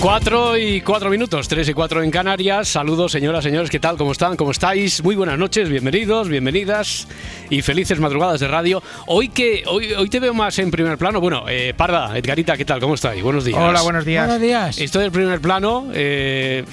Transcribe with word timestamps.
Cuatro 0.00 0.56
y 0.56 0.80
cuatro 0.80 1.10
minutos, 1.10 1.46
tres 1.46 1.68
y 1.68 1.74
cuatro 1.74 2.02
en 2.02 2.10
Canarias. 2.10 2.68
Saludos, 2.68 3.12
señoras, 3.12 3.44
señores, 3.44 3.68
¿qué 3.68 3.78
tal? 3.78 3.98
¿Cómo 3.98 4.12
están? 4.12 4.34
¿Cómo 4.34 4.50
estáis? 4.50 5.04
Muy 5.04 5.14
buenas 5.14 5.38
noches, 5.38 5.68
bienvenidos, 5.68 6.26
bienvenidas 6.30 7.06
y 7.50 7.60
felices 7.60 8.00
madrugadas 8.00 8.40
de 8.40 8.48
radio. 8.48 8.82
Hoy 9.08 9.28
que 9.28 9.62
hoy, 9.66 9.92
hoy 9.92 10.08
te 10.08 10.18
veo 10.18 10.32
más 10.32 10.58
en 10.58 10.70
primer 10.70 10.96
plano. 10.96 11.20
Bueno, 11.20 11.44
eh, 11.50 11.74
Parda, 11.76 12.16
Edgarita, 12.16 12.56
¿qué 12.56 12.64
tal? 12.64 12.80
¿Cómo 12.80 12.94
estáis? 12.94 13.22
Buenos 13.22 13.44
días. 13.44 13.58
Hola, 13.60 13.82
buenos 13.82 14.06
días. 14.06 14.26
Buenos 14.26 14.40
días. 14.42 14.78
Estoy 14.78 15.04
en 15.04 15.12
primer 15.12 15.38
plano. 15.40 15.88
eh, 15.92 16.64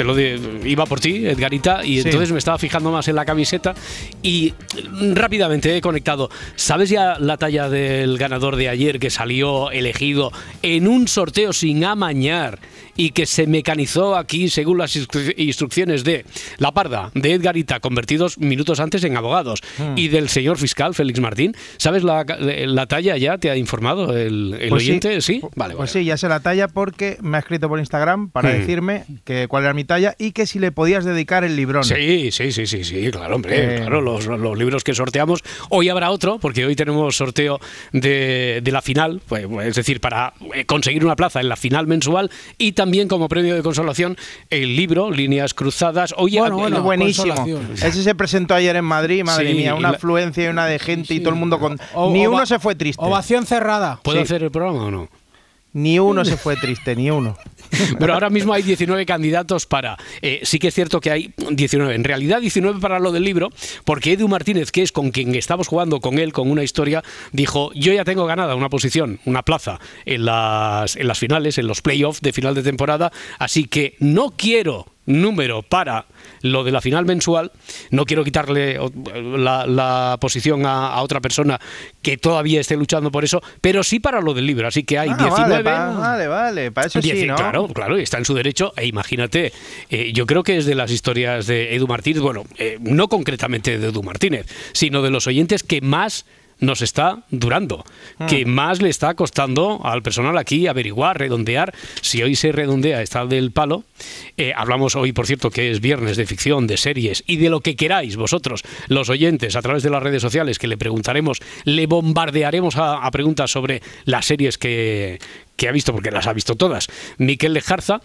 te 0.00 0.04
lo 0.04 0.14
de- 0.14 0.40
iba 0.64 0.86
por 0.86 0.98
ti, 0.98 1.26
Edgarita, 1.26 1.84
y 1.84 2.00
Sí. 2.00 2.08
entonces 2.08 2.32
me 2.32 2.38
estaba 2.38 2.56
fijando 2.56 2.90
más 2.90 3.06
en 3.08 3.16
la 3.16 3.26
camiseta 3.26 3.74
y 4.22 4.54
mm, 4.92 5.12
rápidamente 5.12 5.76
he 5.76 5.82
conectado. 5.82 6.30
¿Sabes 6.56 6.88
ya 6.88 7.18
la 7.18 7.36
talla 7.36 7.68
del 7.68 8.16
ganador 8.16 8.56
de 8.56 8.70
ayer 8.70 8.98
que 8.98 9.10
salió 9.10 9.70
elegido 9.70 10.32
en 10.62 10.88
un 10.88 11.06
sorteo 11.06 11.52
sin 11.52 11.84
amañar 11.84 12.58
y 13.00 13.12
que 13.12 13.24
se 13.24 13.46
mecanizó 13.46 14.14
aquí 14.14 14.50
según 14.50 14.76
las 14.76 14.94
instru- 14.94 15.32
instrucciones 15.38 16.04
de 16.04 16.26
La 16.58 16.72
Parda, 16.72 17.10
de 17.14 17.32
Edgarita, 17.32 17.80
convertidos 17.80 18.36
minutos 18.36 18.78
antes 18.78 19.04
en 19.04 19.16
abogados, 19.16 19.62
Hmm. 19.78 19.96
y 19.96 20.08
del 20.08 20.28
señor 20.28 20.58
fiscal 20.58 20.94
Félix 20.94 21.18
Martín? 21.18 21.54
¿Sabes 21.78 22.02
la, 22.04 22.26
la 22.38 22.86
talla 22.86 23.16
ya? 23.16 23.38
¿Te 23.38 23.50
ha 23.50 23.56
informado 23.56 24.14
el, 24.16 24.54
el 24.60 24.68
Pues 24.68 24.82
oyente? 24.82 25.22
Sí, 25.22 25.40
Pu- 25.40 25.50
vale, 25.56 25.76
Pues 25.76 25.92
vale. 25.94 26.02
sí, 26.02 26.06
ya 26.06 26.18
sé 26.18 26.28
la 26.28 26.40
talla 26.40 26.68
porque 26.68 27.16
me 27.22 27.38
ha 27.38 27.40
escrito 27.40 27.68
por 27.70 27.78
Instagram 27.78 28.28
para 28.28 28.50
Hmm. 28.50 28.58
decirme 28.60 29.04
que 29.24 29.46
cuál 29.48 29.64
era 29.64 29.72
mi 29.72 29.84
talla 29.84 30.14
y 30.18 30.32
que 30.32 30.44
si 30.44 30.58
le 30.58 30.70
podías 30.70 31.06
dedicar 31.06 31.42
el 31.42 31.56
librón. 31.56 31.84
Sí, 31.84 32.30
sí, 32.30 32.52
sí, 32.52 32.66
sí, 32.66 32.84
sí, 32.84 33.10
claro, 33.10 33.36
hombre, 33.36 33.76
Eh, 33.76 33.76
claro, 33.78 34.02
los, 34.02 34.26
los 34.26 34.58
libros 34.58 34.84
que 34.84 34.92
sorteamos. 34.92 35.40
Hoy 35.70 35.88
habrá 35.88 36.10
otro, 36.10 36.38
porque 36.38 36.66
hoy 36.66 36.76
tenemos 36.76 37.16
sorteo 37.16 37.60
de, 37.92 38.60
de 38.62 38.72
la 38.72 38.82
final, 38.82 39.22
pues, 39.26 39.46
es 39.64 39.74
decir, 39.74 40.00
para 40.00 40.34
eh, 40.54 40.66
conseguir 40.66 41.02
una 41.02 41.16
plaza 41.16 41.40
en 41.40 41.48
la 41.48 41.56
final 41.56 41.86
mensual 41.86 42.30
y 42.58 42.72
también 42.72 42.89
como 43.08 43.28
premio 43.28 43.54
de 43.54 43.62
consolación 43.62 44.16
el 44.50 44.76
libro 44.76 45.10
Líneas 45.10 45.54
Cruzadas. 45.54 46.14
Oye, 46.16 46.38
Bueno, 46.40 46.56
bueno, 46.58 46.82
buenísimo. 46.82 47.46
Ese 47.74 48.02
se 48.02 48.14
presentó 48.14 48.54
ayer 48.54 48.76
en 48.76 48.84
Madrid, 48.84 49.22
madre 49.24 49.50
Sí, 49.52 49.54
mía, 49.56 49.74
una 49.74 49.90
la- 49.92 49.96
afluencia 49.96 50.44
y 50.44 50.48
una 50.48 50.66
de 50.66 50.78
gente 50.78 51.14
y 51.14 51.20
todo 51.20 51.30
el 51.30 51.36
mundo 51.40 51.58
con... 51.58 51.78
O- 51.94 52.10
ni 52.10 52.26
uno 52.26 52.44
se 52.46 52.58
fue 52.58 52.74
triste. 52.74 53.02
Ovación 53.04 53.46
cerrada. 53.46 54.00
¿puedo 54.02 54.18
sí. 54.18 54.24
hacer 54.24 54.42
el 54.42 54.50
programa 54.50 54.84
o 54.84 54.90
no? 54.90 55.08
Ni 55.72 55.98
uno 56.00 56.24
se 56.24 56.36
fue 56.36 56.56
triste, 56.56 56.96
ni 56.96 57.10
uno. 57.10 57.36
Pero 57.98 58.14
ahora 58.14 58.30
mismo 58.30 58.52
hay 58.52 58.62
19 58.62 59.06
candidatos 59.06 59.66
para. 59.66 59.96
eh, 60.22 60.40
sí 60.42 60.58
que 60.58 60.68
es 60.68 60.74
cierto 60.74 61.00
que 61.00 61.10
hay 61.10 61.32
19. 61.50 61.94
En 61.94 62.04
realidad 62.04 62.40
19 62.40 62.80
para 62.80 62.98
lo 62.98 63.12
del 63.12 63.24
libro, 63.24 63.50
porque 63.84 64.12
Edu 64.12 64.28
Martínez, 64.28 64.70
que 64.72 64.82
es 64.82 64.92
con 64.92 65.10
quien 65.10 65.34
estamos 65.34 65.68
jugando 65.68 66.00
con 66.00 66.18
él, 66.18 66.32
con 66.32 66.50
una 66.50 66.62
historia, 66.62 67.02
dijo: 67.32 67.70
Yo 67.74 67.92
ya 67.92 68.04
tengo 68.04 68.26
ganada 68.26 68.54
una 68.54 68.68
posición, 68.68 69.20
una 69.24 69.42
plaza 69.42 69.80
en 70.04 70.24
las, 70.24 70.96
en 70.96 71.06
las 71.06 71.18
finales, 71.18 71.58
en 71.58 71.66
los 71.66 71.82
playoffs 71.82 72.20
de 72.20 72.32
final 72.32 72.54
de 72.54 72.62
temporada, 72.62 73.12
así 73.38 73.64
que 73.64 73.96
no 73.98 74.30
quiero 74.36 74.86
número 75.10 75.62
para 75.62 76.06
lo 76.42 76.64
de 76.64 76.72
la 76.72 76.80
final 76.80 77.04
mensual, 77.04 77.52
no 77.90 78.04
quiero 78.04 78.24
quitarle 78.24 78.78
la, 79.36 79.66
la 79.66 80.16
posición 80.20 80.64
a, 80.66 80.88
a 80.88 81.02
otra 81.02 81.20
persona 81.20 81.60
que 82.02 82.16
todavía 82.16 82.60
esté 82.60 82.76
luchando 82.76 83.10
por 83.10 83.24
eso, 83.24 83.42
pero 83.60 83.82
sí 83.82 84.00
para 84.00 84.20
lo 84.20 84.32
del 84.34 84.46
libro, 84.46 84.66
así 84.68 84.82
que 84.84 84.98
hay 84.98 85.10
Ah, 85.10 85.16
19. 85.18 85.50
Vale, 85.50 85.64
pa- 85.64 85.90
vale, 85.98 86.26
vale, 86.28 86.72
para 86.72 86.86
eso 86.86 87.02
sí, 87.02 87.10
Dieci- 87.10 87.26
¿no? 87.26 87.36
Claro, 87.36 87.68
claro, 87.68 87.96
está 87.98 88.18
en 88.18 88.24
su 88.24 88.34
derecho. 88.34 88.72
E 88.76 88.86
imagínate, 88.86 89.52
eh, 89.90 90.12
yo 90.12 90.26
creo 90.26 90.42
que 90.42 90.56
es 90.56 90.66
de 90.66 90.74
las 90.74 90.90
historias 90.90 91.46
de 91.46 91.74
Edu 91.74 91.86
Martínez, 91.86 92.22
bueno, 92.22 92.44
eh, 92.58 92.78
no 92.80 93.08
concretamente 93.08 93.78
de 93.78 93.88
Edu 93.88 94.02
Martínez, 94.02 94.46
sino 94.72 95.02
de 95.02 95.10
los 95.10 95.26
oyentes 95.26 95.62
que 95.62 95.80
más 95.80 96.24
nos 96.60 96.82
está 96.82 97.24
durando, 97.30 97.84
Hmm. 98.18 98.26
que 98.26 98.44
más 98.44 98.82
le 98.82 98.88
está 98.88 99.14
costando 99.14 99.80
al 99.84 100.02
personal 100.02 100.36
aquí 100.38 100.66
averiguar, 100.66 101.18
redondear. 101.18 101.74
Si 102.00 102.22
hoy 102.22 102.36
se 102.36 102.52
redondea 102.52 103.02
está 103.02 103.26
del 103.26 103.50
palo, 103.50 103.84
eh, 104.36 104.52
hablamos 104.54 104.96
hoy, 104.96 105.12
por 105.12 105.26
cierto, 105.26 105.50
que 105.50 105.70
es 105.70 105.80
viernes 105.80 106.16
de 106.16 106.26
ficción, 106.26 106.66
de 106.66 106.76
series 106.76 107.24
y 107.26 107.36
de 107.36 107.50
lo 107.50 107.60
que 107.60 107.76
queráis 107.76 108.16
vosotros, 108.16 108.62
los 108.88 109.08
oyentes, 109.08 109.56
a 109.56 109.62
través 109.62 109.82
de 109.82 109.90
las 109.90 110.02
redes 110.02 110.22
sociales, 110.22 110.58
que 110.58 110.68
le 110.68 110.76
preguntaremos, 110.76 111.40
le 111.64 111.86
bombardearemos 111.86 112.76
a, 112.76 113.04
a 113.06 113.10
preguntas 113.10 113.50
sobre 113.50 113.82
las 114.04 114.26
series 114.26 114.58
que, 114.58 115.18
que 115.56 115.68
ha 115.68 115.72
visto, 115.72 115.92
porque 115.92 116.10
las 116.10 116.26
ha 116.26 116.32
visto 116.32 116.54
todas, 116.56 116.88
Miquel 117.18 117.52
Lejarza. 117.52 118.00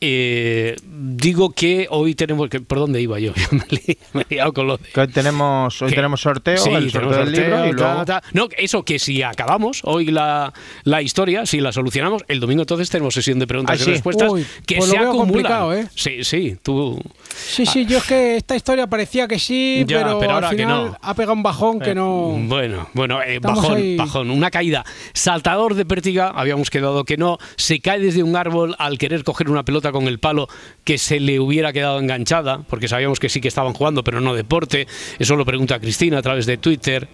Eh, 0.00 0.76
digo 0.86 1.50
que 1.50 1.88
hoy 1.90 2.14
tenemos 2.14 2.48
que. 2.48 2.60
¿Por 2.60 2.78
dónde 2.78 3.00
iba 3.00 3.18
yo? 3.18 3.32
me, 3.50 3.62
he 3.86 3.98
me 4.12 4.22
he 4.28 4.34
liado 4.34 4.52
con 4.52 4.68
lo 4.68 4.76
de. 4.76 4.84
Que 4.84 5.00
hoy 5.00 5.08
tenemos, 5.08 5.82
hoy 5.82 5.88
que- 5.90 5.96
tenemos 5.96 6.20
sorteo, 6.20 6.56
Sí, 6.56 6.70
el 6.70 6.92
tenemos 6.92 7.16
sorteo 7.16 7.24
del 7.24 7.32
libro 7.32 7.66
y 7.66 7.70
ta, 7.70 7.74
luego... 7.90 8.04
ta. 8.04 8.22
No, 8.32 8.48
eso 8.56 8.84
que 8.84 9.00
si 9.00 9.22
acabamos 9.24 9.80
hoy 9.82 10.06
la, 10.06 10.52
la 10.84 11.02
historia, 11.02 11.46
si 11.46 11.60
la 11.60 11.72
solucionamos, 11.72 12.22
el 12.28 12.38
domingo 12.38 12.62
entonces 12.62 12.88
tenemos 12.90 13.12
sesión 13.14 13.40
de 13.40 13.48
preguntas 13.48 13.76
Ah, 13.78 13.82
y 13.82 13.84
sí. 13.86 13.90
respuestas 13.90 14.30
Uy, 14.30 14.46
que 14.64 14.76
pues 14.76 14.90
se 14.90 14.98
acumulan. 14.98 15.78
¿eh? 15.78 15.88
Sí, 15.96 16.22
sí, 16.22 16.56
tú. 16.62 17.00
Sí, 17.34 17.66
sí, 17.66 17.84
yo 17.84 17.98
es 17.98 18.04
que 18.04 18.36
esta 18.36 18.54
historia 18.54 18.86
parecía 18.86 19.26
que 19.26 19.38
sí, 19.40 19.84
Ya, 19.86 19.98
pero, 20.04 20.20
pero 20.20 20.32
ahora 20.34 20.48
al 20.50 20.56
que 20.56 20.62
final 20.62 20.86
no. 20.92 20.98
ha 21.02 21.14
pegado 21.14 21.32
un 21.32 21.42
bajón 21.42 21.80
que 21.80 21.94
no. 21.96 22.36
Bueno, 22.46 22.88
bueno, 22.94 23.20
eh, 23.22 23.40
bajón, 23.40 23.76
ahí. 23.76 23.96
bajón, 23.96 24.30
una 24.30 24.50
caída. 24.52 24.84
Saltador 25.12 25.74
de 25.74 25.84
pértiga, 25.84 26.28
habíamos 26.28 26.70
quedado 26.70 27.04
que 27.04 27.16
no. 27.16 27.38
Se 27.56 27.80
cae 27.80 27.98
desde 27.98 28.22
un 28.22 28.36
árbol 28.36 28.76
al 28.78 28.96
querer 28.96 29.24
coger 29.24 29.50
una 29.50 29.64
pelota 29.64 29.87
con 29.92 30.06
el 30.08 30.18
palo 30.18 30.48
que 30.84 30.98
se 30.98 31.20
le 31.20 31.40
hubiera 31.40 31.72
quedado 31.72 31.98
enganchada, 31.98 32.62
porque 32.68 32.88
sabíamos 32.88 33.18
que 33.20 33.28
sí 33.28 33.40
que 33.40 33.48
estaban 33.48 33.72
jugando, 33.72 34.04
pero 34.04 34.20
no 34.20 34.34
deporte. 34.34 34.86
Eso 35.18 35.36
lo 35.36 35.44
pregunta 35.44 35.78
Cristina 35.80 36.18
a 36.18 36.22
través 36.22 36.46
de 36.46 36.58
Twitter. 36.58 37.08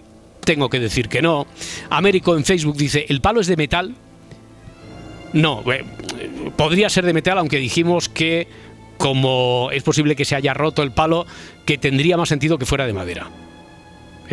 Tengo 0.44 0.68
que 0.68 0.80
decir 0.80 1.08
que 1.08 1.22
no. 1.22 1.46
Américo 1.90 2.36
en 2.36 2.44
Facebook 2.44 2.76
dice, 2.76 3.06
¿el 3.08 3.20
palo 3.20 3.40
es 3.40 3.46
de 3.46 3.56
metal? 3.56 3.94
No, 5.32 5.64
eh, 5.72 5.84
podría 6.56 6.88
ser 6.88 7.04
de 7.04 7.12
metal, 7.12 7.38
aunque 7.38 7.58
dijimos 7.58 8.08
que 8.08 8.46
como 8.98 9.70
es 9.72 9.82
posible 9.82 10.14
que 10.14 10.24
se 10.24 10.36
haya 10.36 10.54
roto 10.54 10.82
el 10.82 10.92
palo, 10.92 11.26
que 11.66 11.78
tendría 11.78 12.16
más 12.16 12.28
sentido 12.28 12.58
que 12.58 12.66
fuera 12.66 12.86
de 12.86 12.92
madera. 12.92 13.28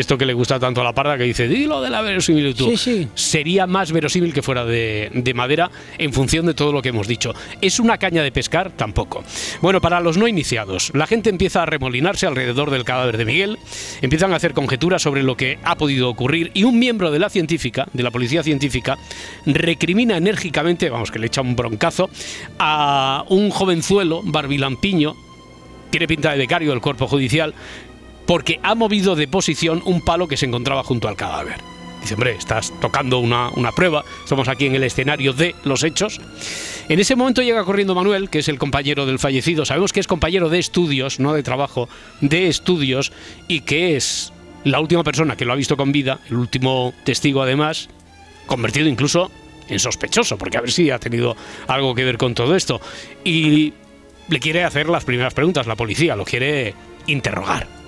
Esto 0.01 0.17
que 0.17 0.25
le 0.25 0.34
gusta 0.34 0.59
tanto 0.59 0.81
a 0.81 0.84
la 0.84 0.94
parda 0.94 1.16
que 1.16 1.25
dice, 1.25 1.47
dilo 1.47 1.79
de 1.79 1.91
la 1.91 2.01
verosimilitud. 2.01 2.72
Sí, 2.72 2.78
sí. 2.78 3.07
Sería 3.13 3.67
más 3.67 3.91
verosímil 3.91 4.34
que 4.34 4.41
fuera 4.41 4.66
de, 4.66 5.12
de 5.13 5.34
madera 5.35 5.69
en 6.00 6.12
función 6.12 6.47
de 6.47 6.56
todo 6.56 6.73
lo 6.73 6.81
que 6.81 6.89
hemos 6.89 7.07
dicho. 7.07 7.35
¿Es 7.62 7.79
una 7.79 8.00
caña 8.00 8.23
de 8.23 8.31
pescar? 8.31 8.72
Tampoco. 8.72 9.23
Bueno, 9.62 9.79
para 9.79 10.00
los 10.00 10.17
no 10.17 10.28
iniciados, 10.28 10.91
la 10.95 11.06
gente 11.06 11.29
empieza 11.29 11.62
a 11.62 11.67
remolinarse 11.67 12.25
alrededor 12.25 12.72
del 12.72 12.84
cadáver 12.84 13.17
de 13.17 13.25
Miguel, 13.25 13.59
empiezan 14.01 14.34
a 14.34 14.38
hacer 14.38 14.53
conjeturas 14.53 15.03
sobre 15.03 15.22
lo 15.22 15.38
que 15.38 15.59
ha 15.63 15.78
podido 15.78 16.09
ocurrir 16.09 16.50
y 16.56 16.63
un 16.63 16.79
miembro 16.79 17.12
de 17.12 17.19
la 17.19 17.29
científica, 17.29 17.88
de 17.94 18.01
la 18.01 18.09
policía 18.09 18.41
científica, 18.41 18.97
recrimina 19.45 20.18
enérgicamente, 20.18 20.89
vamos, 20.89 21.12
que 21.12 21.19
le 21.19 21.28
echa 21.28 21.41
un 21.41 21.56
broncazo, 21.56 22.09
a 22.57 23.23
un 23.29 23.51
jovenzuelo, 23.51 24.22
barbilampiño, 24.23 25.13
tiene 25.92 26.07
pinta 26.07 26.31
de 26.31 26.38
becario 26.38 26.71
del 26.71 26.81
cuerpo 26.81 27.07
judicial, 27.07 27.54
porque 28.25 28.59
ha 28.63 28.75
movido 28.75 29.15
de 29.15 29.27
posición 29.27 29.81
un 29.85 30.01
palo 30.01 30.27
que 30.27 30.38
se 30.38 30.45
encontraba 30.45 30.83
junto 30.83 31.07
al 31.07 31.15
cadáver. 31.15 31.57
Dice, 32.01 32.15
hombre, 32.15 32.31
estás 32.31 32.73
tocando 32.81 33.19
una, 33.19 33.50
una 33.50 33.71
prueba, 33.71 34.03
estamos 34.23 34.47
aquí 34.47 34.65
en 34.65 34.75
el 34.75 34.83
escenario 34.83 35.33
de 35.33 35.56
los 35.63 35.83
hechos. 35.83 36.19
En 36.89 37.00
ese 37.00 37.15
momento 37.15 37.44
llega 37.44 37.63
corriendo 37.63 37.94
Manuel, 37.94 38.29
que 38.29 38.39
es 38.39 38.50
el 38.50 38.57
compañero 38.57 39.06
del 39.06 39.19
fallecido. 39.19 39.65
Sabemos 39.65 39.94
que 39.94 40.00
es 40.00 40.07
compañero 40.07 40.50
de 40.50 40.57
estudios, 40.57 41.19
no 41.19 41.33
de 41.33 41.44
trabajo, 41.44 41.89
de 42.19 42.47
estudios, 42.47 43.12
y 43.47 43.62
que 43.62 43.95
es 43.95 44.33
la 44.63 44.79
última 44.79 45.03
persona 45.03 45.35
que 45.35 45.45
lo 45.45 45.53
ha 45.53 45.56
visto 45.56 45.77
con 45.77 45.91
vida, 45.91 46.19
el 46.29 46.38
último 46.38 46.94
testigo 47.03 47.41
además, 47.41 47.89
convertido 48.47 48.88
incluso 48.88 49.31
en 49.68 49.79
sospechoso, 49.79 50.38
porque 50.38 50.57
a 50.57 50.62
ver 50.62 50.71
si 50.71 50.89
ha 50.89 51.00
tenido 51.00 51.35
algo 51.68 51.94
que 51.95 52.03
ver 52.03 52.18
con 52.18 52.33
todo 52.33 52.56
esto. 52.56 52.81
Y 53.23 53.73
le 54.27 54.39
quiere 54.39 54.63
hacer 54.63 54.89
las 54.89 55.06
primeras 55.06 55.33
preguntas, 55.33 55.68
la 55.68 55.75
policía 55.75 56.15
lo 56.15 56.25
quiere 56.25 56.73
interrogar. 57.06 57.81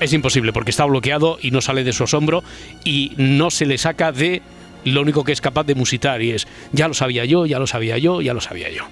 Es 0.00 0.12
imposible 0.14 0.52
porque 0.52 0.70
está 0.70 0.86
bloqueado 0.86 1.38
y 1.40 1.50
no 1.50 1.60
sale 1.60 1.84
de 1.84 1.92
su 1.92 2.04
asombro 2.04 2.42
y 2.84 3.12
no 3.16 3.50
se 3.50 3.66
le 3.66 3.78
saca 3.78 4.12
de 4.12 4.42
lo 4.84 5.02
único 5.02 5.24
que 5.24 5.32
es 5.32 5.40
capaz 5.40 5.64
de 5.64 5.74
musitar 5.74 6.22
y 6.22 6.30
es, 6.30 6.48
ya 6.72 6.88
lo 6.88 6.94
sabía 6.94 7.26
yo, 7.26 7.44
ya 7.44 7.58
lo 7.58 7.66
sabía 7.66 7.98
yo, 7.98 8.22
ya 8.22 8.32
lo 8.32 8.40
sabía 8.40 8.70
yo. 8.70 8.84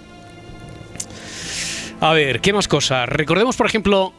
A 2.00 2.12
ver, 2.12 2.40
¿qué 2.40 2.52
más 2.52 2.68
cosas? 2.68 3.08
Recordemos, 3.08 3.56
por 3.56 3.66
ejemplo, 3.66 4.12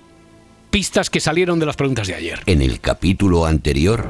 pistas 0.69 1.09
que 1.09 1.19
salieron 1.19 1.59
de 1.59 1.65
las 1.65 1.75
preguntas 1.75 2.07
de 2.07 2.15
ayer. 2.15 2.41
En 2.45 2.61
el 2.61 2.81
capítulo 2.81 3.45
anterior, 3.45 4.05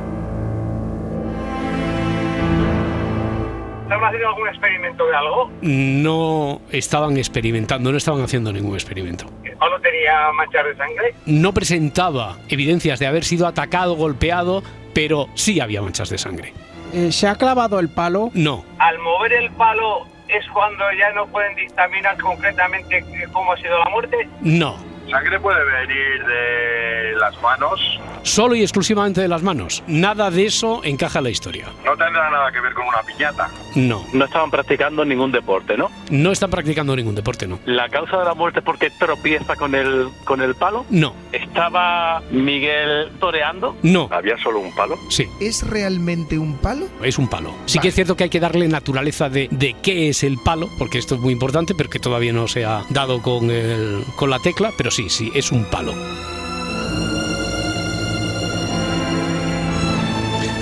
¿Estaban 4.00 4.16
haciendo 4.16 4.30
algún 4.30 4.48
experimento 4.48 5.06
de 5.08 5.16
algo? 5.16 5.52
No 5.62 6.62
estaban 6.72 7.18
experimentando, 7.18 7.92
no 7.92 7.98
estaban 7.98 8.22
haciendo 8.22 8.54
ningún 8.54 8.76
experimento. 8.76 9.26
¿O 9.60 9.70
no 9.70 9.78
tenía 9.82 10.32
manchas 10.32 10.66
de 10.68 10.76
sangre? 10.78 11.14
No 11.26 11.54
presentaba 11.54 12.38
evidencias 12.48 12.98
de 13.00 13.08
haber 13.08 13.26
sido 13.26 13.46
atacado, 13.46 13.96
golpeado, 13.96 14.64
pero 14.94 15.28
sí 15.34 15.60
había 15.60 15.82
manchas 15.82 16.10
de 16.10 16.18
sangre. 16.18 16.54
Eh, 16.94 17.12
¿Se 17.12 17.28
ha 17.28 17.36
clavado 17.36 17.78
el 17.82 17.90
palo? 17.90 18.30
No, 18.34 18.64
Al 18.78 18.98
mover 19.00 19.34
el 19.34 19.52
palo 19.52 20.06
es 20.30 20.48
cuando 20.54 20.86
ya 20.98 21.12
no 21.12 21.28
pueden 21.28 21.54
dictaminar 21.58 22.18
concretamente 22.22 23.04
cómo 23.34 23.52
ha 23.52 23.58
sido 23.58 23.78
la 23.80 23.90
muerte. 23.90 24.30
no. 24.42 24.78
Sangre 25.10 25.40
puede 25.40 25.60
venir 25.66 26.26
de 26.26 27.16
las 27.20 27.42
manos. 27.42 27.80
Solo 28.22 28.54
y 28.56 28.62
exclusivamente 28.62 29.22
de 29.22 29.28
las 29.28 29.42
manos. 29.42 29.82
Nada 29.88 30.30
de 30.30 30.46
eso 30.46 30.82
encaja 30.84 31.20
en 31.20 31.24
la 31.24 31.30
historia. 31.30 31.66
No 31.86 31.92
tendrá 31.96 32.30
nada 32.30 32.52
que 32.52 32.60
ver 32.60 32.74
con 32.74 32.86
una 32.86 33.02
piñata. 33.02 33.50
No. 33.76 34.06
No 34.14 34.26
estaban 34.26 34.52
practicando 34.52 35.06
ningún 35.06 35.32
deporte, 35.32 35.78
¿no? 35.78 35.90
No 36.12 36.32
están 36.32 36.50
practicando 36.50 36.96
ningún 36.96 37.16
deporte, 37.16 37.48
no. 37.48 37.60
La 37.66 37.88
causa 37.90 38.18
de 38.20 38.26
la 38.26 38.34
muerte 38.34 38.60
es 38.60 38.66
porque 38.66 38.90
tropieza 39.00 39.56
con 39.56 39.74
el, 39.74 40.10
con 40.26 40.42
el 40.42 40.54
palo. 40.56 40.86
No, 40.90 41.14
¿Estaba 41.32 42.22
Miguel 42.32 43.10
toreando? 43.20 43.76
no. 43.84 44.08
¿Había 44.12 44.38
solo 44.38 44.60
un 44.60 44.74
palo? 44.76 44.98
Sí, 45.10 45.26
¿Es 45.40 45.68
realmente 45.68 46.38
un 46.38 46.58
palo? 46.58 46.88
es 47.04 47.18
un 47.18 47.28
palo. 47.30 47.54
Sí 47.66 47.80
que 47.80 47.90
es 47.90 47.96
cierto 47.96 48.16
que 48.16 48.26
hay 48.26 48.30
que 48.30 48.40
darle 48.40 48.68
naturaleza 48.68 49.30
de, 49.30 49.48
de 49.52 49.76
qué 49.82 50.10
es 50.10 50.24
el 50.24 50.38
palo, 50.44 50.68
porque 50.78 50.98
esto 50.98 51.16
es 51.16 51.22
muy 51.22 51.34
importante, 51.34 51.74
pero 51.78 51.90
que 51.90 52.00
todavía 52.00 52.34
no 52.34 52.48
se 52.48 52.66
ha 52.66 52.84
dado 52.90 53.22
con, 53.22 53.50
el- 53.50 54.04
con 54.16 54.30
la 54.30 54.40
tecla, 54.40 54.72
pero 54.78 54.92
sí, 54.92 54.99
sí, 55.08 55.32
es 55.34 55.52
un 55.52 55.64
palo. 55.66 55.94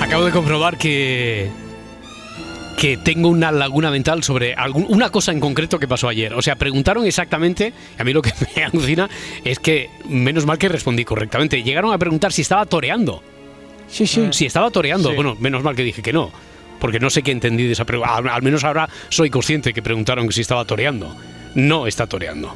Acabo 0.01 0.25
de 0.25 0.31
comprobar 0.31 0.78
que 0.78 1.50
que 2.78 2.95
tengo 2.95 3.30
una 3.30 3.51
laguna 3.51 3.89
mental 3.89 4.22
sobre 4.24 4.54
algún- 4.54 4.86
una 4.89 5.10
cosa 5.10 5.31
en 5.31 5.39
concreto 5.39 5.80
que 5.80 5.88
pasó 5.88 6.07
ayer. 6.10 6.36
O 6.36 6.44
sea, 6.44 6.56
preguntaron 6.57 7.07
exactamente, 7.07 7.74
y 7.98 8.01
a 8.01 8.06
mí 8.06 8.13
lo 8.13 8.22
que 8.22 8.31
me 8.56 8.66
alucina 8.66 9.10
es 9.44 9.57
que 9.57 9.89
menos 10.07 10.45
mal 10.45 10.60
que 10.60 10.69
respondí 10.69 11.04
correctamente. 11.04 11.63
Llegaron 11.63 11.92
a 11.92 11.98
preguntar 11.98 12.31
si 12.31 12.44
estaba 12.44 12.68
toreando. 12.68 13.24
Sí, 13.90 14.06
sí. 14.06 14.28
Si 14.31 14.45
estaba 14.45 14.69
toreando, 14.69 15.10
Sí. 15.10 15.16
bueno, 15.16 15.36
menos 15.40 15.63
mal 15.63 15.75
que 15.75 15.81
dije 15.81 16.04
que 16.04 16.13
no. 16.13 16.30
Porque 16.80 17.00
no 17.00 17.10
sé 17.10 17.24
qué 17.24 17.31
entendí 17.31 17.63
de 17.66 17.72
esa 17.72 17.83
pregunta. 17.86 18.13
Al, 18.16 18.44
menos 18.44 18.63
ahora 18.63 18.88
soy 19.10 19.31
consciente 19.31 19.74
que 19.74 19.81
preguntaron 19.81 20.31
si 20.31 20.42
estaba 20.42 20.63
toreando. 20.63 21.16
No 21.56 21.88
está 21.88 22.06
toreando. 22.06 22.54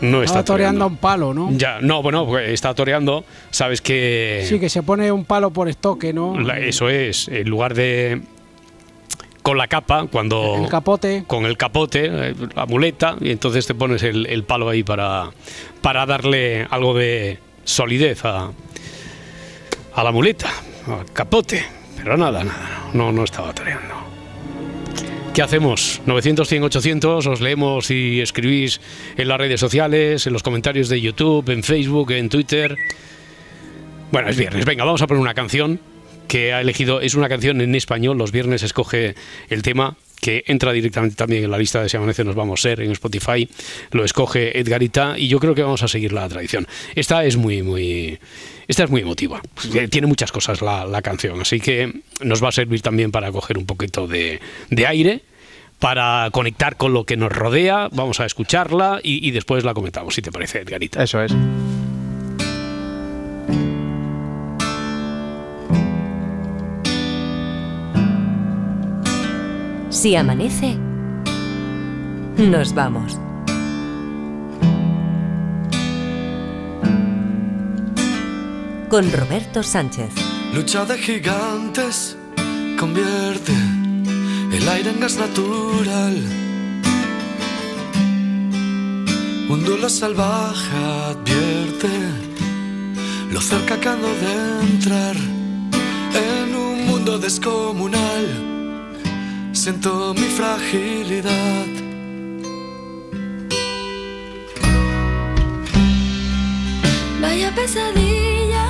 No 0.00 0.22
está 0.22 0.44
toreando 0.44 0.78
toreando. 0.80 0.86
un 0.86 0.96
palo, 0.96 1.34
¿no? 1.34 1.48
Ya, 1.52 1.78
no, 1.80 2.02
bueno, 2.02 2.26
pues 2.26 2.48
está 2.50 2.74
toreando. 2.74 3.24
Sabes 3.50 3.80
que. 3.80 4.44
Sí, 4.48 4.58
que 4.58 4.68
se 4.68 4.82
pone 4.82 5.10
un 5.12 5.24
palo 5.24 5.50
por 5.50 5.68
estoque, 5.68 6.12
¿no? 6.12 6.38
la- 6.40 6.58
eso 6.58 6.88
es, 6.88 7.28
en 7.28 7.48
lugar 7.48 7.74
de. 7.74 8.22
Con 9.42 9.56
la 9.58 9.68
capa, 9.68 10.06
cuando. 10.10 10.56
El 10.56 10.68
capote. 10.68 11.24
con 11.26 11.44
el 11.46 11.56
capote, 11.56 12.08
eh, 12.30 12.34
la 12.54 12.66
muleta, 12.66 13.16
y 13.20 13.30
entonces 13.30 13.66
te 13.66 13.74
pones 13.74 14.02
el, 14.02 14.26
el 14.26 14.44
palo 14.44 14.68
ahí 14.68 14.82
para, 14.82 15.30
para 15.80 16.04
darle 16.06 16.66
algo 16.70 16.92
de 16.94 17.38
solidez 17.64 18.24
a, 18.24 18.50
a 19.94 20.04
la 20.04 20.12
muleta, 20.12 20.48
al 20.86 21.10
capote. 21.12 21.64
Pero 21.96 22.16
nada, 22.16 22.44
nada, 22.44 22.90
no, 22.92 23.12
no 23.12 23.24
estaba 23.24 23.52
toreando. 23.54 23.94
¿Qué 25.34 25.42
hacemos? 25.42 26.00
900, 26.06 26.48
100, 26.48 26.64
800, 26.64 27.26
os 27.26 27.40
leemos 27.40 27.90
y 27.92 28.20
escribís 28.20 28.80
en 29.16 29.28
las 29.28 29.38
redes 29.38 29.60
sociales, 29.60 30.26
en 30.26 30.32
los 30.32 30.42
comentarios 30.42 30.88
de 30.88 31.00
YouTube, 31.00 31.48
en 31.50 31.62
Facebook, 31.62 32.10
en 32.10 32.28
Twitter. 32.28 32.76
Bueno, 34.10 34.28
es 34.28 34.36
viernes, 34.36 34.64
venga, 34.64 34.84
vamos 34.84 35.02
a 35.02 35.06
poner 35.06 35.20
una 35.20 35.34
canción 35.34 35.78
que 36.26 36.52
ha 36.52 36.60
elegido, 36.60 37.00
es 37.00 37.14
una 37.14 37.28
canción 37.28 37.60
en 37.60 37.74
español, 37.76 38.18
los 38.18 38.32
viernes 38.32 38.64
escoge 38.64 39.14
el 39.48 39.62
tema 39.62 39.96
que 40.20 40.44
entra 40.48 40.72
directamente 40.72 41.16
también 41.16 41.44
en 41.44 41.50
la 41.50 41.58
lista 41.58 41.82
de 41.82 41.88
Si 41.88 41.96
Amanece 41.96 42.24
Nos 42.24 42.34
Vamos 42.34 42.60
a 42.60 42.62
Ser 42.62 42.80
en 42.80 42.90
Spotify, 42.90 43.48
lo 43.92 44.04
escoge 44.04 44.58
Edgarita 44.58 45.14
y 45.16 45.28
yo 45.28 45.38
creo 45.38 45.54
que 45.54 45.62
vamos 45.62 45.82
a 45.82 45.88
seguir 45.88 46.12
la 46.12 46.28
tradición. 46.28 46.66
Esta 46.94 47.24
es 47.24 47.36
muy, 47.36 47.62
muy, 47.62 48.18
esta 48.70 48.84
es 48.84 48.90
muy 48.90 49.00
emotiva, 49.00 49.42
Eh, 49.74 49.88
tiene 49.88 50.06
muchas 50.06 50.30
cosas 50.30 50.62
la, 50.62 50.86
la 50.86 51.02
canción, 51.02 51.40
así 51.40 51.58
que 51.60 52.02
nos 52.22 52.42
va 52.42 52.48
a 52.48 52.52
servir 52.52 52.82
también 52.82 53.10
para 53.10 53.32
coger 53.32 53.58
un 53.58 53.66
poquito 53.66 54.06
de, 54.06 54.40
de 54.70 54.86
aire, 54.86 55.22
para 55.80 56.28
conectar 56.30 56.76
con 56.76 56.92
lo 56.92 57.04
que 57.04 57.16
nos 57.16 57.32
rodea, 57.32 57.88
vamos 57.90 58.20
a 58.20 58.26
escucharla 58.26 59.00
y, 59.02 59.26
y 59.26 59.32
después 59.32 59.64
la 59.64 59.74
comentamos, 59.74 60.14
si 60.14 60.22
te 60.22 60.30
parece, 60.30 60.60
Edgarita. 60.60 61.02
Eso 61.02 61.20
es. 61.22 61.32
Si 69.90 70.14
amanece, 70.14 70.76
nos 72.38 72.72
vamos. 72.74 73.18
Con 78.90 79.12
Roberto 79.12 79.62
Sánchez. 79.62 80.10
Lucha 80.52 80.84
de 80.84 80.98
gigantes 80.98 82.16
convierte 82.76 83.52
el 84.52 84.68
aire 84.68 84.90
en 84.90 84.98
gas 84.98 85.16
natural. 85.16 86.16
Un 89.48 89.64
duelo 89.64 89.88
salvaje 89.88 90.76
advierte 91.06 91.88
lo 93.30 93.40
cerca 93.40 93.78
que 93.78 93.88
ando 93.88 94.08
de 94.08 94.60
entrar 94.72 95.14
en 95.14 96.56
un 96.56 96.86
mundo 96.88 97.16
descomunal. 97.16 98.26
Siento 99.52 100.14
mi 100.14 100.26
fragilidad. 100.38 101.66
Vaya 107.20 107.54
pesadilla 107.54 108.69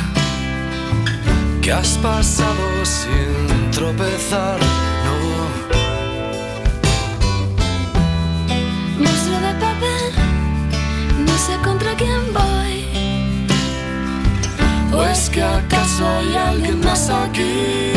que 1.71 1.75
has 1.75 1.97
pasado 1.99 2.65
sin 2.83 3.71
tropezar. 3.71 4.59
No, 5.05 5.15
Monstruo 9.03 9.39
de 9.47 9.53
papel, 9.65 10.11
no 11.27 11.35
sé 11.45 11.53
contra 11.63 11.95
quién 11.95 12.21
voy. 12.33 12.75
¿o 14.93 15.05
es 15.05 15.29
que 15.29 15.41
acaso 15.41 16.03
hay 16.17 16.35
alguien 16.35 16.79
más 16.81 17.09
aquí? 17.09 17.93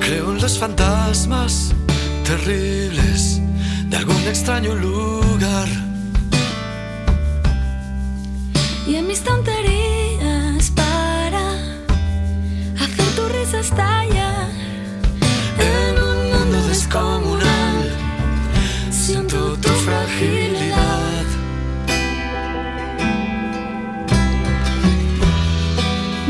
Creo 0.00 0.30
en 0.30 0.40
los 0.40 0.56
fantasmas 0.60 1.72
terribles 2.24 3.03
algún 4.24 4.28
extraño 4.28 4.74
lugar. 4.74 5.68
Y 8.86 8.96
en 8.96 9.06
mis 9.06 9.20
tonterías 9.22 10.70
para 10.70 11.52
hacer 12.80 13.08
tu 13.16 13.28
risa 13.28 13.60
estallar. 13.60 14.48
En 15.58 16.02
un 16.02 16.32
mundo 16.32 16.68
descomunal 16.68 17.90
siento 18.90 19.56
tu 19.58 19.68
fragilidad. 19.68 21.24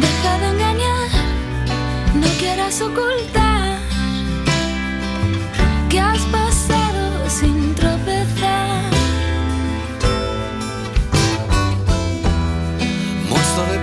Deja 0.01 0.39
de 0.39 0.47
engañar, 0.49 1.09
no 2.15 2.29
quieras 2.39 2.81
ocultar 2.81 3.44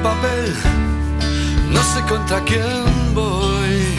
papel, 0.02 0.54
no 1.70 1.82
sé 1.84 2.02
contra 2.10 2.40
quién 2.42 3.14
voy. 3.14 3.96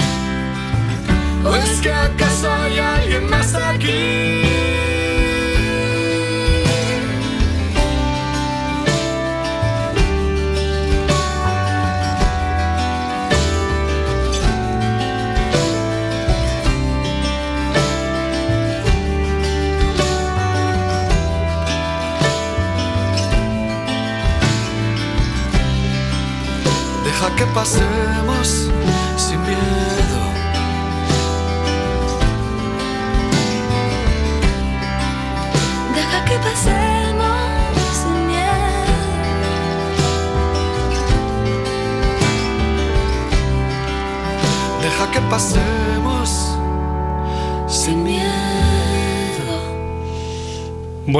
¿O 1.44 1.56
es 1.56 1.80
que 1.80 1.92
acaso 1.92 2.52
hay 2.52 2.78
alguien 2.78 3.28
más 3.30 3.54
aquí? 3.54 4.81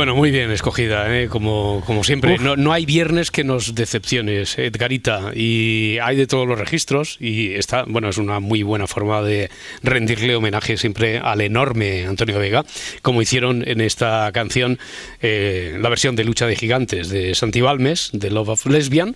Bueno, 0.02 0.16
muy 0.16 0.32
bien 0.32 0.50
escogida, 0.50 1.16
¿eh? 1.16 1.28
como, 1.28 1.80
como 1.86 2.02
siempre. 2.02 2.36
No, 2.38 2.56
no 2.56 2.72
hay 2.72 2.86
viernes 2.86 3.30
que 3.30 3.44
nos 3.44 3.76
decepciones, 3.76 4.58
Edgarita, 4.58 5.30
y 5.32 5.98
hay 6.02 6.16
de 6.16 6.26
todos 6.26 6.44
los 6.44 6.58
registros 6.58 7.18
y 7.20 7.54
está, 7.54 7.84
bueno, 7.86 8.08
es 8.08 8.18
una 8.18 8.40
muy 8.40 8.64
buena 8.64 8.88
forma 8.88 9.22
de 9.22 9.48
rendirle 9.84 10.34
homenaje 10.34 10.76
siempre 10.76 11.18
al 11.18 11.40
enorme 11.40 12.04
Antonio 12.04 12.40
Vega, 12.40 12.64
como 13.02 13.22
hicieron 13.22 13.62
en 13.64 13.80
esta 13.80 14.28
canción 14.32 14.80
eh, 15.20 15.78
la 15.80 15.88
versión 15.88 16.16
de 16.16 16.24
Lucha 16.24 16.48
de 16.48 16.56
Gigantes 16.56 17.08
de 17.08 17.36
Santi 17.36 17.60
Balmes, 17.60 18.10
de 18.12 18.32
Love 18.32 18.48
of 18.48 18.66
Lesbian. 18.66 19.14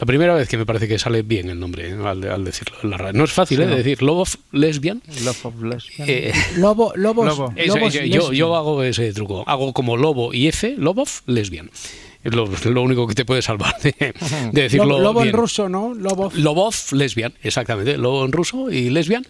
La 0.00 0.06
primera 0.06 0.34
vez 0.34 0.48
que 0.48 0.56
me 0.56 0.64
parece 0.64 0.88
que 0.88 0.98
sale 0.98 1.20
bien 1.22 1.50
el 1.50 1.60
nombre 1.60 1.90
¿eh? 1.90 1.92
al, 2.02 2.24
al 2.28 2.42
decirlo 2.44 2.74
en 2.82 2.90
la 2.90 2.96
radio. 2.96 3.18
No 3.18 3.24
es 3.24 3.32
fácil 3.32 3.58
Sí, 3.58 3.62
¿eh? 3.62 3.66
¿no? 3.66 3.76
decir 3.76 4.02
Love 4.02 4.20
of 4.20 4.36
Lesbian. 4.52 5.02
Love 5.24 5.44
of 5.46 5.62
Lesbian. 5.62 6.08
Eh, 6.08 6.32
Lobo, 6.56 6.92
lobos, 6.96 7.26
Lobo. 7.26 7.52
eso, 7.54 7.76
lobos 7.76 7.92
yo, 7.92 8.00
lesbian. 8.00 8.32
yo 8.32 8.56
hago 8.56 8.82
ese 8.82 9.12
truco. 9.12 9.44
Hago 9.46 9.74
como 9.74 9.98
lobo 9.98 10.32
y 10.32 10.48
F, 10.48 10.74
Lobov, 10.78 11.08
lesbian. 11.26 11.70
Es 12.22 12.34
lo, 12.34 12.44
lo 12.46 12.82
único 12.82 13.06
que 13.06 13.14
te 13.14 13.24
puede 13.24 13.40
salvar 13.40 13.74
de, 13.82 13.94
de 14.52 14.62
decirlo 14.62 14.84
Lobo, 14.86 15.00
lobo 15.02 15.24
en 15.24 15.32
ruso, 15.32 15.68
¿no? 15.70 15.94
Lobo. 15.94 16.30
Lobov, 16.34 16.74
lesbian, 16.92 17.32
exactamente. 17.42 17.96
Lobo 17.96 18.24
en 18.26 18.32
ruso 18.32 18.70
y 18.70 18.90
lesbian. 18.90 19.24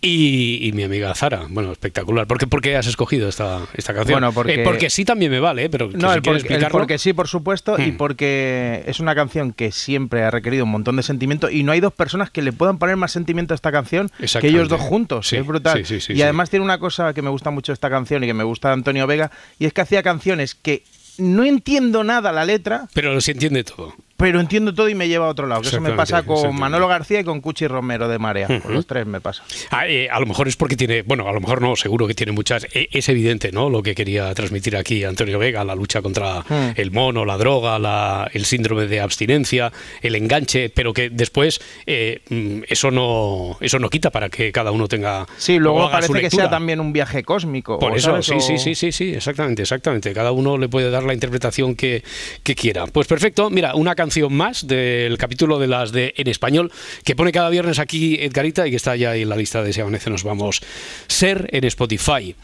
Y, 0.00 0.60
y 0.68 0.72
mi 0.72 0.84
amiga 0.84 1.14
Zara. 1.14 1.46
Bueno, 1.48 1.72
espectacular. 1.72 2.26
¿Por 2.26 2.38
qué, 2.38 2.46
por 2.46 2.60
qué 2.60 2.76
has 2.76 2.86
escogido 2.86 3.28
esta, 3.28 3.66
esta 3.74 3.94
canción? 3.94 4.14
Bueno, 4.20 4.32
porque- 4.32 4.60
Eh, 4.60 4.64
porque 4.64 4.90
sí 4.90 5.04
también 5.04 5.30
me 5.32 5.40
vale, 5.40 5.64
¿eh? 5.64 5.68
pero 5.70 5.90
No, 5.92 6.10
si 6.10 6.16
el, 6.16 6.22
quieres 6.22 6.22
por- 6.22 6.32
el 6.34 6.40
explicarlo. 6.42 6.78
porque 6.78 6.98
sí, 6.98 7.12
por 7.12 7.26
supuesto, 7.28 7.76
y 7.80 7.92
Hmm. 7.92 7.96
porque 7.96 8.84
es 8.86 9.00
una 9.00 9.14
canción 9.14 9.52
que 9.52 9.72
siempre 9.72 10.22
ha 10.22 10.30
requerido 10.30 10.64
un 10.64 10.70
montón 10.70 10.96
de 10.96 11.02
sentimiento 11.02 11.50
y 11.50 11.62
no 11.64 11.72
hay 11.72 11.80
dos 11.80 11.92
personas 11.92 12.30
que 12.30 12.42
le 12.42 12.52
puedan 12.52 12.78
poner 12.78 12.96
más 12.96 13.10
sentimiento 13.12 13.54
a 13.54 13.56
esta 13.56 13.72
canción 13.72 14.10
que 14.40 14.46
ellos 14.48 14.68
dos 14.68 14.80
juntos. 14.80 15.28
Sí, 15.28 15.36
es 15.36 15.46
brutal. 15.46 15.78
sí, 15.78 15.84
sí, 15.84 16.00
sí, 16.00 16.12
y 16.12 16.16
sí. 16.16 16.22
además 16.22 16.50
tiene 16.50 16.64
una 16.64 16.78
cosa 16.78 17.12
que 17.12 17.22
me 17.22 17.30
gusta 17.30 17.50
mucho 17.50 17.72
de 17.72 17.74
esta 17.74 17.90
canción 17.90 18.22
y 18.22 18.26
que 18.28 18.34
me 18.34 18.44
gusta 18.44 18.68
de 18.68 18.74
Antonio 18.74 19.06
Vega, 19.06 19.30
y 19.58 19.66
es 19.66 19.72
que 19.72 19.80
hacía 19.80 20.02
canciones 20.02 20.54
que 20.54 20.84
no 21.18 21.44
entiendo 21.44 22.04
nada 22.04 22.32
la 22.32 22.44
letra, 22.44 22.88
Pero 22.92 23.12
se 23.20 23.32
entiende 23.32 23.64
todo. 23.64 23.94
Pero 24.16 24.40
entiendo 24.40 24.74
todo 24.74 24.88
y 24.88 24.94
me 24.94 25.08
lleva 25.08 25.26
a 25.26 25.28
otro 25.28 25.46
lado. 25.46 25.60
Que 25.62 25.68
eso 25.68 25.80
me 25.80 25.92
pasa 25.92 26.22
con. 26.22 26.54
Manolo 26.56 26.88
García 26.88 27.20
y 27.20 27.24
con 27.24 27.40
Cuchi 27.40 27.66
Romero 27.66 28.08
de 28.08 28.18
Marea. 28.18 28.46
Con 28.46 28.56
Ujú. 28.58 28.72
los 28.72 28.86
tres 28.86 29.06
me 29.06 29.20
pasa. 29.20 29.42
Ah, 29.70 29.86
eh, 29.86 30.08
a 30.10 30.18
lo 30.20 30.26
mejor 30.26 30.48
es 30.48 30.56
porque 30.56 30.76
tiene, 30.76 31.02
bueno, 31.02 31.28
a 31.28 31.32
lo 31.32 31.40
mejor 31.40 31.60
no, 31.60 31.76
seguro 31.76 32.06
que 32.06 32.14
tiene 32.14 32.32
muchas. 32.32 32.64
eh, 32.72 32.88
es 32.90 33.08
evidente, 33.08 33.52
¿no? 33.52 33.68
Lo 33.68 33.82
que 33.82 33.94
quería 33.94 34.32
transmitir 34.34 34.76
aquí 34.76 35.04
Antonio 35.04 35.38
Vega, 35.38 35.64
la 35.64 35.74
lucha 35.74 36.00
contra 36.02 36.40
Hmm. 36.40 36.72
el 36.76 36.90
mono, 36.92 37.24
la 37.24 37.36
droga, 37.36 37.78
la- 37.78 38.30
el 38.32 38.46
síndrome 38.46 38.86
de 38.86 39.00
abstinencia, 39.00 39.70
el 40.00 40.14
enganche, 40.14 40.70
pero 40.70 40.92
que 40.94 41.10
después 41.10 41.60
eh, 41.86 42.20
mm, 42.30 42.62
eso 42.68 42.90
no 42.90 43.56
eso 43.60 43.78
no 43.78 43.90
quita 43.90 44.10
para 44.10 44.28
que 44.30 44.50
cada 44.52 44.70
uno 44.70 44.88
tenga. 44.88 45.26
Sí, 45.36 45.58
luego 45.58 45.90
parece 45.90 46.20
que 46.20 46.30
sea 46.30 46.48
también 46.48 46.80
un 46.80 46.92
viaje 46.92 47.22
cósmico. 47.22 47.78
Por 47.78 47.94
eso, 47.96 48.10
¿sabes? 48.22 48.26
sí, 48.26 48.34
O- 48.34 48.40
sí, 48.40 48.58
sí, 48.58 48.74
sí, 48.74 48.92
sí, 48.92 49.14
exactamente, 49.14 49.62
exactamente. 49.62 50.12
Cada 50.14 50.32
uno 50.32 50.56
le 50.56 50.68
puede 50.68 50.90
dar 50.90 51.02
la 51.04 51.12
interpretación 51.12 51.74
que, 51.76 52.02
que 52.42 52.54
quiera. 52.54 52.86
Pues 52.86 53.06
perfecto, 53.06 53.50
mira, 53.50 53.74
una 53.74 53.94
canción 53.94 54.05
más 54.30 54.66
del 54.66 55.18
capítulo 55.18 55.58
de 55.58 55.66
las 55.66 55.92
de 55.92 56.14
en 56.16 56.28
español 56.28 56.70
que 57.04 57.14
pone 57.16 57.32
cada 57.32 57.50
viernes 57.50 57.78
aquí 57.78 58.16
Edgarita 58.20 58.66
y 58.66 58.70
que 58.70 58.76
está 58.76 58.96
ya 58.96 59.10
ahí 59.10 59.22
en 59.22 59.28
la 59.28 59.36
lista 59.36 59.62
de 59.62 59.72
Si 59.72 59.80
Amanece 59.80 60.10
Nos 60.10 60.24
Vamos 60.24 60.60
Ser 61.06 61.48
en 61.52 61.64
Spotify. 61.64 62.34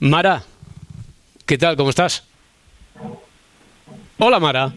Mara, 0.00 0.42
¿qué 1.46 1.58
tal? 1.58 1.76
¿Cómo 1.76 1.90
estás? 1.90 2.24
Hola 4.18 4.40
Mara. 4.40 4.72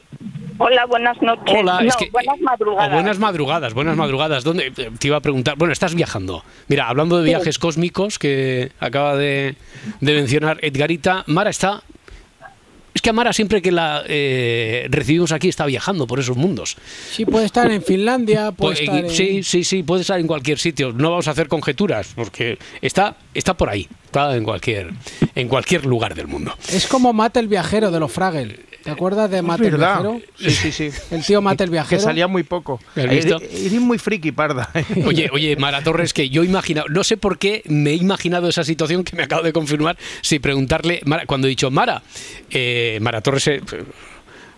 Hola, 0.59 0.85
buenas 0.85 1.19
noches. 1.23 1.55
Hola, 1.59 1.81
No, 1.81 1.87
es 1.87 1.95
que- 1.95 2.09
buenas 2.11 2.35
Oh, 2.39 2.43
madrugadas. 2.43 2.93
buenas 2.93 3.17
madrugadas, 3.19 3.73
buenas 3.73 3.97
madrugadas. 3.97 4.43
¿Dónde 4.43 4.67
eh, 4.77 4.91
te 4.99 5.07
iba 5.07 5.17
a 5.17 5.21
preguntar? 5.21 5.55
Bueno, 5.57 5.71
estás 5.73 5.95
viajando. 5.95 6.43
Mira, 6.67 6.87
hablando 6.87 7.17
de 7.17 7.23
viajes 7.23 7.57
cósmicos 7.57 8.19
que 8.19 8.71
acaba 8.79 9.15
de, 9.15 9.55
de 10.01 10.13
mencionar 10.13 10.59
Edgarita, 10.61 11.23
Mara 11.25 11.49
está. 11.49 11.81
Es 12.93 13.01
que 13.01 13.09
a 13.09 13.13
Mara 13.13 13.31
siempre 13.31 13.61
que 13.61 13.71
la 13.71 14.03
eh, 14.07 14.87
recibimos 14.89 15.31
aquí 15.31 15.47
está 15.47 15.65
viajando 15.65 16.07
por 16.07 16.19
esos 16.19 16.35
mundos. 16.35 16.75
Sí, 17.11 17.25
puede 17.25 17.45
estar 17.45 17.71
en 17.71 17.81
Finlandia, 17.81 18.51
puede 18.51 18.75
Pues, 18.75 18.79
estar 18.81 19.05
en... 19.05 19.09
Sí, 19.09 19.43
sí, 19.43 19.63
sí, 19.63 19.83
puede 19.83 20.01
estar 20.01 20.19
en 20.19 20.27
cualquier 20.27 20.59
sitio. 20.59 20.91
No 20.91 21.09
vamos 21.11 21.27
a 21.27 21.31
hacer 21.31 21.47
conjeturas 21.47 22.11
porque 22.15 22.57
está, 22.81 23.15
está 23.33 23.55
por 23.55 23.69
ahí, 23.69 23.87
está 24.05 24.35
en 24.35 24.43
cualquier, 24.43 24.91
en 25.35 25.47
cualquier 25.47 25.85
lugar 25.85 26.15
del 26.15 26.27
mundo. 26.27 26.53
Es 26.69 26.85
como 26.87 27.13
Mate 27.13 27.39
el 27.39 27.47
viajero 27.47 27.91
de 27.91 27.99
los 27.99 28.11
Fraggle. 28.11 28.59
¿Te 28.83 28.89
acuerdas 28.91 29.29
de 29.29 29.41
Mate 29.41 29.67
el 29.67 29.77
viajero? 29.77 30.21
Sí, 30.37 30.49
sí, 30.51 30.71
sí. 30.71 30.89
El 31.11 31.23
tío 31.23 31.41
Mate 31.41 31.63
el 31.63 31.69
Que 31.69 31.73
viajero. 31.73 32.01
salía 32.01 32.27
muy 32.27 32.43
poco. 32.43 32.79
Eres 32.95 33.25
muy 33.79 33.97
friki, 33.97 34.31
parda. 34.31 34.69
Oye, 35.05 35.29
oye, 35.31 35.55
Mara 35.55 35.83
Torres, 35.83 36.13
que 36.13 36.29
yo 36.29 36.43
he 36.43 36.45
imaginado, 36.45 36.87
no 36.89 37.03
sé 37.03 37.17
por 37.17 37.37
qué 37.37 37.61
me 37.67 37.91
he 37.91 37.95
imaginado 37.95 38.47
esa 38.49 38.63
situación 38.63 39.03
que 39.03 39.15
me 39.15 39.23
acabo 39.23 39.43
de 39.43 39.53
confirmar, 39.53 39.97
si 40.21 40.39
preguntarle, 40.39 41.01
Mara, 41.05 41.25
cuando 41.25 41.47
he 41.47 41.49
dicho 41.49 41.69
Mara, 41.71 42.01
eh, 42.49 42.97
Mara 43.01 43.21
Torres 43.21 43.49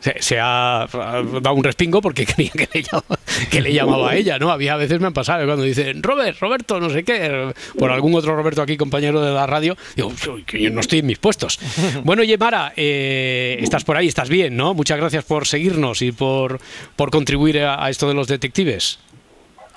se, 0.04 0.22
se- 0.22 0.40
ha, 0.40 0.86
dado 0.92 1.54
un 1.56 1.64
respingo 1.64 2.02
porque 2.02 2.26
creía 2.28 2.52
que 2.52 2.68
le, 2.74 2.82
llamaba, 2.84 3.18
que 3.50 3.62
le 3.62 3.74
llamaba 3.74 4.10
a 4.12 4.16
ella, 4.16 4.38
¿no? 4.38 4.52
Había 4.52 4.74
a 4.74 4.78
veces 4.78 5.00
me 5.00 5.08
han 5.08 5.14
pasado 5.14 5.46
cuando 5.46 5.64
dicen 5.64 6.04
Robert, 6.04 6.38
Roberto, 6.40 6.80
no 6.80 6.90
sé 6.90 7.04
qué, 7.04 7.54
por 7.80 7.90
algún 7.92 8.14
otro 8.16 8.36
Roberto 8.36 8.62
aquí, 8.62 8.76
compañero 8.76 9.22
de 9.22 9.34
la 9.34 9.48
radio, 9.48 9.78
digo, 9.96 10.12
"Uy, 10.34 10.44
que 10.44 10.62
yo 10.62 10.70
no 10.72 10.82
estoy 10.82 11.00
en 11.00 11.06
mis 11.06 11.20
puestos. 11.20 11.58
Bueno, 12.04 12.22
oye, 12.24 12.38
Mara, 12.38 12.74
eh, 12.76 13.58
estás 13.62 13.84
por 13.86 13.96
ahí, 13.96 14.08
estás 14.08 14.28
bien, 14.30 14.58
¿no? 14.58 14.74
Muchas 14.74 14.98
gracias 14.98 15.24
por 15.24 15.48
seguirnos 15.48 16.02
y 16.02 16.12
por, 16.12 16.60
por 16.98 17.10
contribuir 17.12 17.60
a- 17.62 17.84
a 17.84 17.90
esto 17.90 18.08
de 18.10 18.14
los 18.14 18.28
detectives. 18.28 19.00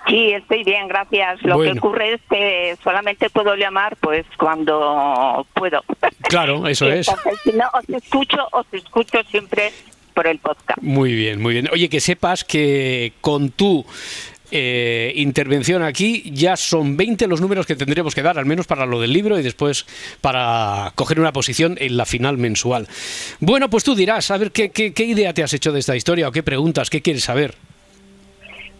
Sí, 0.08 0.30
estoy 0.32 0.62
bien, 0.64 0.86
gracias. 0.88 1.42
Lo 1.42 1.56
Bueno. 1.56 1.72
que 1.72 1.78
ocurre 1.80 2.14
es 2.14 2.20
que 2.30 2.76
solamente 2.84 3.28
puedo 3.30 3.56
llamar 3.56 3.96
pues 4.00 4.24
cuando 4.38 5.44
puedo. 5.52 5.82
Claro, 6.28 6.66
eso 6.68 6.86
es. 6.92 7.06
Si 7.42 7.52
no, 7.52 7.64
os 7.72 7.88
escucho, 8.02 8.38
os 8.52 8.66
escucho 8.72 9.18
siempre 9.30 9.72
por 10.16 10.26
el 10.26 10.38
podcast. 10.38 10.80
Muy 10.80 11.14
bien, 11.14 11.42
muy 11.42 11.52
bien. 11.52 11.68
Oye, 11.70 11.90
que 11.90 12.00
sepas 12.00 12.42
que 12.42 13.12
con 13.20 13.50
tu 13.50 13.84
eh, 14.50 15.12
intervención 15.14 15.82
aquí 15.82 16.32
ya 16.32 16.56
son 16.56 16.96
20 16.96 17.26
los 17.26 17.42
números 17.42 17.66
que 17.66 17.76
tendremos 17.76 18.14
que 18.14 18.22
dar, 18.22 18.38
al 18.38 18.46
menos 18.46 18.66
para 18.66 18.86
lo 18.86 18.98
del 18.98 19.12
libro 19.12 19.38
y 19.38 19.42
después 19.42 19.84
para 20.22 20.90
coger 20.94 21.20
una 21.20 21.34
posición 21.34 21.76
en 21.78 21.98
la 21.98 22.06
final 22.06 22.38
mensual. 22.38 22.88
Bueno, 23.40 23.68
pues 23.68 23.84
tú 23.84 23.94
dirás, 23.94 24.30
a 24.30 24.38
ver 24.38 24.52
qué, 24.52 24.70
qué, 24.70 24.94
qué 24.94 25.04
idea 25.04 25.34
te 25.34 25.42
has 25.42 25.52
hecho 25.52 25.70
de 25.70 25.80
esta 25.80 25.94
historia 25.94 26.28
o 26.28 26.32
qué 26.32 26.42
preguntas, 26.42 26.88
qué 26.88 27.02
quieres 27.02 27.24
saber. 27.24 27.54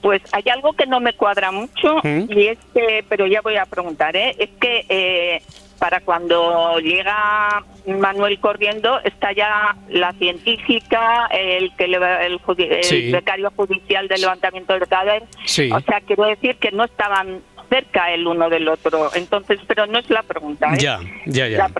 Pues 0.00 0.22
hay 0.32 0.44
algo 0.50 0.72
que 0.72 0.86
no 0.86 1.00
me 1.00 1.12
cuadra 1.12 1.52
mucho 1.52 1.96
¿Mm? 2.02 2.32
y 2.32 2.46
es 2.46 2.58
que, 2.72 3.04
pero 3.10 3.26
ya 3.26 3.42
voy 3.42 3.56
a 3.56 3.66
preguntar, 3.66 4.16
¿eh? 4.16 4.34
es 4.38 4.50
que 4.58 4.86
eh, 4.88 5.42
para 5.78 6.00
cuando 6.00 6.78
llega 6.80 7.64
Manuel 7.86 8.38
corriendo 8.40 8.98
está 9.04 9.32
ya 9.32 9.76
la 9.88 10.12
científica, 10.14 11.26
el 11.30 11.74
que 11.76 11.88
le- 11.88 12.26
el, 12.26 12.40
el 12.58 12.84
Sí. 12.84 13.10
becario 13.12 13.52
judicial 13.54 14.08
del 14.08 14.20
levantamiento 14.22 14.72
del 14.72 14.88
cadáver, 14.88 15.24
Sí. 15.44 15.70
o 15.72 15.80
sea, 15.80 16.00
quiero 16.00 16.24
decir 16.24 16.56
que 16.56 16.70
no 16.72 16.84
estaban 16.84 17.40
cerca 17.68 18.12
el 18.12 18.26
uno 18.26 18.48
del 18.48 18.68
otro, 18.68 19.10
entonces, 19.14 19.58
pero 19.66 19.86
no 19.86 19.98
es 19.98 20.08
la 20.08 20.22
pregunta. 20.22 20.68
¿eh? 20.74 20.78
Ya, 20.78 21.00
ya, 21.26 21.48
ya. 21.48 21.58
La, 21.58 21.70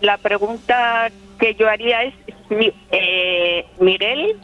la 0.00 0.18
pregunta 0.18 1.10
que 1.38 1.54
yo 1.54 1.68
haría 1.68 2.02
es 2.02 2.14
si 2.48 2.72
eh, 2.90 3.64
Miguel 3.78 4.36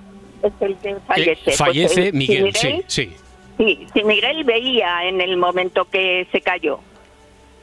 es 0.43 0.53
el 0.61 0.77
que 0.77 0.97
fallece. 1.07 1.33
Eh, 1.33 1.39
Pues, 1.45 1.57
fallece 1.59 2.03
eh, 2.09 2.11
si 2.13 2.17
Miguel, 2.17 2.55
sí, 2.55 2.83
sí. 2.87 3.13
Sí, 3.59 3.87
si 3.93 4.05
Miguel 4.05 4.45
veía 4.45 5.05
en 5.05 5.21
el 5.21 5.37
momento 5.37 5.85
que 5.85 6.27
se 6.33 6.41
cayó. 6.41 6.81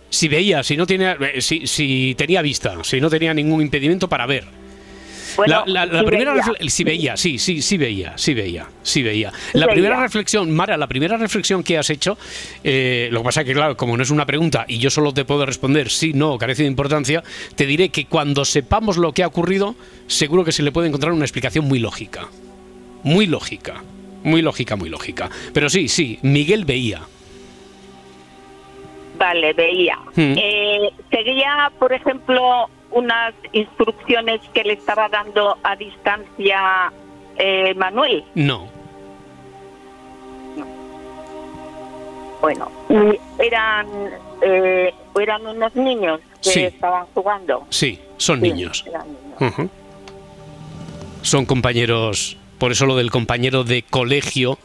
Si 0.09 0.27
veía, 0.27 0.63
si 0.63 0.77
no 0.77 0.85
tenía, 0.87 1.17
eh, 1.33 1.41
si, 1.41 1.67
si 1.67 2.15
tenía 2.17 2.41
vista, 2.41 2.75
si 2.83 3.01
no 3.01 3.09
tenía 3.09 3.33
ningún 3.33 3.61
impedimento 3.61 4.07
para 4.07 4.25
ver. 4.25 4.45
Bueno, 5.35 5.63
la, 5.67 5.85
la- 5.85 5.93
la 5.93 5.99
sí 5.99 6.05
primera 6.05 6.33
veía. 6.33 6.69
sí 6.69 6.83
veía, 6.83 7.17
sí, 7.17 7.37
sí, 7.37 7.61
sí 7.61 7.77
veía, 7.77 8.13
sí 8.17 8.33
veía, 8.33 8.67
sí 8.81 9.03
veía. 9.03 9.31
Sí 9.51 9.57
La 9.59 9.67
primera 9.67 9.99
reflexión, 10.01 10.49
Mara, 10.49 10.77
la 10.77 10.87
primera 10.87 11.17
reflexión 11.17 11.61
que 11.61 11.77
has 11.77 11.89
hecho, 11.91 12.17
eh, 12.63 13.09
lo 13.11 13.19
que 13.19 13.25
pasa 13.25 13.41
es 13.41 13.47
que 13.47 13.53
claro, 13.53 13.77
como 13.77 13.95
no 13.97 14.01
es 14.03 14.09
una 14.09 14.25
pregunta 14.25 14.65
y 14.67 14.79
yo 14.79 14.89
solo 14.89 15.13
te 15.13 15.25
puedo 15.25 15.45
responder 15.45 15.89
sí, 15.91 16.13
no, 16.13 16.37
carece 16.39 16.63
de 16.63 16.69
importancia, 16.69 17.23
te 17.55 17.65
diré 17.67 17.89
que 17.89 18.05
cuando 18.05 18.45
sepamos 18.45 18.97
lo 18.97 19.11
que 19.13 19.21
ha 19.23 19.27
ocurrido, 19.27 19.75
seguro 20.07 20.43
que 20.43 20.51
se 20.53 20.63
le 20.63 20.71
puede 20.71 20.87
encontrar 20.87 21.11
una 21.13 21.25
explicación 21.25 21.65
muy 21.65 21.77
lógica, 21.79 22.29
muy 23.03 23.27
lógica, 23.27 23.83
muy 24.23 24.41
lógica, 24.41 24.75
muy 24.75 24.89
lógica. 24.89 25.29
Pero 25.53 25.69
sí, 25.69 25.87
sí, 25.87 26.17
Miguel 26.23 26.65
veía. 26.65 27.01
Vale, 29.27 29.51
veía. 29.51 29.97
Mm. 30.15 30.35
Eh, 30.37 30.89
seguía, 31.11 31.69
por 31.79 31.91
ejemplo, 31.91 32.69
unas 32.91 33.33
instrucciones 33.51 34.39
que 34.53 34.63
le 34.63 34.73
estaba 34.73 35.09
dando 35.09 35.57
a 35.63 35.75
distancia 35.75 36.93
eh, 37.37 37.73
Manuel. 37.75 38.23
No, 38.35 38.69
Bueno, 42.41 42.71
y 42.89 43.19
eran 43.43 43.87
eh, 44.41 44.93
eran 45.19 45.45
unos 45.47 45.75
niños 45.75 46.21
que 46.43 46.49
Sí. 46.51 46.63
estaban 46.63 47.05
jugando. 47.13 47.65
sí, 47.69 47.99
son 48.17 48.39
Sí, 48.39 48.43
niños. 48.51 48.85
eran 48.87 49.07
niños. 49.07 49.41
Ujú. 49.53 49.69
Son 51.23 51.45
compañeros, 51.45 52.37
por 52.59 52.71
eso 52.71 52.85
lo 52.85 52.95
del 52.95 53.09
compañero 53.11 53.63
de 53.63 53.81
colegio 53.81 54.57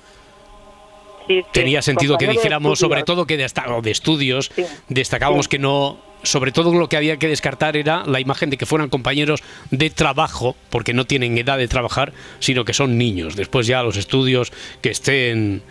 Sí, 1.28 1.42
tenía 1.52 1.82
sentido 1.82 2.18
que 2.18 2.26
de 2.26 2.32
dijéramos, 2.32 2.78
sobre 2.78 3.02
todo 3.02 3.26
que 3.26 3.46
o 3.68 3.82
de 3.82 3.90
estudios, 3.90 4.50
destacábamos 4.88 5.48
que 5.48 5.58
no, 5.58 5.98
sobre 6.22 6.52
todo 6.52 6.72
lo 6.74 6.88
que 6.88 6.96
había 6.96 7.16
que 7.16 7.28
descartar 7.28 7.76
era 7.76 8.04
la 8.06 8.20
imagen 8.20 8.50
de 8.50 8.56
que 8.56 8.66
fueran 8.66 8.88
compañeros 8.88 9.42
de 9.70 9.90
trabajo, 9.90 10.56
porque 10.70 10.92
no 10.92 11.04
tienen 11.06 11.36
edad 11.38 11.58
de 11.58 11.68
trabajar, 11.68 12.12
sino 12.38 12.64
que 12.64 12.72
son 12.72 12.98
niños. 12.98 13.36
Después 13.36 13.66
ya 13.66 13.82
los 13.82 13.96
estudios 13.96 14.52
que 14.80 14.90
estén 14.90 15.62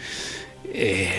eh, 0.74 1.10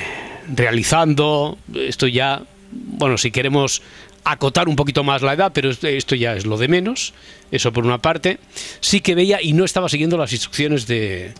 realizando, 0.54 1.58
esto 1.74 2.06
ya, 2.06 2.42
bueno, 2.70 3.18
si 3.18 3.30
queremos 3.30 3.82
acotar 4.24 4.68
un 4.68 4.76
poquito 4.76 5.02
más 5.02 5.22
la 5.22 5.32
edad, 5.32 5.52
pero 5.52 5.70
esto 5.70 6.14
ya 6.14 6.34
es 6.34 6.46
lo 6.46 6.56
de 6.56 6.68
menos, 6.68 7.12
eso 7.50 7.72
por 7.72 7.84
una 7.84 7.98
parte, 7.98 8.38
sí 8.80 9.00
que 9.00 9.14
veía 9.14 9.42
y 9.42 9.52
no 9.52 9.64
estaba 9.64 9.88
siguiendo 9.88 10.16
las 10.16 10.32
instrucciones 10.32 10.86
de, 10.86 11.32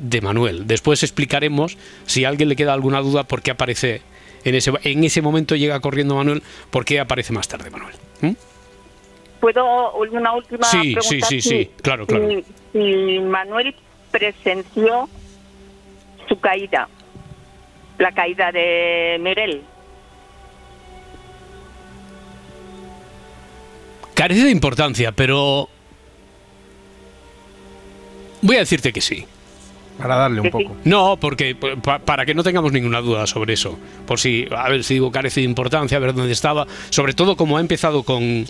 de 0.00 0.20
Manuel. 0.20 0.66
Después 0.66 1.02
explicaremos, 1.02 1.76
si 2.06 2.24
a 2.24 2.28
alguien 2.28 2.48
le 2.48 2.56
queda 2.56 2.72
alguna 2.72 3.00
duda, 3.00 3.24
por 3.24 3.42
qué 3.42 3.50
aparece 3.52 4.02
en 4.44 4.54
ese, 4.54 4.72
en 4.82 5.04
ese 5.04 5.20
momento 5.22 5.54
llega 5.54 5.78
corriendo 5.80 6.14
Manuel, 6.16 6.42
por 6.70 6.84
qué 6.84 6.98
aparece 7.00 7.32
más 7.32 7.46
tarde 7.48 7.70
Manuel. 7.70 7.94
¿Mm? 8.22 8.30
¿Puedo 9.40 9.92
una 9.94 10.32
última 10.34 10.64
Sí, 10.66 10.94
pregunta? 10.94 11.02
sí, 11.02 11.20
sí, 11.22 11.40
Si- 11.42 11.48
sí, 11.48 11.70
claro, 11.82 12.06
claro. 12.06 12.28
Si, 12.28 12.44
si 12.72 13.18
Manuel 13.20 13.74
presenció 14.10 15.08
su 16.28 16.38
caída, 16.40 16.88
la 17.98 18.12
caída 18.12 18.50
de 18.52 19.18
Miguel. 19.20 19.62
Carece 24.14 24.44
de 24.44 24.50
importancia, 24.50 25.12
pero 25.12 25.68
voy 28.42 28.56
a 28.56 28.60
decirte 28.60 28.92
que 28.92 29.00
sí. 29.00 29.24
Para 30.00 30.16
darle 30.16 30.40
un 30.40 30.50
poco. 30.50 30.76
No, 30.84 31.16
porque 31.18 31.54
pa- 31.54 31.98
para 31.98 32.24
que 32.26 32.34
no 32.34 32.42
tengamos 32.42 32.72
ninguna 32.72 33.00
duda 33.00 33.26
sobre 33.26 33.54
eso. 33.54 33.78
Por 34.06 34.18
si, 34.18 34.46
a 34.50 34.68
ver 34.68 34.82
si 34.84 34.94
digo 34.94 35.10
carece 35.12 35.40
de 35.40 35.46
importancia, 35.46 35.96
a 35.96 36.00
ver 36.00 36.14
dónde 36.14 36.32
estaba. 36.32 36.66
Sobre 36.90 37.12
todo 37.14 37.36
como 37.36 37.56
ha 37.58 37.60
empezado 37.60 38.02
con 38.02 38.44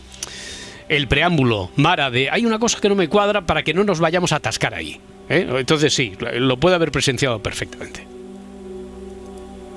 el 0.88 1.08
preámbulo, 1.08 1.70
Mara, 1.76 2.10
de 2.10 2.30
hay 2.30 2.44
una 2.46 2.58
cosa 2.58 2.80
que 2.80 2.88
no 2.88 2.94
me 2.94 3.08
cuadra 3.08 3.42
para 3.42 3.62
que 3.62 3.74
no 3.74 3.84
nos 3.84 4.00
vayamos 4.00 4.32
a 4.32 4.36
atascar 4.36 4.74
ahí. 4.74 5.00
¿eh? 5.28 5.46
Entonces 5.58 5.92
sí, 5.94 6.14
lo 6.34 6.56
puede 6.56 6.74
haber 6.76 6.90
presenciado 6.90 7.40
perfectamente. 7.42 8.06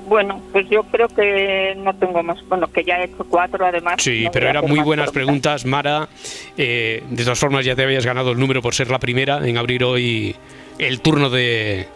Bueno, 0.07 0.41
pues 0.51 0.67
yo 0.69 0.83
creo 0.83 1.07
que 1.07 1.75
no 1.77 1.93
tengo 1.95 2.21
más. 2.21 2.37
Bueno, 2.49 2.67
que 2.71 2.83
ya 2.83 2.97
he 2.99 3.05
hecho 3.05 3.23
cuatro 3.29 3.65
además. 3.65 3.95
Sí, 3.99 4.23
no 4.25 4.31
pero 4.31 4.49
eran 4.49 4.65
muy 4.67 4.79
buenas 4.81 5.11
preguntas, 5.11 5.65
Mara. 5.65 6.09
Eh, 6.57 7.01
de 7.09 7.23
todas 7.23 7.39
formas, 7.39 7.63
ya 7.65 7.75
te 7.75 7.83
habías 7.83 8.05
ganado 8.05 8.31
el 8.31 8.39
número 8.39 8.61
por 8.61 8.75
ser 8.75 8.91
la 8.91 8.99
primera 8.99 9.47
en 9.47 9.57
abrir 9.57 9.83
hoy 9.83 10.35
el 10.79 11.01
turno 11.01 11.29
de, 11.29 11.87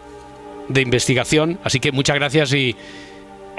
de 0.70 0.82
investigación. 0.82 1.60
Así 1.63 1.80
que 1.80 1.92
muchas 1.92 2.16
gracias 2.16 2.54
y 2.54 2.76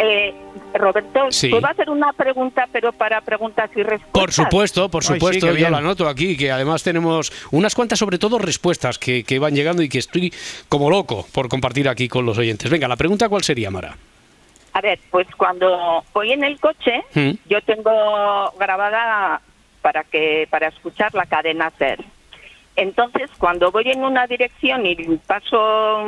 Eh, 0.01 0.33
Roberto, 0.75 1.27
Sí. 1.33 1.49
¿puedo 1.49 1.67
hacer 1.67 1.91
una 1.91 2.13
pregunta, 2.13 2.69
pero 2.71 2.93
para 2.93 3.21
preguntas 3.21 3.69
y 3.75 3.83
respuestas? 3.83 4.13
Por 4.13 4.33
supuesto, 4.33 4.89
por 4.89 5.03
Ay, 5.03 5.09
sí, 5.09 5.15
supuesto, 5.15 5.53
yo 5.57 5.71
la 5.71 5.79
anoto 5.79 6.09
aquí, 6.09 6.37
que 6.37 6.53
además 6.53 6.85
tenemos 6.85 7.33
unas 7.51 7.75
cuantas, 7.75 7.99
sobre 7.99 8.17
todo, 8.19 8.39
respuestas 8.39 8.97
que, 8.97 9.25
que 9.25 9.41
van 9.41 9.57
llegando 9.57 9.83
y 9.83 9.89
que 9.89 9.99
estoy 9.99 10.33
como 10.69 10.89
loco 10.89 11.27
por 11.33 11.49
compartir 11.49 11.89
aquí 11.89 12.07
con 12.09 12.25
los 12.27 12.39
oyentes. 12.39 12.71
Venga, 12.71 12.87
la 12.87 12.95
pregunta 12.97 13.29
cuál 13.29 13.43
sería, 13.43 13.73
Mara. 13.73 13.97
A 14.75 14.81
ver, 14.81 15.01
pues 15.11 15.27
cuando 15.37 16.05
voy 16.15 16.31
en 16.31 16.45
el 16.45 16.61
coche, 16.61 17.03
¿Mm? 17.15 17.31
yo 17.51 17.61
tengo 17.63 17.91
grabada 18.57 19.41
para 19.83 20.05
que 20.05 20.47
para 20.49 20.69
escuchar 20.69 21.13
la 21.15 21.27
cadena 21.27 21.73
SER. 21.77 22.05
Entonces, 22.81 23.29
cuando 23.39 23.73
voy 23.73 23.91
en 23.91 24.05
una 24.05 24.27
dirección 24.29 24.87
y 24.87 24.95
paso 25.27 26.05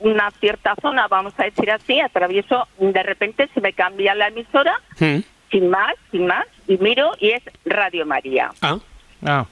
una 0.00 0.30
cierta 0.40 0.74
zona, 0.82 1.06
vamos 1.06 1.34
a 1.38 1.44
decir 1.44 1.70
así, 1.70 2.00
atravieso, 2.00 2.66
de 2.78 3.02
repente 3.04 3.48
se 3.54 3.60
me 3.60 3.72
cambia 3.72 4.12
la 4.16 4.26
emisora, 4.28 4.80
sin 4.98 5.70
más, 5.70 5.94
sin 6.10 6.26
más, 6.26 6.46
y 6.66 6.76
miro 6.78 7.12
y 7.20 7.30
es 7.30 7.42
Radio 7.64 8.04
María. 8.06 8.50
Ah, 8.60 8.78
Ah, 9.24 9.46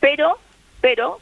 Pero, 0.00 0.36
pero, 0.80 1.20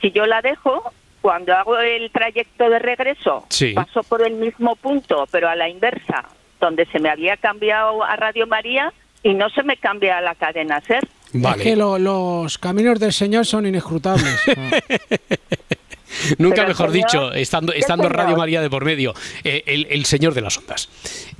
si 0.00 0.10
yo 0.10 0.24
la 0.26 0.40
dejo, 0.40 0.90
cuando 1.20 1.54
hago 1.54 1.76
el 1.78 2.10
trayecto 2.10 2.70
de 2.70 2.78
regreso, 2.78 3.44
Sí. 3.50 3.74
paso 3.74 4.02
por 4.04 4.22
el 4.26 4.34
mismo 4.34 4.74
punto, 4.76 5.26
pero 5.30 5.48
a 5.50 5.54
la 5.54 5.68
inversa, 5.68 6.24
donde 6.60 6.86
se 6.86 6.98
me 6.98 7.10
había 7.10 7.36
cambiado 7.36 8.02
a 8.02 8.16
Radio 8.16 8.46
María 8.46 8.90
y 9.22 9.34
no 9.34 9.50
se 9.50 9.62
me 9.62 9.76
cambia 9.76 10.16
a 10.16 10.20
la 10.22 10.34
cadena 10.34 10.80
SER. 10.80 11.06
Vale. 11.32 11.62
Es 11.62 11.62
que 11.62 11.76
lo- 11.76 11.98
los 11.98 12.58
caminos 12.58 12.98
del 13.00 13.12
Señor 13.12 13.46
son 13.46 13.66
inescrutables. 13.66 14.38
Nunca 16.38 16.56
Pero, 16.56 16.68
mejor 16.68 16.92
señor, 16.92 17.06
dicho, 17.06 17.32
estando, 17.32 17.72
¿qué 17.72 17.78
estando 17.78 18.04
señor? 18.04 18.16
Radio 18.16 18.36
María 18.36 18.60
de 18.60 18.70
por 18.70 18.84
medio, 18.84 19.14
eh, 19.44 19.62
el, 19.66 19.86
el 19.90 20.04
señor 20.04 20.34
de 20.34 20.40
las 20.40 20.58
ondas. 20.58 20.88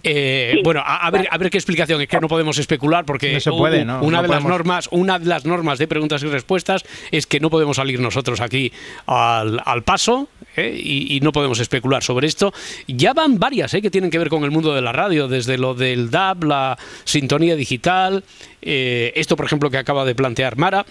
Eh, 0.03 0.53
Sí, 0.57 0.61
bueno, 0.63 0.81
a, 0.85 1.07
a 1.07 1.11
ver, 1.11 1.27
a 1.31 1.39
ver 1.39 1.51
qué 1.51 1.59
explicación, 1.59 2.01
es 2.01 2.09
que 2.09 2.21
no 2.21 2.29
podemos 2.29 2.59
especular 2.59 3.05
porque 3.05 3.33
No 3.33 3.41
se 3.41 3.51
puede, 3.51 3.85
¿no? 3.85 4.01
una 4.03 4.19
No 4.19 4.23
de 4.23 4.29
las 4.29 4.45
normas, 4.45 4.89
una 4.93 5.19
de 5.19 5.27
las 5.27 5.45
normas 5.45 5.79
de 5.79 5.89
preguntas 5.89 6.23
y 6.23 6.27
respuestas 6.27 6.85
es 7.11 7.27
que 7.27 7.41
no 7.41 7.51
podemos 7.51 7.77
salir 7.77 7.99
nosotros 8.01 8.41
aquí 8.41 8.73
al, 9.07 9.61
al 9.65 9.83
paso 9.83 10.29
¿eh? 10.57 10.79
y, 10.81 11.17
y 11.17 11.21
no 11.21 11.33
podemos 11.33 11.59
especular 11.59 12.03
sobre 12.03 12.27
esto. 12.29 12.53
Ya 12.87 13.13
van 13.13 13.39
varias 13.39 13.75
¿eh? 13.75 13.83
que 13.83 13.91
tienen 13.91 14.11
que 14.11 14.19
ver 14.19 14.29
con 14.29 14.45
el 14.45 14.51
mundo 14.51 14.75
de 14.75 14.83
la 14.83 14.93
radio, 14.93 15.29
desde 15.29 15.59
lo 15.59 15.75
del 15.75 16.11
DAB, 16.11 16.45
la 16.45 16.79
sintonía 17.05 17.57
digital, 17.57 18.25
eh, 18.63 19.13
esto 19.17 19.37
por 19.37 19.47
ejemplo 19.47 19.71
que 19.71 19.79
acaba 19.79 20.05
de 20.05 20.15
plantear 20.15 20.57
Mara. 20.57 20.87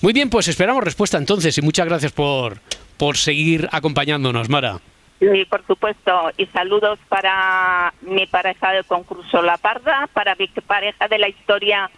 Muy 0.00 0.12
bien, 0.12 0.30
pues 0.30 0.48
esperamos 0.48 0.84
respuesta 0.84 1.18
entonces 1.18 1.56
y 1.58 1.62
muchas 1.62 1.86
gracias 1.86 2.12
por, 2.12 2.58
por 3.00 3.16
seguir 3.16 3.66
acompañándonos, 3.72 4.50
Mara. 4.50 4.78
Sí, 5.20 5.46
por 5.48 5.66
supuesto. 5.66 6.30
Y 6.36 6.44
saludos 6.46 6.98
para 7.08 7.94
mi 8.02 8.26
pareja 8.26 8.72
de 8.72 8.84
concurso 8.84 9.40
La 9.40 9.56
Parda, 9.56 10.06
para 10.12 10.34
mi 10.34 10.46
pareja 10.48 11.08
de 11.08 11.18
la 11.18 11.28
historia 11.28 11.90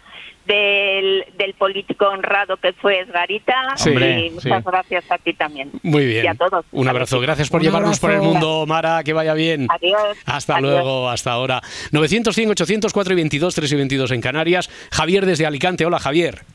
del, 0.45 1.25
del 1.37 1.55
político 1.55 2.05
honrado 2.07 2.55
que 2.55 2.71
fue 2.71 3.01
Esgarita. 3.01 3.75
Sí. 3.75 3.89
Y 3.91 4.29
muchas 4.29 4.63
sí. 4.63 4.69
gracias 4.69 5.11
a 5.11 5.17
ti 5.17 5.33
también. 5.33 5.71
Muy 5.83 6.05
bien. 6.05 6.23
Y 6.23 6.27
a 6.29 6.35
todos. 6.35 6.63
Un 6.71 6.87
abrazo. 6.87 7.19
Gracias 7.19 7.49
por 7.49 7.59
Un 7.59 7.65
llevarnos 7.65 7.99
por 7.99 8.11
el 8.11 8.17
abrazo. 8.17 8.31
mundo, 8.31 8.65
Mara. 8.65 9.03
Que 9.03 9.11
vaya 9.11 9.33
bien. 9.33 9.67
Adiós. 9.69 10.17
Hasta 10.25 10.55
Adiós. 10.55 10.71
luego, 10.71 11.09
hasta 11.09 11.33
ahora. 11.33 11.61
900, 11.91 12.33
100, 12.33 12.51
800, 12.51 12.93
4 12.93 13.11
y 13.11 13.15
22, 13.17 13.55
3 13.55 13.71
y 13.73 13.75
22 13.75 14.11
en 14.11 14.21
Canarias. 14.21 14.69
Javier 14.89 15.25
desde 15.25 15.45
Alicante. 15.45 15.85
Hola, 15.85 15.99
Javier. 15.99 16.45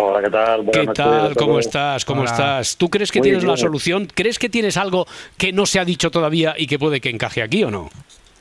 Hola, 0.00 0.22
¿qué 0.22 0.30
tal? 0.30 0.56
Buenas 0.62 0.72
¿Qué 0.72 0.86
noches 0.86 0.94
tal? 1.04 1.34
¿Cómo 1.34 1.52
todos. 1.54 1.66
estás? 1.66 2.04
¿Cómo 2.04 2.20
Hola. 2.20 2.30
estás? 2.30 2.76
¿Tú 2.76 2.88
crees 2.88 3.10
que 3.10 3.18
Muy 3.18 3.24
tienes 3.26 3.42
la 3.42 3.54
bien. 3.54 3.58
solución? 3.58 4.08
¿Crees 4.14 4.38
que 4.38 4.48
tienes 4.48 4.76
algo 4.76 5.06
que 5.36 5.52
no 5.52 5.66
se 5.66 5.80
ha 5.80 5.84
dicho 5.84 6.12
todavía 6.12 6.54
y 6.56 6.68
que 6.68 6.78
puede 6.78 7.00
que 7.00 7.10
encaje 7.10 7.42
aquí 7.42 7.64
o 7.64 7.70
no? 7.72 7.90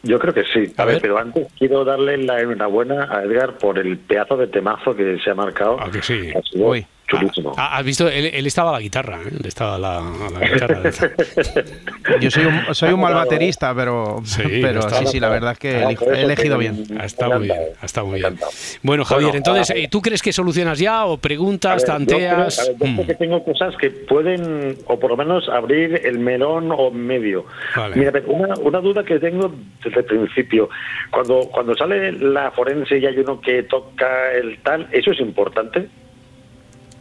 Yo 0.04 0.20
creo 0.20 0.36
que 0.36 0.44
sí. 0.54 0.72
A 0.78 0.84
A, 0.84 0.86
ver, 0.86 0.96
ver. 0.96 1.02
pero 1.02 1.18
antes 1.18 1.48
quiero 1.58 1.84
darle 1.84 2.18
la 2.20 2.40
enhorabuena 2.42 3.10
a 3.12 3.24
Edgar 3.24 3.58
por 3.58 3.80
el 3.80 3.98
pedazo 3.98 4.38
de 4.38 4.46
temazo 4.48 4.96
que 4.96 5.18
se 5.24 5.32
ha 5.32 5.34
marcado. 5.34 5.82
¿A 5.82 5.90
que 5.90 6.04
sí? 6.04 6.32
Uy. 6.54 6.86
Chulísimo. 7.08 7.54
Ah, 7.58 7.78
¿Has 7.78 7.86
visto? 7.86 8.08
Él, 8.08 8.26
él 8.34 8.46
estaba 8.48 8.70
a 8.72 8.74
la 8.74 8.80
guitarra. 8.80 9.20
¿eh? 9.24 9.30
Él 9.40 9.46
estaba 9.46 9.76
a 9.76 9.80
la, 9.80 9.98
a 10.00 10.30
la 10.40 10.48
guitarra. 10.48 10.82
yo 12.22 12.32
soy 12.32 12.46
un, 12.46 12.76
soy 12.76 12.94
un 12.94 13.00
mal 13.02 13.14
baterista, 13.14 13.74
pero, 13.74 14.22
Sí, 14.26 14.42
pero 14.62 14.80
está- 14.82 15.00
sí, 15.00 15.06
sí, 15.08 15.20
la 15.20 15.30
verdad 15.30 15.54
es 15.54 15.60
que 15.60 15.76
Ah, 15.78 15.90
he, 16.14 16.22
elegido 16.24 16.58
que- 16.58 16.70
bien. 16.70 16.84
Ah, 17.00 17.06
Está 17.06 17.30
muy 17.30 17.46
bien, 17.48 17.58
está 17.82 18.04
muy 18.04 18.20
bien. 18.20 18.38
Bueno, 18.84 19.06
Javier, 19.06 19.36
entonces, 19.36 19.70
eh, 19.76 19.88
¿tú 19.90 20.02
crees 20.02 20.22
que 20.22 20.34
solucionas 20.34 20.80
ya 20.80 21.06
o 21.06 21.14
A 21.16 21.18
preguntas, 21.18 21.84
ver, 21.84 21.98
yo 22.00 22.06
creo- 22.06 22.18
tanteas? 22.28 22.60
a 22.60 22.64
ver, 22.64 22.72
yo 22.74 22.78
creo 22.80 22.92
Mm. 22.94 23.08
que 23.08 23.16
tengo 23.16 23.44
cosas 23.44 23.76
que 23.78 23.90
pueden, 23.90 24.78
o 24.88 25.00
por 25.00 25.12
lo 25.12 25.18
menos 25.18 25.48
abrir 25.50 26.02
el 26.06 26.20
melón 26.20 26.72
o 26.72 26.92
medio. 26.92 27.46
Vale. 27.76 27.96
Mira, 27.96 28.12
pero 28.12 28.28
una, 28.32 28.56
una 28.56 28.80
duda 28.82 29.04
que 29.04 29.20
tengo 29.20 29.54
desde 29.84 30.00
el 30.00 30.06
principio. 30.06 30.70
Cuando, 31.12 31.48
cuando 31.52 31.76
sale 31.76 32.12
la 32.12 32.52
forense 32.52 32.98
y 32.98 33.06
hay 33.06 33.18
uno 33.20 33.40
que 33.40 33.64
toca 33.64 34.32
el 34.34 34.60
tal, 34.62 34.88
¿eso 34.92 35.12
es 35.12 35.20
importante? 35.20 35.88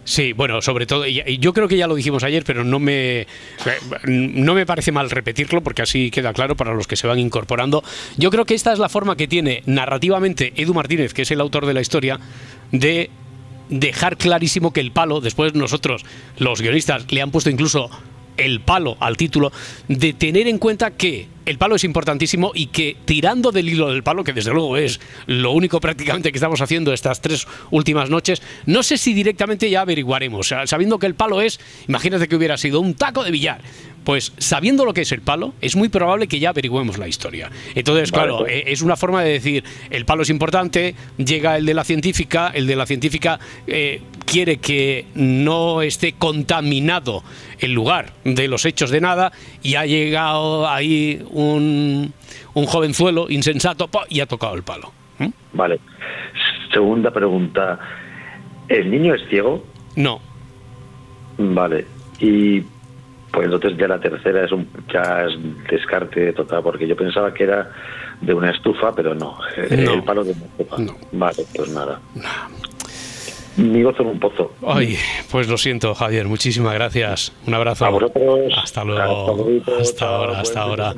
Sí, 0.07 0.33
bueno, 0.33 0.63
sobre 0.63 0.87
todo, 0.87 1.05
yo 1.05 1.53
creo 1.53 1.67
que 1.67 1.77
ya 1.77 1.89
lo 1.89 1.97
dijimos 1.97 2.23
ayer, 2.23 2.45
pero 2.45 2.63
no 2.63 2.79
me, 2.79 3.27
no 4.05 4.55
me 4.55 4.65
parece 4.65 4.93
mal 4.93 5.11
repetirlo 5.11 5.65
porque 5.65 5.83
así 5.83 6.13
queda 6.13 6.33
claro 6.33 6.55
para 6.55 6.73
los 6.75 6.87
que 6.87 6.95
se 6.95 7.09
van 7.09 7.19
incorporando. 7.19 7.83
Yo 8.17 8.31
creo 8.31 8.45
que 8.45 8.55
esta 8.55 8.73
es 8.73 8.79
la 8.79 8.89
forma 8.89 9.17
que 9.17 9.27
tiene 9.27 9.65
narrativamente 9.67 10.53
Edu 10.55 10.75
Martínez, 10.75 11.13
que 11.13 11.23
es 11.23 11.31
el 11.33 11.41
autor 11.41 11.67
de 11.67 11.75
la 11.75 11.81
historia, 11.81 12.21
de 12.71 13.11
dejar 13.69 14.17
clarísimo 14.17 14.73
que 14.73 14.79
el 14.79 14.93
palo, 14.93 15.21
después 15.21 15.55
nosotros, 15.55 16.05
los 16.39 16.61
guionistas, 16.61 17.11
le 17.11 17.21
han 17.21 17.33
puesto 17.33 17.51
incluso 17.51 17.91
el 18.37 18.61
palo 18.61 18.97
al 19.01 19.17
título, 19.17 19.53
de 19.89 20.13
tener 20.13 20.49
en 20.49 20.59
cuenta 20.59 20.91
que 20.91 21.29
el 21.47 21.59
palo 21.59 21.77
es 21.77 21.85
importantísimo 21.85 22.51
y 22.55 22.67
que 22.67 22.97
tirando 23.05 23.53
del 23.53 23.69
hilo 23.69 23.89
del 23.89 24.03
palo, 24.03 24.25
que 24.25 24.33
desde 24.33 24.53
luego 24.53 24.77
es 24.77 25.01
lo 25.27 25.53
único 25.53 25.81
prácticamente 25.81 26.33
que 26.33 26.39
estamos 26.39 26.61
haciendo 26.61 26.93
estas 26.93 27.21
tres 27.21 27.47
últimas 27.71 28.11
noches, 28.11 28.43
no 28.67 28.83
sé 28.83 28.99
si 28.99 29.15
directamente 29.15 29.71
ya 29.71 29.83
averiguaremos, 29.83 30.53
sabiendo 30.65 30.99
que 30.99 31.07
el 31.07 31.15
palo 31.15 31.41
es, 31.41 31.61
imagínate 31.89 32.29
que 32.29 32.37
hubiera 32.37 32.57
sido 32.57 32.81
un 32.81 32.95
taco 32.95 33.23
de 33.23 33.31
billar. 33.31 33.61
Pues 34.07 34.33
sabiendo 34.39 34.85
lo 34.85 34.95
que 34.95 35.01
es 35.01 35.11
el 35.11 35.21
palo, 35.21 35.53
es 35.61 35.75
muy 35.75 35.89
probable 35.89 36.29
que 36.29 36.39
ya 36.39 36.51
averigüemos 36.51 36.97
la 36.97 37.09
historia. 37.09 37.51
Entonces, 37.75 38.13
Vale, 38.13 38.29
claro, 38.29 38.39
pues. 38.45 38.53
eh, 38.53 38.65
es 38.69 38.81
una 38.81 38.95
forma 38.95 39.21
de 39.25 39.33
decir, 39.33 39.65
el 39.91 40.05
palo 40.05 40.23
es 40.23 40.31
importante, 40.31 40.95
llega 41.17 41.57
el 41.57 41.67
de 41.67 41.75
la 41.75 41.83
científica, 41.83 42.53
el 42.55 42.69
de 42.69 42.77
la 42.77 42.87
científica 42.87 43.41
eh, 43.67 44.01
quiere 44.25 44.59
que 44.59 45.07
no 45.17 45.83
esté 45.83 46.13
contaminado 46.13 47.25
el 47.59 47.73
lugar 47.73 48.13
de 48.23 48.47
los 48.47 48.65
hechos 48.65 48.91
de 48.91 49.01
nada 49.01 49.33
y 49.65 49.75
ha 49.75 49.87
llegado 49.87 50.69
ahí 50.69 51.21
un, 51.31 52.13
un 52.55 52.67
jovenzuelo 52.67 53.29
insensato 53.29 53.91
y 54.09 54.21
ha 54.21 54.27
tocado 54.27 54.55
el 54.55 54.63
palo. 54.63 54.93
¿Mm? 55.19 55.31
Vale. 55.53 55.81
Segunda 56.73 57.11
pregunta. 57.11 57.81
¿El 58.69 58.89
niño 58.89 59.15
es 59.17 59.23
ciego? 59.29 59.67
No, 59.97 60.21
Vale. 61.39 61.87
Y 62.21 62.63
pues 63.37 63.45
entonces 63.53 63.79
ya 63.79 63.87
la 63.87 64.01
tercera 64.01 64.45
es 64.47 64.51
un 64.53 64.67
ya 64.91 65.27
es 65.27 65.35
descarte 65.71 66.33
total, 66.33 66.63
porque 66.63 66.89
yo 66.89 66.97
pensaba 66.97 67.33
que 67.35 67.45
era 67.45 67.71
de 68.23 68.33
una 68.33 68.51
estufa, 68.51 68.95
pero 68.95 69.15
no. 69.15 69.37
eh, 69.59 69.83
No. 69.85 69.93
El 69.93 70.03
palo 70.05 70.25
de 70.25 70.33
una 70.33 70.45
estufa. 70.47 70.77
Vale, 71.13 71.45
pues 71.55 71.69
nada. 71.71 72.01
Mi 73.59 73.83
gozo 73.83 74.03
en 74.03 74.09
un 74.09 74.19
pozo. 74.21 74.53
Ay, 74.67 74.97
pues 75.31 75.49
lo 75.49 75.57
siento, 75.59 75.95
Javier. 75.95 76.27
Muchísimas 76.27 76.75
gracias. 76.75 77.33
Un 77.47 77.55
abrazo. 77.55 77.85
A 77.87 77.91
vosotros. 77.91 78.53
Hasta 78.57 78.85
luego. 78.85 79.49
Hasta 79.81 80.07
ahora, 80.09 80.41
hasta 80.41 80.61
ahora. 80.63 80.95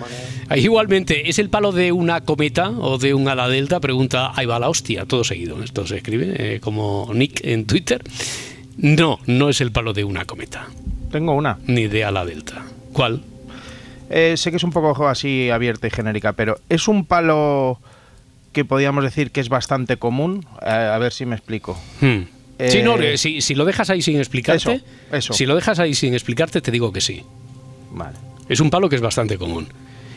Ah, 0.48 0.56
Igualmente, 0.56 1.28
¿es 1.28 1.38
el 1.40 1.50
palo 1.50 1.70
de 1.72 1.90
una 1.92 2.20
cometa 2.22 2.70
o 2.70 2.98
de 2.98 3.14
un 3.14 3.28
ala 3.28 3.48
delta? 3.48 3.78
Pregunta, 3.80 4.30
ahí 4.34 4.46
va 4.46 4.58
la 4.60 4.68
hostia, 4.68 5.06
todo 5.06 5.22
seguido. 5.24 5.62
Esto 5.62 5.86
se 5.86 5.96
escribe 5.98 6.34
eh, 6.36 6.60
como 6.60 7.08
Nick 7.14 7.44
en 7.44 7.66
Twitter. 7.66 8.02
No, 8.76 9.18
no 9.26 9.48
es 9.48 9.60
el 9.60 9.70
palo 9.72 9.92
de 9.92 10.02
una 10.04 10.24
cometa, 10.24 10.66
Tengo 11.10 11.32
una. 11.34 11.58
ni 11.66 11.86
de 11.88 12.04
ala 12.04 12.24
delta. 12.24 12.64
¿Cuál? 12.92 13.22
Eh, 14.10 14.36
sé 14.36 14.50
que 14.50 14.56
es 14.56 14.64
un 14.64 14.72
poco 14.72 15.06
así 15.08 15.50
abierta 15.50 15.86
y 15.86 15.90
genérica, 15.90 16.32
pero 16.32 16.58
es 16.68 16.88
un 16.88 17.04
palo 17.04 17.78
que 18.52 18.64
podríamos 18.64 19.04
decir 19.04 19.30
que 19.30 19.40
es 19.40 19.48
bastante 19.48 19.96
común. 19.98 20.46
Eh, 20.62 20.68
a 20.70 20.96
ver 20.98 21.12
si 21.12 21.26
me 21.26 21.36
explico. 21.36 21.78
Hmm. 22.00 22.22
sí, 22.68 22.82
no, 22.82 22.98
eh, 22.98 23.18
si, 23.18 23.40
si 23.40 23.54
lo 23.54 23.64
dejas 23.64 23.90
ahí 23.90 24.02
sin 24.02 24.16
explicarte, 24.18 24.74
Eso, 24.76 24.84
eso. 25.12 25.32
si 25.34 25.46
lo 25.46 25.54
dejas 25.54 25.78
ahí 25.78 25.94
sin 25.94 26.14
explicarte, 26.14 26.60
te 26.60 26.70
digo 26.70 26.92
que 26.92 27.00
sí. 27.00 27.22
Vale. 27.92 28.16
Es 28.48 28.60
un 28.60 28.70
palo 28.70 28.88
que 28.88 28.96
es 28.96 29.02
bastante 29.02 29.36
común. 29.36 29.68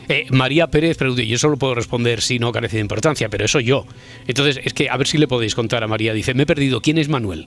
Eh, 0.08 0.26
María 0.30 0.66
Pérez 0.66 0.96
pregunta, 0.96 1.22
y 1.22 1.28
yo 1.28 1.38
solo 1.38 1.56
puedo 1.58 1.74
responder 1.74 2.22
si 2.22 2.38
no 2.38 2.50
carece 2.50 2.76
de 2.76 2.80
importancia, 2.82 3.28
pero 3.28 3.44
eso 3.44 3.60
yo. 3.60 3.86
Entonces, 4.26 4.58
es 4.64 4.72
que 4.74 4.90
a 4.90 4.96
ver 4.96 5.06
si 5.06 5.16
le 5.18 5.28
podéis 5.28 5.54
contar 5.54 5.84
a 5.84 5.86
María. 5.86 6.12
Dice, 6.12 6.34
me 6.34 6.42
he 6.42 6.46
perdido, 6.46 6.80
¿quién 6.80 6.98
es 6.98 7.08
Manuel? 7.08 7.46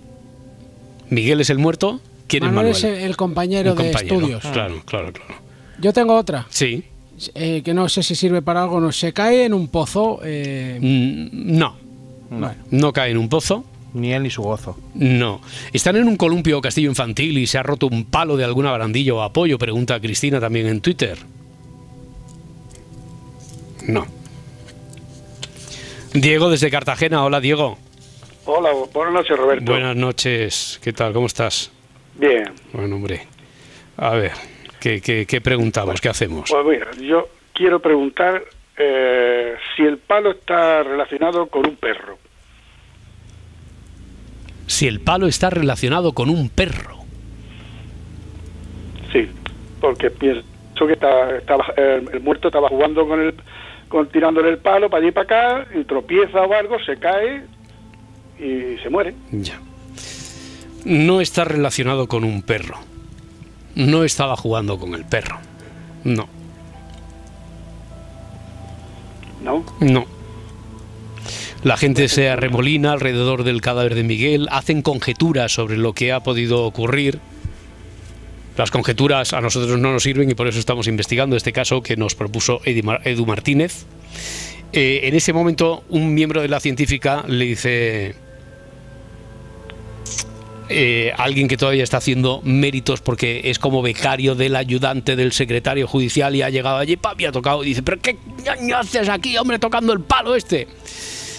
¿Miguel 1.10 1.42
es 1.42 1.50
el 1.50 1.58
muerto? 1.58 2.00
¿Quién 2.28 2.44
Manuel 2.46 2.68
es 2.68 2.78
es 2.78 2.84
Manuel? 2.84 3.02
el, 3.02 3.10
el 3.10 3.18
compañero 3.18 3.72
Un 3.72 3.78
de 3.78 3.84
compañero. 3.92 4.16
estudios. 4.16 4.42
Claro, 4.54 4.82
claro, 4.86 5.14
claro. 5.14 5.36
Yo 5.80 5.94
tengo 5.94 6.16
otra, 6.16 6.48
Sí. 6.50 6.84
eh, 7.36 7.62
que 7.64 7.74
no 7.74 7.88
sé 7.90 8.02
si 8.04 8.16
sirve 8.16 8.42
para 8.42 8.64
algo. 8.64 8.80
No, 8.80 8.92
se 8.92 9.14
cae 9.14 9.46
en 9.46 9.54
un 9.54 9.68
pozo. 9.68 10.20
eh, 10.24 10.80
Mm, 10.82 11.58
no, 11.58 11.76
no 12.72 12.94
cae 12.94 13.12
en 13.12 13.18
un 13.18 13.30
pozo. 13.30 13.64
Ni 13.94 14.12
él 14.12 14.24
ni 14.24 14.30
su 14.30 14.42
gozo. 14.42 14.78
No. 14.94 15.40
¿Están 15.72 15.96
en 15.96 16.08
un 16.10 16.18
columpio 16.18 16.58
o 16.58 16.62
castillo 16.62 16.90
infantil 16.90 17.38
y 17.38 17.48
se 17.48 17.58
ha 17.58 17.64
roto 17.64 17.88
un 17.88 18.04
palo 18.04 18.36
de 18.36 18.44
alguna 18.44 18.70
barandilla 18.72 19.14
o 19.14 19.22
apoyo? 19.22 19.58
Pregunta 19.58 19.98
Cristina 20.02 20.42
también 20.42 20.68
en 20.68 20.82
Twitter. 20.82 21.18
No. 23.88 24.06
Diego 26.14 26.50
desde 26.50 26.70
Cartagena. 26.70 27.24
Hola, 27.24 27.40
Diego. 27.40 27.78
Hola, 28.46 28.70
buenas 28.94 29.14
noches, 29.14 29.38
Roberto. 29.38 29.72
Buenas 29.72 29.96
noches. 29.96 30.80
¿Qué 30.84 30.92
tal? 30.94 31.14
¿Cómo 31.14 31.28
estás? 31.28 31.72
Bien, 32.18 32.46
Bueno, 32.74 32.96
hombre. 32.96 33.22
A 33.98 34.12
ver, 34.12 34.32
¿qué, 34.80 35.02
qué, 35.02 35.26
qué 35.26 35.42
preguntamos? 35.42 36.00
¿Qué 36.02 36.10
hacemos? 36.10 36.50
pues 36.50 36.66
mira, 36.66 36.92
yo 37.02 37.28
quiero 37.54 37.80
preguntar 37.82 38.44
eh, 38.78 39.56
si 39.76 39.84
el 39.84 39.98
palo 39.98 40.32
está 40.32 40.84
relacionado 40.84 41.48
con 41.48 41.66
un 41.66 41.76
perro. 41.76 42.18
Si 44.68 44.88
el 44.88 45.00
palo 45.00 45.28
está 45.28 45.50
relacionado 45.50 46.14
con 46.14 46.30
un 46.30 46.50
perro. 46.50 47.00
Sí, 49.14 49.30
porque 49.80 50.10
pienso 50.10 50.44
que 50.88 50.94
está, 50.94 51.38
estaba, 51.38 51.66
eh, 51.78 52.04
el 52.12 52.20
muerto 52.22 52.48
estaba 52.48 52.68
jugando 52.70 53.08
con 53.08 53.22
el, 53.22 53.34
con 53.88 54.10
tirándole 54.10 54.50
el 54.50 54.58
palo 54.58 54.90
para 54.90 55.02
allí 55.02 55.10
y 55.10 55.12
para 55.12 55.24
acá, 55.62 55.68
y 55.76 55.84
tropieza 55.84 56.42
o 56.42 56.54
algo, 56.54 56.78
se 56.80 56.98
cae 56.98 57.44
y 58.40 58.78
se 58.82 58.90
muere. 58.90 59.16
Ya. 59.32 59.60
No 60.86 61.20
está 61.20 61.44
relacionado 61.44 62.08
con 62.08 62.24
un 62.24 62.44
perro. 62.44 62.78
No 63.76 64.04
estaba 64.04 64.38
jugando 64.38 64.80
con 64.80 64.94
el 64.94 65.04
perro. 65.04 65.40
No. 66.04 66.30
¿No? 69.44 69.66
No. 69.80 70.06
La 71.64 71.78
gente 71.78 72.08
se 72.08 72.30
arremolina 72.30 72.92
alrededor 72.92 73.44
del 73.44 73.62
cadáver 73.62 73.96
de 73.96 74.04
Miguel, 74.04 74.48
hacen 74.52 74.84
conjeturas 74.84 75.52
sobre 75.52 75.78
lo 75.78 75.94
que 75.94 76.12
ha 76.12 76.20
podido 76.20 76.64
ocurrir. 76.64 77.20
Las 78.56 78.70
conjeturas 78.70 79.34
a 79.34 79.42
nosotros 79.42 79.80
no 79.80 79.92
nos 79.92 80.04
sirven 80.04 80.30
y 80.30 80.36
por 80.36 80.48
eso 80.48 80.60
estamos 80.60 80.88
investigando 80.88 81.36
este 81.36 81.52
caso 81.52 81.82
que 81.82 81.98
nos 81.98 82.14
propuso 82.14 82.62
Edu 82.64 83.26
Martínez. 83.26 83.86
Eh, 84.72 85.02
en 85.04 85.16
ese 85.16 85.34
momento, 85.34 85.84
un 85.90 86.14
miembro 86.14 86.42
de 86.42 86.48
la 86.48 86.60
científica 86.60 87.26
le 87.28 87.46
dice 87.46 88.16
eh, 90.70 91.14
alguien 91.18 91.48
que 91.48 91.58
todavía 91.58 91.84
está 91.84 91.98
haciendo 91.98 92.42
méritos 92.44 93.02
porque 93.02 93.42
es 93.46 93.60
como 93.60 93.82
becario 93.82 94.36
del 94.36 94.56
ayudante 94.56 95.16
del 95.16 95.32
secretario 95.32 95.88
judicial 95.88 96.36
y 96.36 96.42
ha 96.42 96.50
llegado 96.50 96.78
allí 96.78 96.98
¡pam! 96.98 97.20
y 97.20 97.26
ha 97.26 97.32
tocado 97.32 97.64
y 97.64 97.68
dice, 97.68 97.84
pero 97.84 98.02
¿qué 98.02 98.18
haces 98.76 99.10
aquí, 99.10 99.38
hombre, 99.38 99.60
tocando 99.60 99.94
el 99.94 100.02
palo 100.02 100.36
este? 100.36 100.68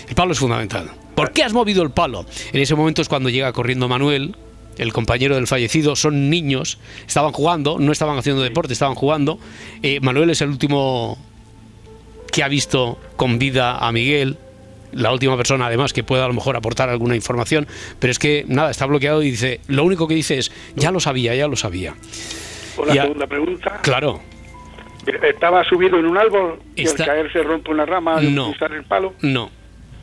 El 0.08 0.14
palo 0.14 0.32
es 0.32 0.38
fundamental. 0.38 0.90
¿Por 1.14 1.32
qué 1.32 1.42
has 1.42 1.52
movido 1.52 1.82
el 1.82 1.90
palo? 1.90 2.26
En 2.52 2.60
ese 2.60 2.74
momento 2.74 3.02
es 3.02 3.08
cuando 3.08 3.28
llega 3.28 3.52
corriendo 3.52 3.88
Manuel, 3.88 4.36
el 4.78 4.92
compañero 4.92 5.34
del 5.34 5.46
fallecido, 5.46 5.96
son 5.96 6.30
niños, 6.30 6.78
estaban 7.06 7.32
jugando, 7.32 7.78
no 7.78 7.92
estaban 7.92 8.18
haciendo 8.18 8.42
deporte, 8.42 8.74
estaban 8.74 8.94
jugando. 8.94 9.38
Eh, 9.82 10.00
Manuel 10.00 10.30
es 10.30 10.42
el 10.42 10.50
último 10.50 11.18
que 12.30 12.42
ha 12.42 12.48
visto 12.48 12.98
con 13.16 13.38
vida 13.38 13.78
a 13.78 13.90
Miguel, 13.92 14.36
la 14.92 15.12
última 15.12 15.36
persona 15.36 15.66
además 15.66 15.92
que 15.92 16.02
pueda 16.04 16.24
a 16.24 16.28
lo 16.28 16.34
mejor 16.34 16.56
aportar 16.56 16.88
alguna 16.88 17.14
información, 17.16 17.66
pero 17.98 18.10
es 18.10 18.18
que 18.18 18.44
nada, 18.48 18.70
está 18.70 18.86
bloqueado 18.86 19.22
y 19.22 19.30
dice, 19.30 19.60
lo 19.68 19.84
único 19.84 20.06
que 20.08 20.14
dice 20.14 20.38
es, 20.38 20.52
ya 20.74 20.90
lo 20.90 21.00
sabía, 21.00 21.34
ya 21.34 21.48
lo 21.48 21.56
sabía. 21.56 21.94
Ya. 22.92 23.02
segunda 23.02 23.26
pregunta. 23.26 23.80
Claro, 23.82 24.20
Estaba 25.22 25.62
subido 25.64 25.98
en 26.00 26.06
un 26.06 26.18
árbol 26.18 26.58
y 26.74 26.82
Está- 26.82 27.04
al 27.04 27.08
caer 27.08 27.32
se 27.32 27.42
rompe 27.44 27.70
una 27.70 27.86
rama 27.86 28.16
al 28.16 28.34
No. 28.34 28.50
pisar 28.52 28.72
el 28.72 28.82
palo. 28.84 29.14
no. 29.22 29.50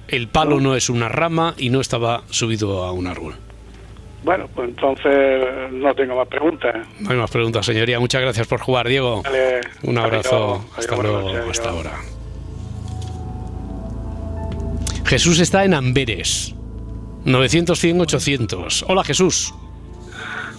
El 0.07 0.27
palo 0.27 0.59
no 0.59 0.75
es 0.75 0.89
una 0.89 1.07
rama 1.09 1.55
y 1.57 1.69
no 1.69 1.79
estaba 1.81 2.23
subido 2.29 2.83
a 2.83 2.91
un 2.91 3.07
árbol. 3.07 3.35
Bueno, 4.23 4.47
pues 4.53 4.69
entonces 4.69 5.45
no 5.71 5.93
tengo 5.95 6.15
más 6.15 6.27
preguntas. 6.27 6.75
No 6.99 7.09
hay 7.11 7.17
más 7.17 7.31
preguntas, 7.31 7.65
señoría. 7.65 7.99
Muchas 7.99 8.21
gracias 8.21 8.47
por 8.47 8.59
jugar, 8.61 8.87
Diego. 8.87 9.23
Un 9.83 9.97
abrazo. 9.97 10.55
adiós, 10.55 10.77
Hasta 10.77 10.95
adiós, 10.95 11.03
luego. 11.11 11.33
noches, 11.33 11.49
Hasta 11.59 11.69
ahora. 11.69 11.91
Jesús 15.13 15.39
está 15.39 15.63
en 15.63 15.76
Amberes. 15.76 16.56
900, 17.23 17.80
100, 17.80 18.02
800. 18.02 18.86
Hola, 18.88 19.04
Jesús. 19.04 19.54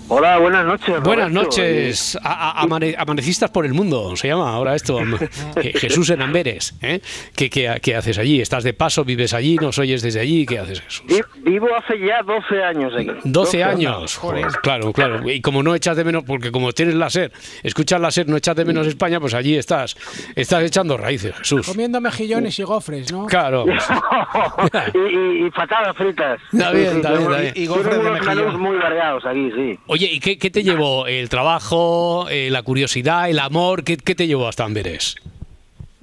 Hola, 0.07 0.37
buenas 0.39 0.67
noches. 0.67 1.01
Buenas 1.03 1.29
Roberto. 1.33 1.43
noches. 1.51 2.19
A- 2.23 2.51
a- 2.61 2.63
amane- 2.63 2.95
amanecistas 2.99 3.51
por 3.51 3.65
el 3.65 3.73
mundo, 3.73 4.15
se 4.17 4.29
llama 4.29 4.53
ahora 4.53 4.75
esto. 4.75 4.99
Jesús 5.75 6.11
en 6.11 6.21
Amberes. 6.21 6.75
¿eh? 6.83 7.01
¿Qué, 7.35 7.49
qué, 7.49 7.75
qué 7.83 7.97
haces 7.97 8.19
allí? 8.19 8.41
¿Estás 8.41 8.65
de 8.65 8.75
paso? 8.75 9.05
¿Vives 9.05 9.33
allí? 9.33 9.57
¿Nos 9.57 9.79
oyes 9.79 10.03
desde 10.03 10.21
allí? 10.21 10.45
¿Qué 10.45 10.59
haces, 10.59 10.83
Jesús? 10.83 11.05
Vi- 11.09 11.51
Vivo 11.51 11.69
hace 11.77 11.99
ya 11.99 12.23
12 12.23 12.63
años 12.63 12.93
aquí. 12.97 13.11
12 13.25 13.65
años. 13.65 14.17
Joder, 14.17 14.47
claro, 14.63 14.93
claro. 14.93 15.29
Y 15.31 15.41
como 15.41 15.63
no 15.63 15.75
echas 15.75 15.97
de 15.97 16.05
menos, 16.05 16.25
porque 16.25 16.51
como 16.53 16.73
tienes 16.73 16.95
la 16.97 17.09
SER, 17.09 17.33
escuchas 17.63 17.99
la 18.01 18.11
SER, 18.11 18.29
no 18.29 18.37
echas 18.37 18.57
de 18.57 18.65
menos 18.67 18.87
España, 18.87 19.21
pues 19.21 19.33
allí 19.35 19.57
estás. 19.57 19.97
Estás 20.37 20.65
echando 20.65 20.97
raíces, 20.99 21.35
Jesús. 21.39 21.67
Comiendo 21.67 22.01
mejillones 22.01 22.59
y 22.59 22.63
gofres, 22.63 23.11
¿no? 23.11 23.25
Claro. 23.27 23.65
y, 24.95 24.99
y, 24.99 25.47
y 25.47 25.51
patatas 25.51 25.97
fritas. 25.97 26.41
Está 26.53 26.73
bien, 26.73 26.97
está 26.97 27.11
bien, 27.13 27.23
está 27.23 27.41
bien. 27.41 27.53
Y, 27.57 27.63
y 27.63 27.67
gofres 27.67 28.03
de 28.03 28.21
menús 28.21 28.59
muy 28.59 28.77
variados 28.77 29.25
aquí, 29.25 29.51
sí. 29.57 29.79
Oye, 29.95 30.11
¿y 30.11 30.19
qué, 30.19 30.39
qué 30.39 30.51
te 30.51 30.65
llevó? 30.65 31.07
¿El 31.07 31.29
trabajo, 31.29 32.27
eh, 32.29 32.51
la 32.51 32.63
curiosidad, 32.63 33.31
el 33.31 33.39
amor? 33.39 33.85
¿Qué, 33.85 33.97
qué 33.97 34.17
te 34.17 34.27
llevó 34.27 34.49
hasta 34.49 34.65
Amberes? 34.65 35.15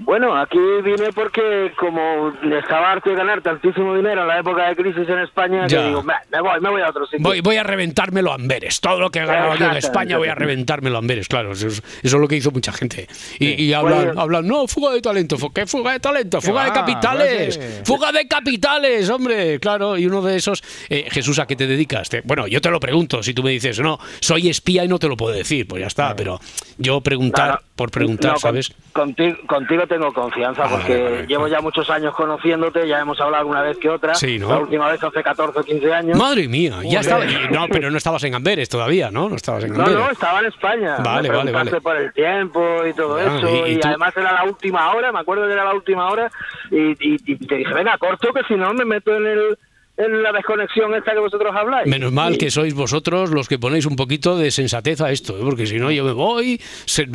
Bueno, 0.04 0.36
aquí 0.36 0.58
vine 0.84 1.12
porque 1.14 1.72
como 1.78 2.34
estaba 2.60 2.92
harto 2.92 3.10
de 3.10 3.16
ganar 3.16 3.42
tantísimo 3.42 3.96
dinero 3.96 4.22
en 4.22 4.28
la 4.28 4.40
época 4.40 4.68
de 4.68 4.76
crisis 4.76 5.08
en 5.08 5.20
España, 5.20 5.68
que 5.68 5.78
digo, 5.88 6.04
"Bah, 6.04 6.22
me 6.32 6.42
voy, 6.42 6.60
me 6.60 6.70
voy 6.70 6.82
a 6.82 6.90
otro 6.90 7.06
sitio. 7.06 7.20
Voy, 7.22 7.42
voy 7.42 7.56
a 7.58 7.64
reventármelo 7.64 8.32
a 8.32 8.36
Amberes. 8.36 8.82
Todo 8.82 9.00
lo 9.00 9.10
que 9.10 9.20
he 9.20 9.26
ganado 9.26 9.56
yo 9.56 9.66
en. 9.68 9.78
España 9.78 10.18
voy 10.18 10.28
a 10.28 10.36
reventármelo 10.36 10.96
a 10.98 11.00
Amberes. 11.00 11.28
Claro, 11.28 11.52
eso 11.54 11.68
es, 11.68 11.78
eso 11.80 11.84
es 12.04 12.14
lo 12.22 12.28
que 12.28 12.36
hizo 12.36 12.52
mucha 12.52 12.72
gente. 12.72 13.08
Y, 13.40 13.64
y 13.64 13.74
hablan, 13.74 14.06
Bueno. 14.06 14.22
hablan, 14.22 14.48
no, 14.48 14.68
fuga 14.68 14.92
de 14.92 15.02
talento. 15.02 15.38
¿Qué 15.54 15.66
fuga 15.66 15.94
de 15.94 16.00
talento? 16.00 16.42
Fuga 16.42 16.66
de 16.66 16.72
capitales. 16.72 17.60
Fuga 17.86 18.12
de 18.12 18.28
capitales, 18.28 19.10
hombre. 19.10 19.60
Claro, 19.60 19.98
y 19.98 20.06
uno 20.08 20.22
de 20.22 20.36
esos. 20.36 20.64
eh, 20.90 21.08
Jesús, 21.12 21.40
¿a 21.40 21.46
qué 21.48 21.56
te 21.56 21.68
dedicas? 21.68 22.10
Te- 22.10 22.22
bueno, 22.22 22.48
yo 22.48 22.60
te 22.62 22.70
lo 22.70 22.80
pregunto. 22.80 23.22
Si 23.24 23.34
tú 23.34 23.44
me 23.44 23.52
dices, 23.52 23.80
no, 23.80 24.00
soy 24.20 24.50
espía 24.50 24.84
y 24.84 24.88
no 24.88 25.00
te 25.00 25.08
lo 25.08 25.16
puedo 25.18 25.34
decir, 25.36 25.68
pues 25.68 25.82
ya 25.82 25.88
está. 25.88 26.16
Pero 26.16 26.40
yo 26.78 27.02
preguntar. 27.02 27.62
Por 27.82 27.89
preguntar, 27.91 28.34
No, 28.34 28.38
¿sabes? 28.38 28.74
Contigo, 28.94 29.38
contigo 29.48 29.88
tengo 29.88 30.13
confianza 30.13 30.67
porque 30.70 30.98
vale, 30.98 31.12
vale. 31.15 31.28
llevo 31.28 31.48
ya 31.48 31.62
muchos 31.62 31.89
años 31.89 32.13
conociéndote, 32.13 32.88
ya 32.88 33.00
hemos 33.00 33.20
hablado 33.20 33.41
alguna 33.41 33.62
vez 33.63 33.78
que 33.80 33.89
otra. 33.89 34.13
Sí, 34.13 34.38
¿no? 34.38 34.50
La 34.50 34.60
última 34.60 34.88
vez 34.91 35.04
hace 35.04 35.24
14 35.24 35.60
o 35.60 35.63
15 35.63 35.94
años. 35.94 36.17
Madre 36.17 36.48
mía, 36.48 36.76
ya 36.84 37.00
estaba. 37.00 37.26
No, 37.50 37.67
pero 37.70 37.89
no 37.89 37.98
estabas 37.98 38.24
en 38.26 38.36
Amberes 38.36 38.70
todavía, 38.70 39.10
¿no? 39.10 39.30
No 39.30 39.36
estabas 39.36 39.63
en 39.63 39.74
No, 39.74 39.80
Amberes. 39.80 40.00
no, 40.00 40.12
estaba 40.12 40.39
en 40.39 40.46
España. 40.46 40.98
Vale, 41.04 41.30
Me 41.30 41.36
vale, 41.38 41.52
vale. 41.52 41.82
por 41.82 41.96
el 41.98 42.13
tiempo 42.13 42.86
y 42.86 42.94
todo 42.94 43.15
Ah, 43.17 43.38
eso. 43.38 43.50
y- 43.65 43.72
y 43.72 43.74
Y, 43.74 43.80
tú- 43.80 43.88
además 43.88 44.13
era 44.15 44.32
la 44.34 44.44
última 44.44 44.94
hora, 44.94 45.12
me 45.12 45.20
acuerdo 45.20 45.48
que 45.48 45.54
era 45.54 45.63
la 45.65 45.74
última 45.74 46.10
hora. 46.10 46.32
Y, 46.70 46.91
y- 46.91 47.17
y 47.26 47.36
te 47.48 47.56
dije, 47.56 47.74
venga, 47.74 47.98
corto, 47.98 48.32
que 48.34 48.44
si 48.44 48.54
no 48.56 48.74
me 48.74 48.86
meto 48.86 49.15
en 49.15 49.26
el 49.26 49.58
en 49.97 50.23
la 50.23 50.32
desconexión 50.32 50.95
esta 50.95 51.12
que 51.13 51.19
vosotros 51.19 51.54
habláis. 51.56 51.88
Menos 51.88 52.12
mal 52.12 52.38
que 52.38 52.49
sois 52.49 52.73
vosotros 52.73 53.30
los 53.32 53.47
que 53.47 53.60
ponéis 53.60 53.86
un 53.86 53.95
poquito 53.95 54.38
de 54.38 54.49
sensatez 54.51 55.01
a 55.01 55.12
esto, 55.12 55.38
¿eh? 55.38 55.41
porque 55.43 55.65
si 55.67 55.77
no 55.77 55.91
yo 55.91 56.04
me 56.04 56.13
voy, 56.13 56.60
se, 56.86 57.08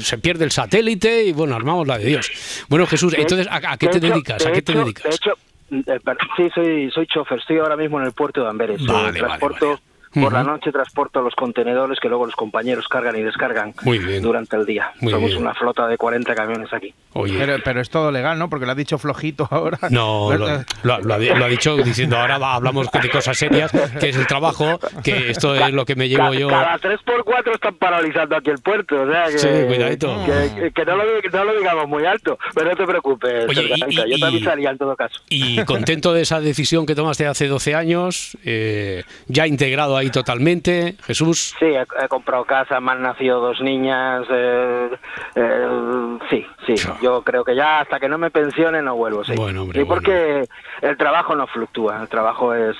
se 0.00 0.18
pierde 0.18 0.44
el 0.44 0.50
satélite 0.50 1.24
y 1.24 1.32
bueno, 1.32 1.54
armamos 1.56 1.86
la 1.86 1.96
de 1.98 2.04
Dios. 2.06 2.30
Bueno, 2.68 2.86
Jesús, 2.86 3.12
De- 3.12 3.22
entonces, 3.22 3.46
¿a, 3.48 3.56
a 3.72 3.76
qué 3.78 3.88
te 3.88 3.98
hecho- 3.98 4.08
dedicas? 4.08 4.42
de 4.42 4.48
¿A 4.48 4.52
qué 4.52 4.62
te 4.62 4.72
dedicas? 4.74 5.04
De 5.04 5.14
hecho, 5.16 5.32
eh, 5.70 6.16
sí, 6.36 6.48
soy, 6.54 6.90
soy 6.90 7.06
chofer. 7.06 7.38
Estoy 7.38 7.58
ahora 7.58 7.76
mismo 7.76 7.98
en 8.00 8.06
el 8.06 8.12
puerto 8.12 8.42
de 8.42 8.48
Amberes. 8.48 8.84
Vale, 8.84 8.98
Eh, 8.98 9.02
vale, 9.04 9.18
transporto 9.20 9.80
por 10.14 10.32
la 10.32 10.40
Ujú. 10.42 10.50
noche, 10.50 10.72
transporto 10.72 11.20
los 11.22 11.34
contenedores 11.34 11.98
que 12.00 12.08
luego 12.08 12.26
los 12.26 12.34
compañeros 12.36 12.86
cargan 12.88 13.16
y 13.16 13.22
descargan 13.22 13.74
Muy 13.82 13.98
bien. 13.98 14.22
durante 14.22 14.56
el 14.56 14.66
día. 14.66 14.92
Muy 15.00 15.12
Somos 15.12 15.30
bien. 15.30 15.42
una 15.42 15.54
flota 15.54 15.86
de 15.86 15.96
40 15.96 16.34
camiones 16.34 16.72
aquí. 16.72 16.94
Oye. 17.14 17.36
Pero, 17.38 17.56
pero 17.64 17.80
es 17.80 17.90
todo 17.90 18.10
legal, 18.10 18.38
¿no? 18.38 18.48
Porque 18.48 18.64
lo 18.66 18.72
has 18.72 18.76
dicho 18.78 18.98
flojito 18.98 19.46
ahora. 19.50 19.78
No, 19.90 20.30
lo, 20.36 20.46
lo- 20.48 20.64
lo 20.82 20.94
ha, 20.94 21.18
lo 21.18 21.44
ha 21.44 21.48
dicho 21.48 21.76
diciendo 21.78 22.16
ahora 22.18 22.38
va- 22.38 22.54
hablamos 22.54 22.90
de 22.90 23.10
cosas 23.10 23.36
serias, 23.36 23.70
que 24.00 24.08
es 24.10 24.16
el 24.16 24.26
trabajo, 24.26 24.78
que 25.02 25.30
esto 25.30 25.54
es 25.54 25.72
lo 25.72 25.84
que 25.84 25.94
me 25.96 26.08
llevo 26.08 26.32
yo. 26.34 26.48
Cada 26.48 26.78
3x4 26.78 27.54
están 27.54 27.74
paralizando 27.76 28.36
aquí 28.36 28.50
el 28.50 28.58
puerto. 28.58 29.02
O 29.02 29.10
sea 29.10 29.26
que, 29.26 29.38
Sí, 29.38 29.48
cuidadito. 29.66 30.14
Que, 30.26 30.70
que- 30.72 30.84
no, 30.84 30.96
no 30.96 31.44
lo 31.44 31.58
digamos 31.58 31.88
muy 31.88 32.04
alto. 32.04 32.38
Pero 32.54 32.70
no 32.70 32.76
te 32.76 32.86
preocupes, 32.86 33.48
Oye, 33.48 33.62
y- 33.64 33.68
Serganca, 33.68 34.06
y- 34.06 34.10
yo 34.12 34.18
te 34.18 34.24
avisaría 34.26 34.70
en 34.70 34.78
todo 34.78 34.96
caso. 34.96 35.20
Y 35.28 35.62
contento 35.64 36.12
de 36.12 36.22
esa 36.22 36.40
decisión 36.40 36.86
que 36.86 36.94
tomaste 36.94 37.26
hace 37.26 37.46
12 37.48 37.74
años, 37.74 38.36
eh, 38.44 39.04
ya 39.26 39.46
integrado 39.46 39.96
ahí 39.98 40.10
totalmente, 40.10 40.96
Jesús. 41.04 41.54
Sí, 41.58 41.66
he, 41.66 41.82
he 42.02 42.08
comprado 42.08 42.44
casa, 42.44 42.80
me 42.80 42.92
han 42.92 43.02
nacido 43.02 43.40
dos 43.40 43.60
niñas. 43.60 44.24
eh, 44.30 44.90
eh, 45.34 46.18
sí, 46.30 46.46
sí. 46.66 46.74
Yo 47.02 47.22
creo 47.22 47.44
que 47.44 47.54
ya 47.54 47.80
hasta 47.80 47.98
que 48.00 48.08
no 48.08 48.18
me 48.18 48.30
pensione 48.30 48.80
no 48.82 48.96
vuelvo. 48.96 49.24
Sí, 49.24 49.32
Bueno, 49.36 49.62
hombre, 49.62 49.80
Sí, 49.80 49.84
porque 49.86 50.48
el 50.82 50.96
trabajo 50.96 51.34
no 51.34 51.46
fluctúa. 51.46 52.02
El 52.02 52.08
trabajo 52.08 52.54
es. 52.54 52.76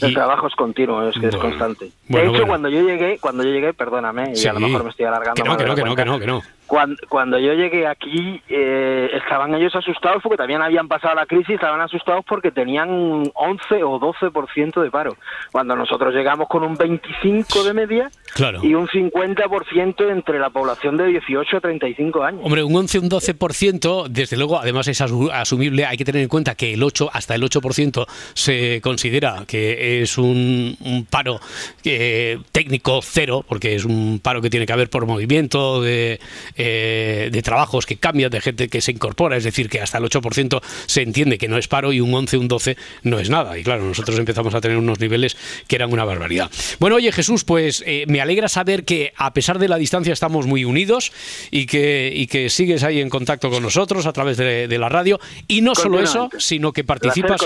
El 0.00 0.12
trabajo 0.12 0.48
es 0.48 0.54
continuo, 0.56 1.08
es 1.08 1.14
que 1.18 1.28
es 1.28 1.34
Bueno, 1.36 1.50
constante. 1.50 1.84
De 1.86 1.92
bueno, 2.08 2.22
hecho, 2.24 2.30
bueno. 2.32 2.46
cuando 2.48 2.68
yo 2.68 2.80
llegué, 2.82 3.18
cuando 3.20 3.44
yo 3.44 3.50
llegué, 3.50 3.72
perdóname, 3.72 4.32
y 4.34 4.46
a 4.46 4.52
lo 4.52 4.60
mejor 4.60 4.82
me 4.84 4.90
estoy 4.90 5.06
alargando. 5.06 5.42
Que 5.42 5.48
no, 5.48 5.56
que 5.56 5.62
de 5.64 5.68
no, 5.68 5.94
que 5.96 6.04
no, 6.04 6.18
que 6.18 6.26
no. 6.26 6.42
Cuando, 6.68 6.96
cuando 7.08 7.38
yo 7.38 7.54
llegué 7.54 7.86
aquí, 7.86 8.40
eh, 8.48 9.10
estaban 9.14 9.54
ellos 9.54 9.74
asustados 9.74 10.22
porque 10.22 10.36
también 10.36 10.62
habían 10.62 10.86
pasado 10.86 11.14
la 11.16 11.26
crisis, 11.26 11.54
estaban 11.56 11.80
asustados 11.80 12.24
porque 12.28 12.50
tenían 12.52 12.90
un 12.90 13.30
11 13.34 13.82
o 13.82 13.98
12% 13.98 14.82
de 14.82 14.90
paro. 14.90 15.16
Cuando 15.50 15.74
nosotros 15.74 16.14
llegamos 16.14 16.46
con 16.46 16.62
un 16.62 16.76
25 16.76 17.64
de 17.64 17.72
media 17.74 18.10
Claro. 18.34 18.60
y 18.62 18.74
un 18.74 18.86
50% 18.86 20.10
entre 20.12 20.38
la 20.38 20.50
población 20.50 20.96
de 20.96 21.06
18 21.06 21.56
a 21.56 21.60
35 21.60 22.22
años. 22.22 22.40
Hombre, 22.44 22.62
un 22.62 22.76
11 22.76 22.98
un 22.98 23.08
12%, 23.08 24.06
desde 24.08 24.36
luego, 24.36 24.58
además 24.58 24.86
es 24.88 25.00
asu- 25.00 25.30
asumible, 25.32 25.86
hay 25.86 25.96
que 25.96 26.04
tener 26.04 26.22
en 26.22 26.28
cuenta 26.28 26.54
que 26.54 26.74
el 26.74 26.82
8, 26.82 27.08
hasta 27.12 27.34
el 27.34 27.42
8% 27.42 28.06
se 28.34 28.80
considera 28.82 29.44
que 29.46 30.02
es 30.02 30.18
un, 30.18 30.76
un 30.84 31.06
paro 31.06 31.40
eh, 31.84 32.38
técnico 32.52 33.00
cero, 33.02 33.44
porque 33.48 33.74
es 33.74 33.84
un 33.84 34.20
paro 34.22 34.42
que 34.42 34.50
tiene 34.50 34.66
que 34.66 34.72
haber 34.74 34.90
por 34.90 35.06
movimiento 35.06 35.80
de, 35.80 36.20
eh, 36.58 37.30
de 37.32 37.42
trabajos 37.42 37.86
que 37.86 37.96
cambian, 37.96 38.30
de 38.30 38.40
gente 38.40 38.68
que 38.68 38.80
se 38.80 38.92
incorpora, 38.92 39.36
es 39.36 39.44
decir, 39.44 39.68
que 39.68 39.80
hasta 39.80 39.98
el 39.98 40.04
8% 40.04 40.60
se 40.86 41.02
entiende 41.02 41.38
que 41.38 41.48
no 41.48 41.56
es 41.56 41.68
paro 41.68 41.92
y 41.92 42.00
un 42.00 42.12
11, 42.12 42.36
un 42.36 42.48
12 42.48 42.76
no 43.04 43.18
es 43.18 43.30
nada. 43.30 43.56
Y 43.56 43.62
claro, 43.62 43.84
nosotros 43.84 44.18
empezamos 44.18 44.54
a 44.54 44.60
tener 44.60 44.76
unos 44.76 45.00
niveles 45.00 45.36
que 45.66 45.76
eran 45.76 45.92
una 45.92 46.04
barbaridad. 46.04 46.50
Bueno, 46.80 46.96
oye 46.96 47.12
Jesús, 47.12 47.44
pues 47.44 47.82
eh, 47.86 48.04
me 48.08 48.20
alegra 48.20 48.48
saber 48.48 48.84
que 48.84 49.12
a 49.16 49.32
pesar 49.32 49.58
de 49.58 49.68
la 49.68 49.76
distancia 49.76 50.12
estamos 50.12 50.46
muy 50.46 50.64
unidos 50.64 51.12
y 51.50 51.66
que, 51.66 52.10
y 52.12 52.26
que 52.26 52.50
sigues 52.50 52.82
ahí 52.82 53.00
en 53.00 53.08
contacto 53.08 53.50
con 53.50 53.62
nosotros 53.62 54.06
a 54.06 54.12
través 54.12 54.36
de, 54.36 54.68
de 54.68 54.78
la 54.78 54.88
radio. 54.88 55.20
Y 55.46 55.60
no 55.60 55.74
solo 55.74 56.00
eso, 56.00 56.28
sino 56.38 56.72
que 56.72 56.84
participas, 56.84 57.40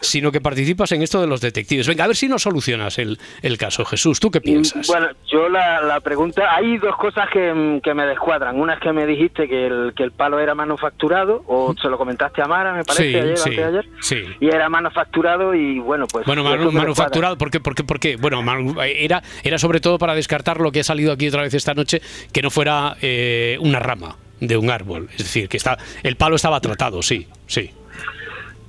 sino 0.00 0.32
que 0.32 0.40
participas 0.40 0.92
en 0.92 1.02
esto 1.02 1.20
de 1.20 1.26
los 1.26 1.40
detectives. 1.40 1.86
Venga, 1.86 2.04
a 2.04 2.06
ver 2.08 2.16
si 2.16 2.28
nos 2.28 2.42
solucionas 2.42 2.98
el, 2.98 3.18
el 3.42 3.58
caso. 3.58 3.84
Jesús, 3.84 4.20
¿tú 4.20 4.30
qué 4.30 4.40
piensas? 4.40 4.86
Bueno, 4.86 5.08
yo 5.30 5.48
la, 5.48 5.82
la 5.82 6.00
pregunta, 6.00 6.54
hay 6.54 6.78
dos 6.78 6.96
cosas 6.96 7.28
que, 7.32 7.52
mm, 7.52 7.80
que 7.80 7.94
me 7.94 8.06
descuadran. 8.06 8.47
Una 8.56 8.74
es 8.74 8.80
que 8.80 8.92
me 8.92 9.06
dijiste 9.06 9.48
que 9.48 9.66
el, 9.66 9.92
que 9.94 10.02
el 10.02 10.12
palo 10.12 10.38
era 10.38 10.54
manufacturado, 10.54 11.42
o 11.46 11.74
se 11.80 11.88
lo 11.88 11.98
comentaste 11.98 12.42
a 12.42 12.46
Mara, 12.46 12.72
me 12.72 12.84
parece, 12.84 13.10
sí, 13.12 13.16
ayer, 13.18 13.36
sí, 13.36 13.48
antes 13.50 13.56
de 13.56 13.64
ayer. 13.64 13.88
sí. 14.00 14.22
Y 14.40 14.48
era 14.48 14.68
manufacturado 14.68 15.54
y 15.54 15.78
bueno, 15.78 16.06
pues... 16.06 16.26
Bueno, 16.26 16.42
manu- 16.44 16.70
manufacturado, 16.72 17.36
¿por 17.38 17.50
qué? 17.50 17.60
¿Por 17.60 17.74
qué? 17.74 17.84
¿Por 17.84 18.00
qué? 18.00 18.16
Bueno, 18.16 18.42
era, 18.82 19.22
era 19.44 19.58
sobre 19.58 19.80
todo 19.80 19.98
para 19.98 20.14
descartar 20.14 20.60
lo 20.60 20.72
que 20.72 20.80
ha 20.80 20.84
salido 20.84 21.12
aquí 21.12 21.28
otra 21.28 21.42
vez 21.42 21.54
esta 21.54 21.74
noche, 21.74 22.00
que 22.32 22.42
no 22.42 22.50
fuera 22.50 22.96
eh, 23.02 23.56
una 23.60 23.78
rama 23.78 24.16
de 24.40 24.56
un 24.56 24.70
árbol. 24.70 25.08
Es 25.12 25.18
decir, 25.18 25.48
que 25.48 25.56
está, 25.56 25.76
el 26.02 26.16
palo 26.16 26.36
estaba 26.36 26.60
tratado, 26.60 27.02
sí, 27.02 27.26
sí. 27.46 27.70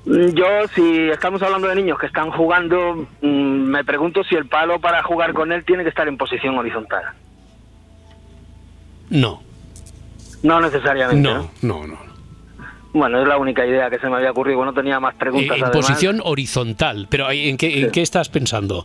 Mm, 0.05 0.29
Yo, 0.33 0.45
si 0.73 1.09
estamos 1.09 1.41
hablando 1.43 1.67
de 1.67 1.75
niños 1.75 1.99
que 1.99 2.07
están 2.07 2.31
jugando, 2.31 3.07
mm, 3.21 3.27
me 3.27 3.83
pregunto 3.83 4.23
si 4.23 4.35
el 4.35 4.47
palo 4.47 4.79
para 4.79 5.03
jugar 5.03 5.33
con 5.33 5.51
él 5.51 5.63
tiene 5.65 5.83
que 5.83 5.89
estar 5.89 6.07
en 6.07 6.17
posición 6.17 6.57
horizontal. 6.57 7.03
No, 9.09 9.41
No 10.43 10.61
necesariamente. 10.61 11.29
no, 11.29 11.49
no, 11.61 11.87
no. 11.87 12.09
Bueno, 12.91 13.21
es 13.21 13.27
la 13.27 13.37
única 13.37 13.63
idea 13.67 13.87
que 13.91 13.99
se 13.99 14.09
me 14.09 14.15
había 14.15 14.31
ocurrido. 14.31 14.65
No 14.65 14.73
tenía 14.73 14.99
más 14.99 15.13
Eh, 15.13 15.17
preguntas. 15.19 15.57
en 15.57 15.63
además. 15.63 15.71
posición 15.87 16.21
horizontal. 16.23 17.05
Pero 17.07 17.29
¿en 17.29 17.55
qué, 17.55 17.81
en 17.81 17.91
qué 17.91 18.01
estás 18.01 18.29
pensando? 18.29 18.83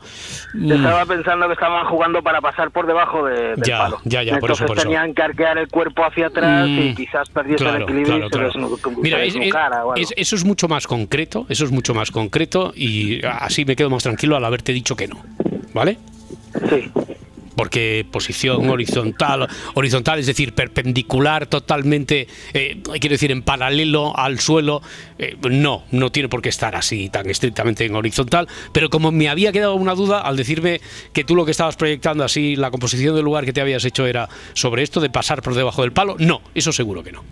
Estaba 0.63 1.07
pensando 1.07 1.47
que 1.47 1.55
estaban 1.55 1.87
jugando 1.87 2.23
para 2.23 2.43
pasar 2.43 2.71
por 2.71 2.87
debajo 2.87 3.25
de, 3.25 3.57
del 3.57 3.63
Ya, 3.65 3.79
palo. 3.79 4.01
ya, 4.05 4.23
ya, 4.23 4.39
por 4.41 4.51
eso, 4.51 4.65
Entonces 4.65 4.67
por 4.67 4.77
eso. 4.77 4.83
tenían 4.89 5.15
que 5.15 5.23
arquear 5.23 5.57
el 5.57 5.69
cuerpo 5.69 6.05
hacia 6.05 6.27
atrás 6.27 6.69
y 6.69 6.91
Mm, 6.91 6.95
quizás 6.97 7.31
perdiese 7.31 7.65
el 7.67 7.83
equilibrio 7.83 8.05
claro, 8.05 8.27
y 8.27 8.53
se 8.53 8.59
claro. 8.59 8.77
desnu- 8.77 8.99
Mira, 9.01 9.23
es- 9.25 9.37
es- 9.37 9.55
es- 10.11 10.15
eso 10.19 10.37
es 10.37 10.45
mucho 10.45 10.69
más 10.69 10.87
concreto, 10.87 11.47
eso 11.49 11.65
es 11.65 11.71
mucho 11.73 11.95
más 11.95 12.11
concreto 12.11 12.75
y 12.77 13.25
así 13.25 13.65
me 13.65 13.75
quedo 13.75 13.89
más 13.89 14.03
tranquilo 14.03 14.37
al 14.37 14.45
haberte 14.45 14.75
dicho 14.75 14.97
que 14.97 15.09
no, 15.09 15.23
¿vale? 15.73 15.97
Sí. 16.69 16.91
Porque 17.57 18.05
posición 18.11 18.69
horizontal, 18.69 19.49
horizontal 19.75 20.19
es 20.19 20.27
decir, 20.27 20.55
perpendicular 20.55 21.47
totalmente, 21.47 22.27
eh, 22.53 22.81
quiero 23.01 23.15
decir, 23.15 23.31
en 23.31 23.43
paralelo 23.43 24.17
al 24.17 24.41
suelo, 24.41 24.83
eh, 25.19 25.37
no, 25.51 25.85
no 25.93 26.11
tiene 26.11 26.29
por 26.29 26.43
qué 26.43 26.49
estar 26.49 26.75
así 26.77 27.09
tan 27.09 27.31
estrictamente 27.31 27.85
en 27.85 27.95
horizontal, 27.95 28.49
pero 28.73 28.91
como 28.91 29.13
me 29.13 29.29
había 29.29 29.53
quedado 29.53 29.75
una 29.75 29.95
duda 29.95 30.21
al 30.21 30.37
decirme 30.37 30.81
que 31.13 31.25
tú 31.25 31.37
lo 31.37 31.45
que 31.45 31.53
estabas 31.53 31.77
proyectando 31.77 32.25
así, 32.25 32.57
la 32.57 32.71
composición 32.71 33.15
del 33.15 33.25
lugar 33.25 33.45
que 33.45 33.53
te 33.53 33.61
habías 33.61 33.85
hecho 33.85 34.07
era 34.07 34.29
sobre 34.53 34.83
esto 34.83 35.01
de 35.01 35.11
pasar 35.11 35.43
por 35.43 35.55
debajo 35.55 35.83
del 35.83 35.93
palo, 35.93 36.17
no, 36.19 36.41
eso 36.55 36.73
seguro 36.73 37.03
que 37.03 37.13
no. 37.13 37.23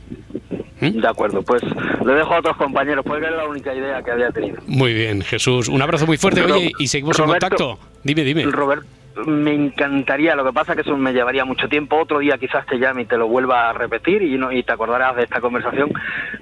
De 0.81 1.07
acuerdo, 1.07 1.43
pues 1.43 1.63
le 2.05 2.13
dejo 2.13 2.35
a 2.35 2.39
otros 2.41 2.57
compañeros, 2.57 3.05
porque 3.07 3.25
era 3.27 3.37
la 3.37 3.47
única 3.47 3.73
idea 3.73 4.03
que 4.03 4.11
había 4.11 4.31
tenido. 4.33 4.61
Muy 4.67 4.93
bien, 4.93 5.23
Jesús. 5.23 5.69
Un 5.69 5.81
abrazo 5.81 6.07
muy 6.07 6.17
fuerte. 6.17 6.43
Oye, 6.43 6.73
y 6.77 6.89
seguimos 6.89 7.17
en 7.21 7.27
contacto. 7.27 7.79
Dime, 8.03 8.25
dime. 8.25 8.43
Robert- 8.47 8.85
me 9.27 9.53
encantaría, 9.55 10.35
lo 10.35 10.45
que 10.45 10.53
pasa 10.53 10.75
que 10.75 10.83
eso 10.83 10.97
me 10.97 11.13
llevaría 11.13 11.45
mucho 11.45 11.69
tiempo, 11.69 11.97
otro 12.01 12.19
día 12.19 12.39
quizás 12.39 12.67
te 12.67 12.79
llame 12.79 13.03
y 13.03 13.07
te 13.07 13.17
lo 13.17 13.29
vuelva 13.29 13.69
a 13.71 13.73
repetir 13.73 14.23
y, 14.23 14.37
no, 14.39 14.51
y 14.53 14.63
te 14.63 14.73
acordarás 14.73 15.17
de 15.17 15.25
esta 15.25 15.41
conversación. 15.41 15.93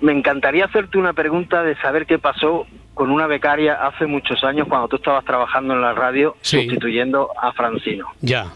Me 0.00 0.12
encantaría 0.12 0.64
hacerte 0.66 0.98
una 0.98 1.12
pregunta 1.12 1.62
de 1.62 1.76
saber 1.76 2.06
qué 2.06 2.18
pasó 2.18 2.66
con 2.94 3.10
una 3.10 3.26
becaria 3.26 3.74
hace 3.86 4.06
muchos 4.06 4.42
años 4.44 4.68
cuando 4.68 4.88
tú 4.88 4.96
estabas 4.96 5.24
trabajando 5.24 5.74
en 5.74 5.80
la 5.80 5.92
radio 5.94 6.36
Sí. 6.42 6.58
sustituyendo 6.64 7.30
a 7.40 7.52
Francino. 7.52 8.06
Ya. 8.20 8.46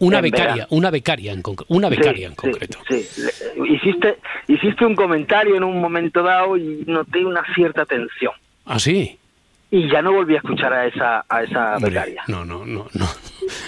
Una 0.00 0.20
becaria, 0.20 0.66
una 0.70 0.90
becaria 0.90 1.32
en 1.32 1.40
concreto. 1.40 1.72
Una 1.72 1.88
Sí, 1.88 1.96
becaria 1.96 2.26
en 2.26 2.34
concreto. 2.34 2.78
Sí, 2.88 3.06
hiciste, 3.68 4.18
hiciste 4.48 4.84
un 4.84 4.94
comentario 4.96 5.54
en 5.56 5.64
un 5.64 5.80
momento 5.80 6.22
dado 6.22 6.56
y 6.56 6.84
noté 6.86 7.24
una 7.24 7.42
cierta 7.54 7.84
tensión. 7.86 8.32
¿Ah, 8.66 8.78
sí? 8.78 9.18
Y 9.76 9.90
ya 9.90 10.00
no 10.02 10.12
volví 10.12 10.34
a 10.34 10.38
escuchar 10.38 10.72
a 10.72 10.86
esa, 10.86 11.24
a 11.28 11.42
esa 11.42 11.74
Hombre, 11.74 11.90
becaria. 11.90 12.22
No, 12.28 12.44
no, 12.44 12.64
no, 12.64 12.86
no. 12.92 13.06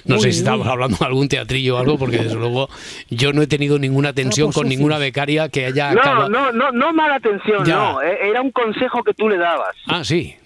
No 0.04 0.18
sé 0.20 0.30
si 0.30 0.38
estamos 0.38 0.64
hablando 0.68 0.96
de 0.98 1.04
algún 1.04 1.28
teatrillo 1.28 1.74
o 1.74 1.78
algo, 1.78 1.98
porque 1.98 2.18
desde 2.18 2.36
luego 2.36 2.68
yo 3.10 3.32
no 3.32 3.42
he 3.42 3.48
tenido 3.48 3.76
ninguna 3.78 4.12
tensión 4.12 4.52
con 4.52 4.68
ninguna 4.68 4.98
becaria 4.98 5.48
que 5.48 5.66
haya 5.66 5.92
No, 5.92 6.00
acabado. 6.00 6.28
no, 6.28 6.52
no, 6.52 6.70
no 6.70 6.92
mala 6.92 7.16
atención, 7.16 7.64
Ya. 7.64 7.74
no. 7.76 8.02
eh, 8.02 8.18
Era 8.30 8.40
un 8.40 8.52
consejo 8.52 9.02
que 9.02 9.14
tú 9.14 9.28
le 9.28 9.36
dabas. 9.36 9.74
Ah, 9.88 10.04
sí. 10.04 10.36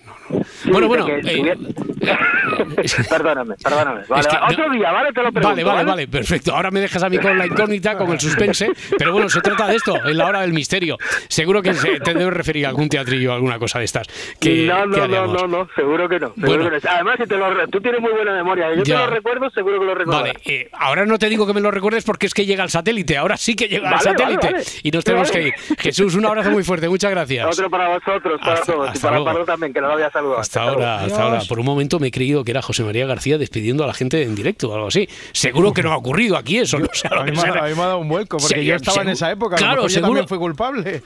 Sí, 0.63 0.71
Bueno, 0.71 0.89
bueno, 0.89 1.07
que 1.07 1.15
eh, 1.17 1.21
tuviera- 1.23 1.57
perdóname, 3.09 3.55
perdóname. 3.63 4.01
Vale, 4.09 4.21
Es 4.21 4.27
que 4.27 4.37
Otro 4.37 4.69
no- 4.69 4.75
día, 4.75 4.91
¿vale? 4.93 5.13
Te 5.13 5.23
lo 5.23 5.33
pregunto. 5.33 5.49
Vale, 5.49 5.65
vale, 5.65 5.85
vale, 5.85 6.09
perfecto. 6.09 6.55
Ahora 6.55 6.71
me 6.71 6.81
dejas 6.81 7.03
a 7.03 7.09
mí 7.09 7.19
con 7.19 7.37
la 7.39 7.47
incógnita, 7.47 7.97
con 7.97 8.11
el 8.13 8.21
suspense. 8.21 8.71
Pero 8.99 9.13
bueno, 9.13 9.29
se 9.29 9.41
trata 9.41 9.67
de 9.69 9.77
esto, 9.77 9.97
en 10.05 10.17
la 10.19 10.27
hora 10.27 10.41
del 10.43 10.53
misterio. 10.53 10.97
Seguro 11.29 11.63
que 11.63 11.75
se- 11.75 12.01
te 12.01 12.15
debes 12.15 12.33
referir 12.35 12.67
a 12.67 12.71
algún 12.71 12.89
teatrillo 12.89 13.31
o 13.33 13.35
alguna 13.35 13.59
cosa 13.59 13.79
de 13.79 13.85
estas. 13.85 14.07
Que, 14.41 14.67
no, 14.67 14.83
que 14.91 15.01
no, 15.01 15.09
no, 15.09 15.27
no, 15.27 15.47
no, 15.47 15.69
seguro 15.75 16.09
que 16.09 16.19
no. 16.21 16.35
seguro 16.35 16.65
Bueno. 16.65 16.71
que 16.71 16.87
no. 16.87 16.91
Además, 16.93 17.17
si 17.21 17.27
te 17.27 17.37
lo 17.37 17.55
re- 17.55 17.69
tú 17.69 17.81
tienes 17.81 18.01
muy 18.01 18.13
buena 18.13 18.33
memoria. 18.35 18.75
Yo 18.75 18.83
Ya. 18.83 18.99
te 19.01 19.05
lo 19.07 19.11
recuerdo, 19.11 19.51
seguro 19.51 19.79
que 19.81 19.87
lo 19.87 19.95
recuerdo. 19.95 20.21
Vale, 20.23 20.35
eh, 20.45 20.69
ahora 20.73 21.07
no 21.07 21.19
te 21.19 21.29
digo 21.29 21.47
que 21.47 21.53
me 21.55 21.61
lo 21.61 21.71
recuerdes 21.71 22.05
porque 22.05 22.27
es 22.27 22.35
que 22.35 22.47
llega 22.47 22.65
el 22.65 22.71
satélite. 22.71 23.17
Ahora 23.17 23.37
sí 23.37 23.55
que 23.55 23.69
llega 23.69 23.89
el 23.89 23.95
Vale, 23.95 24.05
vale, 24.05 24.19
satélite. 24.19 24.53
vale. 24.53 24.65
Y 24.83 24.91
nos 24.91 25.05
tenemos 25.05 25.31
que 25.31 25.43
ir. 25.49 25.55
Jesús, 25.79 26.15
un 26.15 26.27
abrazo 26.27 26.51
muy 26.51 26.63
fuerte. 26.65 26.89
Muchas 26.89 27.11
gracias. 27.11 27.47
Otro 27.47 27.71
para 27.71 27.89
vosotros, 27.89 28.41
para 28.41 28.55
Hasta- 28.55 28.73
todos. 28.73 28.97
Y 28.97 28.99
para. 28.99 29.21
Pardo 29.25 29.45
también, 29.45 29.73
que 29.73 29.81
no 29.81 29.89
lo 29.89 29.93
había 29.95 30.11
saludado. 30.11 30.40
Hasta 30.41 30.63
ahora, 30.63 31.01
hasta 31.05 31.23
ahora. 31.23 31.41
Por 31.49 31.59
un 31.61 31.67
momento 31.67 31.99
me 31.99 32.09
he 32.09 32.11
creído 32.11 32.45
que 32.45 32.51
era 32.51 32.63
José 32.63 32.83
María 32.85 33.07
García 33.07 33.39
despidiendo 33.39 33.85
a 33.85 33.87
la 33.87 33.95
gente 33.95 34.23
en 34.23 34.35
directo 34.35 34.71
o 34.71 34.75
algo 34.75 34.89
así. 34.89 35.09
Seguro 35.33 35.73
que 35.73 35.83
no 35.83 35.93
ha 35.93 35.97
ocurrido 35.97 36.37
aquí 36.37 36.59
eso. 36.59 36.79
No 36.79 36.89
sé 36.93 37.09
a 37.11 37.23
mí, 37.25 37.31
me 37.33 37.37
se 37.37 37.47
ha, 37.47 37.51
re- 37.53 37.61
a 37.61 37.65
mí 37.65 37.75
me 37.75 37.83
ha 37.83 37.87
dado 37.87 37.99
un 37.99 38.09
vuelco, 38.09 38.39
porque 38.39 38.61
Sí, 38.61 38.65
yo 38.65 38.75
estaba 38.77 39.03
en 39.03 39.09
esa 39.11 39.31
época. 39.31 39.57
a 39.57 39.59
lo 39.59 39.65
Claro, 39.65 39.77
mejor 39.83 39.91
yo 39.91 39.95
seguro. 39.95 40.09
también 40.21 40.29
fui 40.29 40.39
culpable. 40.39 41.03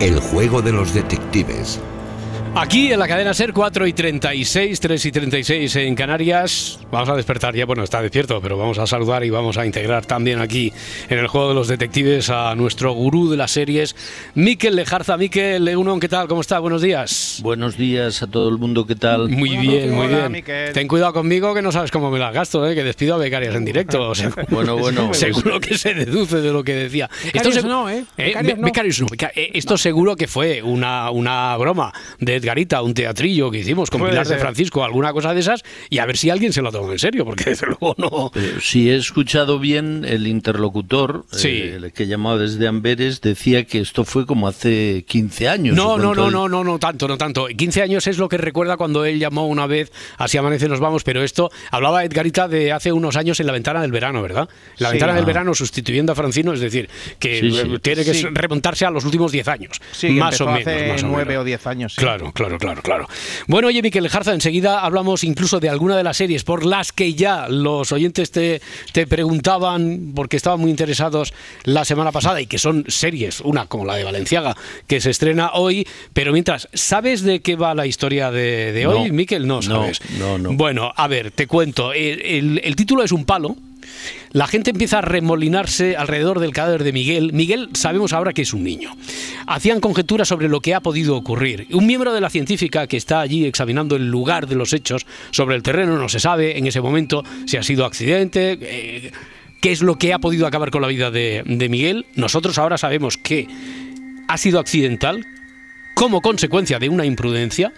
El 0.00 0.18
juego 0.20 0.60
de 0.60 0.72
los 0.72 0.92
detectives. 0.92 1.80
Aquí 2.56 2.92
en 2.92 3.00
la 3.00 3.08
cadena 3.08 3.34
Ser 3.34 3.52
4 3.52 3.84
y 3.88 3.92
36, 3.92 4.78
3 4.78 5.06
y 5.06 5.12
36 5.12 5.74
en 5.76 5.94
Canarias. 5.96 6.78
Vamos 6.92 7.08
a 7.08 7.16
despertar 7.16 7.52
ya, 7.56 7.66
bueno, 7.66 7.82
está 7.82 8.00
despierto, 8.00 8.40
pero 8.40 8.56
vamos 8.56 8.78
a 8.78 8.86
saludar 8.86 9.24
y 9.24 9.30
vamos 9.30 9.58
a 9.58 9.66
integrar 9.66 10.06
también 10.06 10.40
aquí 10.40 10.72
en 11.08 11.18
el 11.18 11.26
juego 11.26 11.48
de 11.48 11.54
los 11.56 11.66
detectives 11.66 12.30
a 12.30 12.54
nuestro 12.54 12.92
gurú 12.92 13.28
de 13.28 13.36
las 13.36 13.50
series, 13.50 13.96
Miquel 14.36 14.76
Lejarza. 14.76 15.16
Miquel 15.16 15.64
Leunon, 15.64 15.98
¿qué 15.98 16.08
tal? 16.08 16.28
¿Cómo 16.28 16.42
está? 16.42 16.60
Buenos 16.60 16.80
días. 16.80 17.40
Buenos 17.42 17.76
días 17.76 18.22
a 18.22 18.28
todo 18.28 18.48
el 18.50 18.56
mundo, 18.58 18.86
¿qué 18.86 18.94
tal? 18.94 19.28
Muy 19.30 19.56
bien, 19.56 19.90
muy 19.92 20.06
Hola, 20.06 20.18
bien. 20.20 20.32
Miquel. 20.32 20.72
Ten 20.72 20.86
cuidado 20.86 21.12
conmigo 21.12 21.52
que 21.54 21.60
no 21.62 21.72
sabes 21.72 21.90
cómo 21.90 22.08
me 22.12 22.20
las 22.20 22.32
gasto, 22.32 22.66
¿eh? 22.70 22.76
que 22.76 22.84
despido 22.84 23.16
a 23.16 23.18
becarias 23.18 23.56
en 23.56 23.64
directo. 23.64 24.10
O 24.10 24.14
sea, 24.14 24.30
Bueno, 24.48 24.76
bueno. 24.78 25.12
seguro 25.12 25.58
que 25.58 25.76
se 25.76 25.92
deduce 25.92 26.36
de 26.40 26.52
lo 26.52 26.62
que 26.62 26.74
decía. 26.74 27.10
Becarios 27.24 27.56
segu- 27.64 27.68
no, 27.68 27.90
¿eh? 27.90 28.04
Eh, 28.16 28.26
Becarios 28.26 28.54
be- 28.54 28.60
no. 28.60 28.66
becarios 28.66 29.00
no, 29.00 29.06
beca- 29.08 29.32
eh, 29.34 29.50
Esto 29.54 29.76
seguro 29.76 30.14
que 30.14 30.28
fue 30.28 30.62
una, 30.62 31.10
una 31.10 31.56
broma 31.56 31.92
de 32.20 32.43
Edgarita, 32.44 32.82
un 32.82 32.92
teatrillo 32.94 33.50
que 33.50 33.58
hicimos 33.60 33.90
con 33.90 34.06
Pilar 34.06 34.26
de. 34.26 34.38
Francisco, 34.38 34.84
alguna 34.84 35.12
cosa 35.12 35.32
de 35.32 35.40
esas, 35.40 35.62
y 35.88 35.98
a 35.98 36.06
ver 36.06 36.16
si 36.18 36.28
alguien 36.30 36.52
se 36.52 36.60
lo 36.62 36.70
toma 36.70 36.92
en 36.92 36.98
serio, 36.98 37.24
porque 37.24 37.44
desde 37.50 37.66
luego 37.66 37.94
no. 37.98 38.30
Pero 38.32 38.60
si 38.60 38.90
he 38.90 38.96
escuchado 38.96 39.58
bien, 39.58 40.04
el 40.06 40.26
interlocutor, 40.26 41.24
Sí. 41.32 41.48
eh, 41.48 41.74
el 41.76 41.92
que 41.92 42.06
llamaba 42.06 42.36
desde 42.38 42.68
Amberes, 42.68 43.20
decía 43.20 43.64
que 43.64 43.80
esto 43.80 44.04
fue 44.04 44.26
como 44.26 44.46
hace 44.48 45.04
15 45.08 45.48
años. 45.48 45.76
No, 45.76 45.96
no, 45.98 46.14
no, 46.14 46.30
no, 46.30 46.48
no, 46.48 46.62
no 46.64 46.78
tanto, 46.78 47.08
no 47.08 47.16
tanto. 47.16 47.46
15 47.46 47.82
años 47.82 48.06
es 48.06 48.18
lo 48.18 48.28
que 48.28 48.36
recuerda 48.36 48.76
cuando 48.76 49.04
él 49.04 49.18
llamó 49.18 49.46
una 49.46 49.66
vez, 49.66 49.90
así 50.18 50.36
amanece 50.38 50.68
nos 50.68 50.80
vamos, 50.80 51.04
pero 51.04 51.22
esto 51.22 51.50
hablaba 51.70 52.04
Edgarita 52.04 52.48
de 52.48 52.72
hace 52.72 52.92
unos 52.92 53.16
años 53.16 53.40
en 53.40 53.46
la 53.46 53.52
ventana 53.52 53.80
del 53.82 53.92
verano, 53.92 54.20
¿verdad? 54.22 54.48
La 54.78 54.88
Sí. 54.88 54.94
ventana 54.94 55.14
del 55.14 55.24
verano 55.24 55.54
sustituyendo 55.54 56.12
a 56.12 56.14
Francino, 56.14 56.52
es 56.52 56.60
decir, 56.60 56.88
que 57.18 57.40
Sí, 57.40 57.50
sí. 57.50 57.58
eh, 57.58 57.78
tiene 57.80 58.04
que 58.04 58.14
Sí. 58.14 58.26
remontarse 58.30 58.84
a 58.84 58.90
los 58.90 59.04
últimos 59.04 59.32
10 59.32 59.48
años. 59.48 59.80
Sí, 59.92 60.10
más 60.10 60.40
o 60.40 60.46
menos. 60.46 60.60
hace 60.66 60.88
más 60.88 61.02
o 61.02 61.06
nueve 61.08 61.24
menos. 61.30 61.42
o 61.42 61.44
diez 61.44 61.66
años. 61.66 61.94
sí. 61.94 62.00
Claro, 62.00 62.32
claro, 62.34 62.58
claro, 62.58 62.82
claro. 62.82 63.08
Bueno, 63.46 63.68
oye, 63.68 63.80
Miquel 63.80 64.08
Jarza, 64.08 64.34
enseguida 64.34 64.80
hablamos 64.80 65.24
incluso 65.24 65.60
de 65.60 65.68
alguna 65.70 65.96
de 65.96 66.02
las 66.04 66.16
series 66.18 66.44
por 66.44 66.66
las 66.66 66.92
que 66.92 67.14
ya 67.14 67.48
los 67.48 67.90
oyentes 67.92 68.30
te, 68.30 68.60
te 68.92 69.06
preguntaban, 69.06 70.12
porque 70.14 70.36
estaban 70.36 70.60
muy 70.60 70.70
interesados 70.70 71.32
la 71.64 71.84
semana 71.84 72.12
pasada, 72.12 72.40
y 72.40 72.46
que 72.46 72.58
son 72.58 72.84
series, 72.88 73.40
una 73.40 73.66
como 73.66 73.84
la 73.84 73.96
de 73.96 74.04
Valenciaga, 74.04 74.56
que 74.86 75.00
se 75.00 75.10
estrena 75.10 75.52
hoy, 75.54 75.86
pero 76.12 76.32
mientras, 76.32 76.68
¿sabes 76.74 77.22
de 77.22 77.40
qué 77.40 77.56
va 77.56 77.74
la 77.74 77.86
historia 77.86 78.30
de, 78.30 78.72
de 78.72 78.86
hoy, 78.86 79.08
No. 79.08 79.14
Miquel? 79.14 79.46
No 79.46 79.54
No, 79.56 79.62
sabes. 79.62 80.00
no, 80.18 80.38
no. 80.38 80.52
Bueno, 80.54 80.92
a 80.94 81.08
ver, 81.08 81.30
te 81.30 81.46
cuento. 81.46 81.92
El, 81.92 82.20
el- 82.22 82.60
el 82.64 82.76
título 82.76 83.02
es 83.02 83.12
un 83.12 83.24
palo. 83.24 83.56
La 84.32 84.46
gente 84.46 84.70
empieza 84.70 84.98
a 84.98 85.02
remolinarse 85.02 85.96
alrededor 85.96 86.40
del 86.40 86.52
cadáver 86.52 86.84
de 86.84 86.92
Miguel. 86.92 87.32
Miguel 87.32 87.68
sabemos 87.74 88.12
ahora 88.12 88.32
que 88.32 88.42
es 88.42 88.52
un 88.52 88.64
niño. 88.64 88.96
Hacían 89.46 89.80
conjeturas 89.80 90.28
sobre 90.28 90.48
lo 90.48 90.60
que 90.60 90.74
ha 90.74 90.80
podido 90.80 91.16
ocurrir. 91.16 91.66
Un 91.72 91.86
miembro 91.86 92.12
de 92.12 92.20
la 92.20 92.30
científica 92.30 92.86
que 92.86 92.96
está 92.96 93.20
allí 93.20 93.44
examinando 93.44 93.96
el 93.96 94.10
lugar 94.10 94.46
de 94.46 94.56
los 94.56 94.72
hechos 94.72 95.06
sobre 95.30 95.56
el 95.56 95.62
terreno 95.62 95.96
no 95.96 96.08
se 96.08 96.20
sabe 96.20 96.58
en 96.58 96.66
ese 96.66 96.80
momento 96.80 97.22
si 97.46 97.56
ha 97.56 97.62
sido 97.62 97.84
accidente, 97.84 98.58
eh, 98.60 99.12
qué 99.60 99.72
es 99.72 99.82
lo 99.82 99.96
que 99.96 100.12
ha 100.12 100.18
podido 100.18 100.46
acabar 100.46 100.70
con 100.70 100.82
la 100.82 100.88
vida 100.88 101.10
de, 101.10 101.42
de 101.46 101.68
Miguel. 101.68 102.06
Nosotros 102.14 102.58
ahora 102.58 102.78
sabemos 102.78 103.16
que 103.16 103.46
ha 104.28 104.38
sido 104.38 104.58
accidental 104.58 105.26
como 105.94 106.20
consecuencia 106.20 106.78
de 106.78 106.88
una 106.88 107.06
imprudencia. 107.06 107.72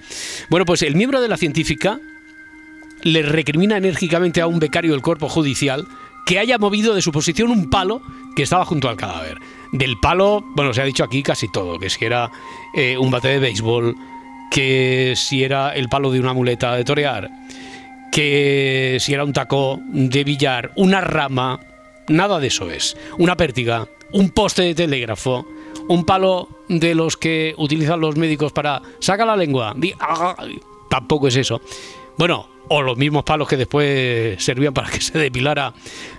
Bueno, 0.48 0.64
pues 0.64 0.82
el 0.82 0.96
miembro 0.96 1.20
de 1.20 1.28
la 1.28 1.36
científica 1.36 2.00
le 3.06 3.22
recrimina 3.22 3.76
enérgicamente 3.76 4.40
a 4.40 4.48
un 4.48 4.58
becario 4.58 4.90
del 4.90 5.00
cuerpo 5.00 5.28
judicial 5.28 5.86
que 6.26 6.40
haya 6.40 6.58
movido 6.58 6.92
de 6.92 7.02
su 7.02 7.12
posición 7.12 7.52
un 7.52 7.70
palo 7.70 8.02
que 8.34 8.42
estaba 8.42 8.64
junto 8.64 8.88
al 8.88 8.96
cadáver. 8.96 9.38
Del 9.70 9.96
palo, 10.00 10.44
bueno, 10.56 10.74
se 10.74 10.82
ha 10.82 10.84
dicho 10.84 11.04
aquí 11.04 11.22
casi 11.22 11.46
todo, 11.48 11.78
que 11.78 11.88
si 11.88 12.04
era 12.04 12.32
eh, 12.74 12.98
un 12.98 13.12
bate 13.12 13.28
de 13.28 13.38
béisbol, 13.38 13.94
que 14.50 15.14
si 15.16 15.44
era 15.44 15.70
el 15.70 15.88
palo 15.88 16.10
de 16.10 16.18
una 16.18 16.32
muleta 16.32 16.74
de 16.74 16.84
torear, 16.84 17.30
que 18.10 18.96
si 18.98 19.14
era 19.14 19.22
un 19.22 19.32
taco 19.32 19.78
de 19.86 20.24
billar, 20.24 20.72
una 20.74 21.00
rama, 21.00 21.60
nada 22.08 22.40
de 22.40 22.48
eso 22.48 22.68
es. 22.72 22.96
Una 23.18 23.36
pértiga, 23.36 23.86
un 24.10 24.30
poste 24.30 24.62
de 24.62 24.74
telégrafo, 24.74 25.46
un 25.86 26.04
palo 26.04 26.48
de 26.68 26.96
los 26.96 27.16
que 27.16 27.54
utilizan 27.56 28.00
los 28.00 28.16
médicos 28.16 28.50
para 28.50 28.82
saca 28.98 29.24
la 29.24 29.36
lengua, 29.36 29.76
ah, 30.00 30.34
tampoco 30.90 31.28
es 31.28 31.36
eso. 31.36 31.60
Bueno, 32.18 32.55
o 32.68 32.82
los 32.82 32.96
mismos 32.96 33.24
palos 33.24 33.48
que 33.48 33.56
después 33.56 34.42
servían 34.42 34.74
para 34.74 34.90
que 34.90 35.00
se 35.00 35.18
depilara 35.18 35.72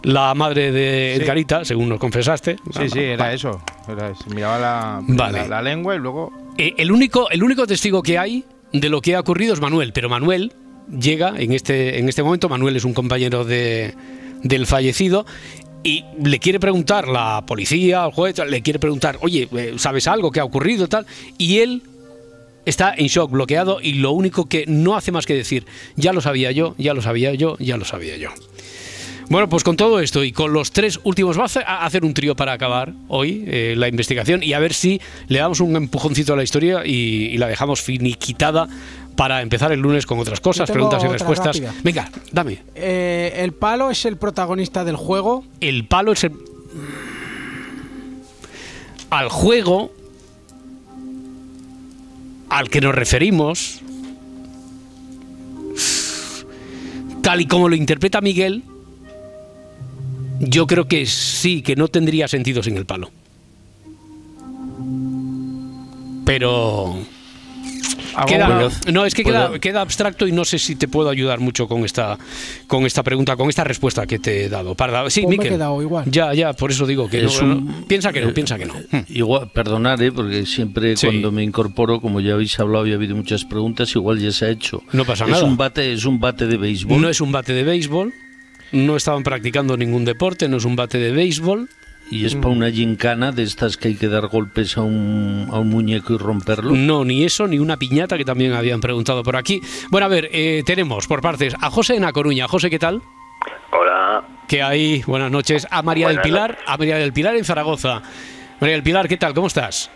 la 0.03 0.33
madre 0.33 0.71
de 0.71 1.13
Sí. 1.17 1.23
Edgarita, 1.23 1.65
según 1.65 1.89
nos 1.89 1.99
confesaste. 1.99 2.57
Sí, 2.77 2.89
sí, 2.89 2.99
era 2.99 3.33
eso. 3.33 3.61
Era 3.87 4.09
eso. 4.09 4.23
Miraba 4.33 4.59
la, 4.59 4.99
Vale. 5.07 5.39
la, 5.39 5.47
la 5.47 5.61
lengua 5.61 5.95
y 5.95 5.99
luego. 5.99 6.31
Eh, 6.57 6.73
el, 6.77 6.91
único, 6.91 7.29
el 7.29 7.43
único 7.43 7.67
testigo 7.67 8.01
que 8.01 8.17
hay 8.17 8.43
de 8.73 8.89
lo 8.89 9.01
que 9.01 9.15
ha 9.15 9.19
ocurrido 9.19 9.53
es 9.53 9.61
Manuel, 9.61 9.93
pero 9.93 10.09
Manuel 10.09 10.53
llega 10.89 11.33
en 11.37 11.53
este, 11.53 11.99
en 11.99 12.09
este 12.09 12.23
momento, 12.23 12.49
Manuel 12.49 12.75
es 12.75 12.85
un 12.85 12.93
compañero 12.93 13.43
de, 13.45 13.93
del 14.43 14.65
fallecido, 14.65 15.25
y 15.83 16.03
le 16.21 16.39
quiere 16.39 16.59
preguntar 16.59 17.07
la 17.07 17.43
policía, 17.45 18.05
el 18.05 18.11
juez, 18.11 18.37
le 18.49 18.61
quiere 18.61 18.79
preguntar, 18.79 19.17
oye, 19.21 19.47
eh, 19.55 19.75
¿sabes 19.77 20.07
algo 20.07 20.31
que 20.31 20.39
ha 20.39 20.43
ocurrido 20.43 20.87
tal? 20.87 21.05
Y 21.37 21.59
él 21.59 21.83
está 22.67 22.93
en 22.95 23.07
shock, 23.07 23.31
bloqueado, 23.31 23.79
y 23.81 23.93
lo 23.93 24.11
único 24.11 24.47
que 24.47 24.65
no 24.67 24.95
hace 24.95 25.11
más 25.11 25.25
que 25.25 25.33
decir, 25.33 25.65
ya 25.95 26.13
lo 26.13 26.21
sabía 26.21 26.51
yo, 26.51 26.75
ya 26.77 26.93
lo 26.93 27.01
sabía 27.01 27.33
yo, 27.33 27.57
ya 27.59 27.77
lo 27.77 27.85
sabía 27.85 28.17
yo. 28.17 28.29
Bueno, 29.29 29.49
pues 29.49 29.65
con 29.65 29.75
todo 29.75 29.99
esto 29.99 30.23
y 30.23 30.31
con 30.31 30.53
los 30.53 30.71
tres 30.71 31.01
últimos, 31.03 31.37
va 31.37 31.47
a 31.65 31.85
hacer- 31.85 32.05
un 32.05 32.13
trío 32.13 32.33
para 32.35 32.53
acabar 32.53 32.93
hoy 33.09 33.43
eh, 33.47 33.73
la 33.75 33.89
investigación 33.89 34.41
y 34.41 34.53
a 34.53 34.59
ver 34.59 34.73
si 34.73 35.01
le 35.27 35.39
damos 35.39 35.59
un 35.59 35.75
empujoncito 35.75 36.31
a 36.33 36.37
la 36.37 36.43
historia 36.43 36.85
y, 36.85 37.25
y 37.33 37.37
la 37.37 37.47
dejamos 37.47 37.81
finiquitada 37.81 38.69
para 39.17 39.41
empezar 39.41 39.71
el 39.73 39.81
lunes 39.81 40.05
con 40.05 40.17
otras 40.19 40.39
cosas, 40.39 40.71
preguntas 40.71 41.03
y 41.03 41.07
respuestas. 41.07 41.57
rápida. 41.59 41.73
Venga, 41.83 42.09
dame. 42.31 42.59
Eh, 42.75 43.33
el 43.37 43.51
palo 43.51 43.89
es 43.91 44.05
el 44.05 44.15
protagonista 44.15 44.85
del 44.85 44.95
juego. 44.95 45.43
El 45.59 45.85
palo 45.87 46.13
es 46.13 46.23
el... 46.23 46.31
Al 49.09 49.29
juego 49.29 49.91
al 52.49 52.69
que 52.69 52.81
nos 52.81 52.95
referimos, 52.95 53.81
tal 57.21 57.41
y 57.41 57.45
como 57.45 57.69
lo 57.69 57.75
interpreta 57.75 58.21
Miguel, 58.21 58.63
yo 60.39 60.67
creo 60.67 60.87
que 60.87 61.05
sí, 61.05 61.61
que 61.61 61.75
no 61.75 61.87
tendría 61.87 62.27
sentido 62.27 62.63
sin 62.63 62.77
el 62.77 62.85
palo. 62.85 63.11
Pero 66.25 66.97
Queda- 68.25 68.69
no, 68.91 69.05
es 69.05 69.13
que 69.13 69.23
queda, 69.23 69.59
queda 69.59 69.81
abstracto 69.81 70.27
y 70.27 70.31
no 70.31 70.45
sé 70.45 70.57
si 70.59 70.75
te 70.75 70.87
puedo 70.87 71.09
ayudar 71.09 71.39
mucho 71.39 71.67
con 71.67 71.85
esta, 71.85 72.17
con 72.67 72.85
esta 72.85 73.03
pregunta, 73.03 73.35
con 73.35 73.49
esta 73.49 73.63
respuesta 73.63 74.05
que 74.07 74.19
te 74.19 74.45
he 74.45 74.49
dado. 74.49 74.75
Parda, 74.75 75.09
sí, 75.09 75.21
Pues 75.21 75.29
me 75.29 75.35
he 75.35 75.37
Miquel. 75.37 75.53
quedado 75.53 75.81
igual. 75.81 76.05
Ya, 76.09 76.33
ya, 76.33 76.53
por 76.53 76.71
eso 76.71 76.85
digo 76.87 77.09
que 77.09 77.25
Es 77.25 77.41
no, 77.41 77.47
un- 77.47 77.65
no, 77.67 77.87
piensa 77.87 78.11
que 78.11 78.21
no, 78.21 78.29
eh, 78.29 78.33
piensa 78.33 78.57
que 78.57 78.65
no. 78.65 78.73
Igual, 79.09 79.51
perdonad, 79.51 80.01
eh, 80.01 80.11
porque 80.11 80.45
siempre 80.45 80.95
Sí. 80.97 81.07
cuando 81.07 81.31
me 81.31 81.43
incorporo, 81.43 81.99
como 82.01 82.19
ya 82.21 82.33
habéis 82.33 82.59
hablado 82.59 82.87
y 82.87 82.91
ha 82.91 82.95
habido 82.95 83.15
muchas 83.15 83.45
preguntas, 83.45 83.93
igual 83.95 84.19
ya 84.19 84.31
se 84.31 84.45
ha 84.45 84.49
hecho. 84.49 84.81
No 84.93 85.05
pasa 85.05 85.25
es 85.25 85.31
nada. 85.31 85.43
Un 85.43 85.57
bate, 85.57 85.93
es 85.93 86.05
un 86.05 86.19
bate 86.19 86.47
de 86.47 86.57
béisbol. 86.57 87.01
No 87.01 87.09
es 87.09 87.21
un 87.21 87.31
bate 87.31 87.53
de 87.53 87.63
béisbol, 87.63 88.13
no 88.71 88.95
estaban 88.95 89.23
practicando 89.23 89.77
ningún 89.77 90.05
deporte, 90.05 90.47
no 90.47 90.57
es 90.57 90.65
un 90.65 90.75
bate 90.75 90.97
de 90.97 91.11
béisbol. 91.11 91.69
Y 92.09 92.25
es 92.25 92.35
para 92.35 92.49
una 92.49 92.71
gincana 92.71 93.31
de 93.31 93.43
estas 93.43 93.75
que 93.75 93.89
hay 93.89 93.95
que 93.95 94.07
dar 94.07 94.27
golpes 94.27 94.77
a 94.77 94.81
un, 94.81 95.49
a 95.51 95.59
un 95.59 95.69
muñeco 95.69 96.13
y 96.13 96.17
romperlo. 96.17 96.73
No, 96.73 97.03
ni 97.03 97.25
eso, 97.25 97.47
ni 97.47 97.59
una 97.59 97.77
piñata 97.77 98.17
que 98.17 98.23
también 98.23 98.53
habían 98.53 98.79
preguntado 98.79 99.23
por 99.23 99.35
aquí. 99.35 99.61
Bueno, 99.89 100.05
a 100.05 100.09
ver, 100.09 100.29
eh, 100.31 100.63
tenemos 100.65 101.05
por 101.07 101.21
partes 101.21 101.53
a 101.59 101.69
José 101.69 101.95
en 101.95 102.05
A 102.05 102.13
Coruña. 102.13 102.47
José, 102.47 102.69
¿qué 102.69 102.79
tal? 102.79 103.01
Hola. 103.71 104.23
Que 104.47 104.63
hay, 104.63 105.03
buenas 105.05 105.29
noches. 105.31 105.67
A 105.69 105.81
María 105.81 106.07
del 106.07 106.21
Pilar, 106.21 106.57
a 106.65 106.77
María 106.77 106.97
del 106.97 107.11
Pilar 107.11 107.35
en 107.35 107.43
Zaragoza. 107.43 108.01
María 108.61 108.75
del 108.75 108.83
Pilar, 108.83 109.07
¿qué 109.09 109.17
tal? 109.17 109.33
¿Cómo 109.33 109.47
estás? 109.47 109.91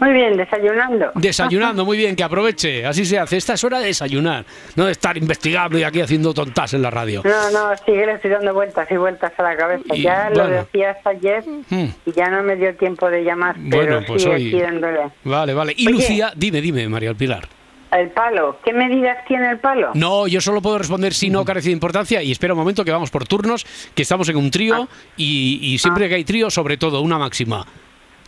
Muy 0.00 0.12
bien, 0.12 0.36
desayunando. 0.36 1.10
Desayunando, 1.14 1.84
muy 1.84 1.96
bien, 1.96 2.14
que 2.16 2.22
aproveche. 2.24 2.84
Así 2.86 3.04
se 3.04 3.18
hace. 3.18 3.36
Esta 3.36 3.54
es 3.54 3.64
hora 3.64 3.78
de 3.80 3.86
desayunar, 3.86 4.44
no 4.74 4.86
de 4.86 4.92
estar 4.92 5.16
investigando 5.16 5.78
y 5.78 5.82
aquí 5.84 6.00
haciendo 6.00 6.34
tontas 6.34 6.74
en 6.74 6.82
la 6.82 6.90
radio. 6.90 7.22
No, 7.24 7.50
no, 7.50 7.76
sigue 7.84 8.04
le 8.06 8.12
estoy 8.12 8.30
dando 8.30 8.52
vueltas 8.54 8.86
y 8.90 8.96
vueltas 8.96 9.32
a 9.38 9.42
la 9.42 9.56
cabeza. 9.56 9.84
Y, 9.94 10.02
ya 10.02 10.28
lo 10.30 10.42
bueno. 10.42 10.56
decías 10.56 10.96
ayer 11.04 11.44
Hmm. 11.70 11.86
y 12.04 12.12
ya 12.12 12.28
no 12.28 12.42
me 12.42 12.56
dio 12.56 12.74
tiempo 12.76 13.08
de 13.10 13.22
llamar, 13.24 13.56
pero 13.70 13.82
Bueno, 13.92 14.06
pues 14.06 14.22
sigue 14.22 14.34
hoy- 14.34 14.48
aquí 14.48 14.60
dándole. 14.60 15.00
Vale, 15.24 15.54
vale. 15.54 15.74
Y 15.76 15.86
Oye. 15.86 15.96
Lucía, 15.96 16.32
dime, 16.36 16.60
dime, 16.60 16.88
María 16.88 17.08
del 17.10 17.16
Pilar. 17.16 17.48
El 17.92 18.10
palo, 18.10 18.58
¿qué 18.64 18.72
medidas 18.72 19.24
tiene 19.26 19.48
el 19.50 19.58
palo? 19.60 19.92
No, 19.94 20.26
yo 20.26 20.40
solo 20.40 20.60
puedo 20.60 20.76
responder 20.76 21.14
si 21.14 21.30
no 21.30 21.44
carece 21.44 21.68
de 21.68 21.72
importancia 21.72 22.22
y 22.22 22.32
espera 22.32 22.52
un 22.52 22.58
momento 22.58 22.84
que 22.84 22.90
vamos 22.90 23.10
por 23.10 23.26
turnos, 23.26 23.64
que 23.94 24.02
estamos 24.02 24.28
en 24.28 24.36
un 24.36 24.50
trío 24.50 24.88
y, 25.16 25.60
y 25.62 25.78
siempre 25.78 26.08
que 26.08 26.16
hay 26.16 26.24
trío, 26.24 26.50
sobre 26.50 26.76
todo 26.76 27.00
una 27.00 27.16
máxima, 27.16 27.64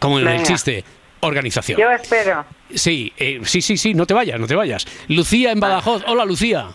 como 0.00 0.20
en 0.20 0.26
el 0.28 0.32
Venga. 0.34 0.44
chiste, 0.46 0.84
organización. 1.20 1.80
Yo 1.80 1.90
espero. 1.90 2.44
Sí, 2.74 3.12
eh, 3.16 3.40
sí, 3.44 3.60
sí, 3.62 3.76
sí, 3.76 3.94
no 3.94 4.06
te 4.06 4.14
vayas, 4.14 4.38
no 4.38 4.46
te 4.46 4.54
vayas. 4.54 4.86
Lucía 5.08 5.52
en 5.52 5.60
Badajoz. 5.60 6.02
Hola, 6.06 6.24
Lucía. 6.24 6.68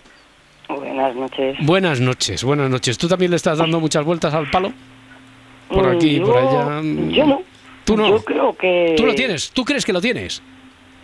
Buenas 0.68 1.14
noches. 1.14 1.56
Buenas 1.60 2.00
noches, 2.00 2.42
buenas 2.44 2.70
noches. 2.70 2.96
¿Tú 2.98 3.06
también 3.08 3.30
le 3.30 3.36
estás 3.36 3.58
dando 3.58 3.80
muchas 3.80 4.04
vueltas 4.04 4.32
al 4.34 4.50
palo? 4.50 4.72
Por 5.68 5.86
Mm, 5.92 5.96
aquí, 5.96 6.20
por 6.20 6.28
yo- 6.34 6.38
allá. 6.48 6.80
Yo 7.10 7.26
no. 7.26 7.42
¿Tú 7.84 7.96
no? 7.96 8.08
Yo 8.08 8.24
creo 8.24 8.56
que. 8.56 8.94
¿Tú 8.96 9.04
lo 9.06 9.14
tienes? 9.14 9.50
¿Tú 9.50 9.64
crees 9.64 9.84
que 9.84 9.92
lo 9.92 10.00
tienes? 10.00 10.42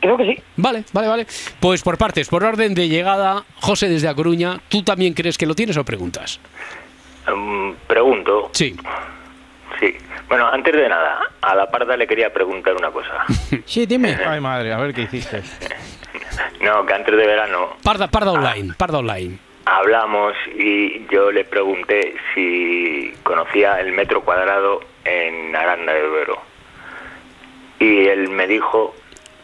Creo 0.01 0.17
que 0.17 0.25
sí. 0.35 0.43
Vale, 0.57 0.85
vale, 0.95 1.09
vale. 1.09 1.27
Pues 1.61 1.83
por 1.83 1.99
partes, 1.99 2.29
por 2.29 2.43
orden 2.43 2.73
de 2.75 2.89
llegada, 2.89 3.45
José 3.61 3.89
desde 3.91 4.09
A 4.09 4.15
Coruña, 4.15 4.59
¿tú 4.71 4.83
también 4.83 5.13
crees 5.13 5.37
que 5.37 5.45
lo 5.45 5.55
tienes 5.55 5.77
o 5.77 5.85
preguntas? 5.85 6.41
Mm, 7.29 7.73
pregunto. 7.87 8.49
Sí. 8.53 8.75
Sí. 9.81 9.97
Bueno, 10.29 10.47
antes 10.47 10.75
de 10.75 10.89
nada, 10.89 11.21
a 11.41 11.55
la 11.55 11.71
parda 11.71 11.97
le 11.97 12.07
quería 12.07 12.33
preguntar 12.33 12.75
una 12.77 12.91
cosa. 12.91 13.25
Sí, 13.65 13.87
dime. 13.87 14.17
Ay, 14.27 14.41
madre, 14.41 14.73
a 14.73 14.79
ver 14.79 14.95
qué 14.95 15.03
hiciste. 15.03 15.43
No, 16.61 16.85
que 16.85 16.93
antes 16.95 17.17
de 17.17 17.27
verano 17.27 17.77
Parda, 17.83 18.09
parda 18.09 18.33
online, 18.33 18.75
parda 18.77 18.99
online. 18.99 19.39
hablamos 19.65 20.35
y 20.57 21.07
yo 21.09 21.31
le 21.33 21.45
pregunté 21.45 22.15
si 22.35 23.15
conocía 23.23 23.81
el 23.81 23.93
metro 23.93 24.21
cuadrado 24.23 24.81
en 25.05 25.55
Aranda 25.57 25.93
de 25.93 26.03
Duero. 26.03 26.39
Y 27.79 28.07
él 28.07 28.29
me 28.29 28.47
dijo... 28.47 28.95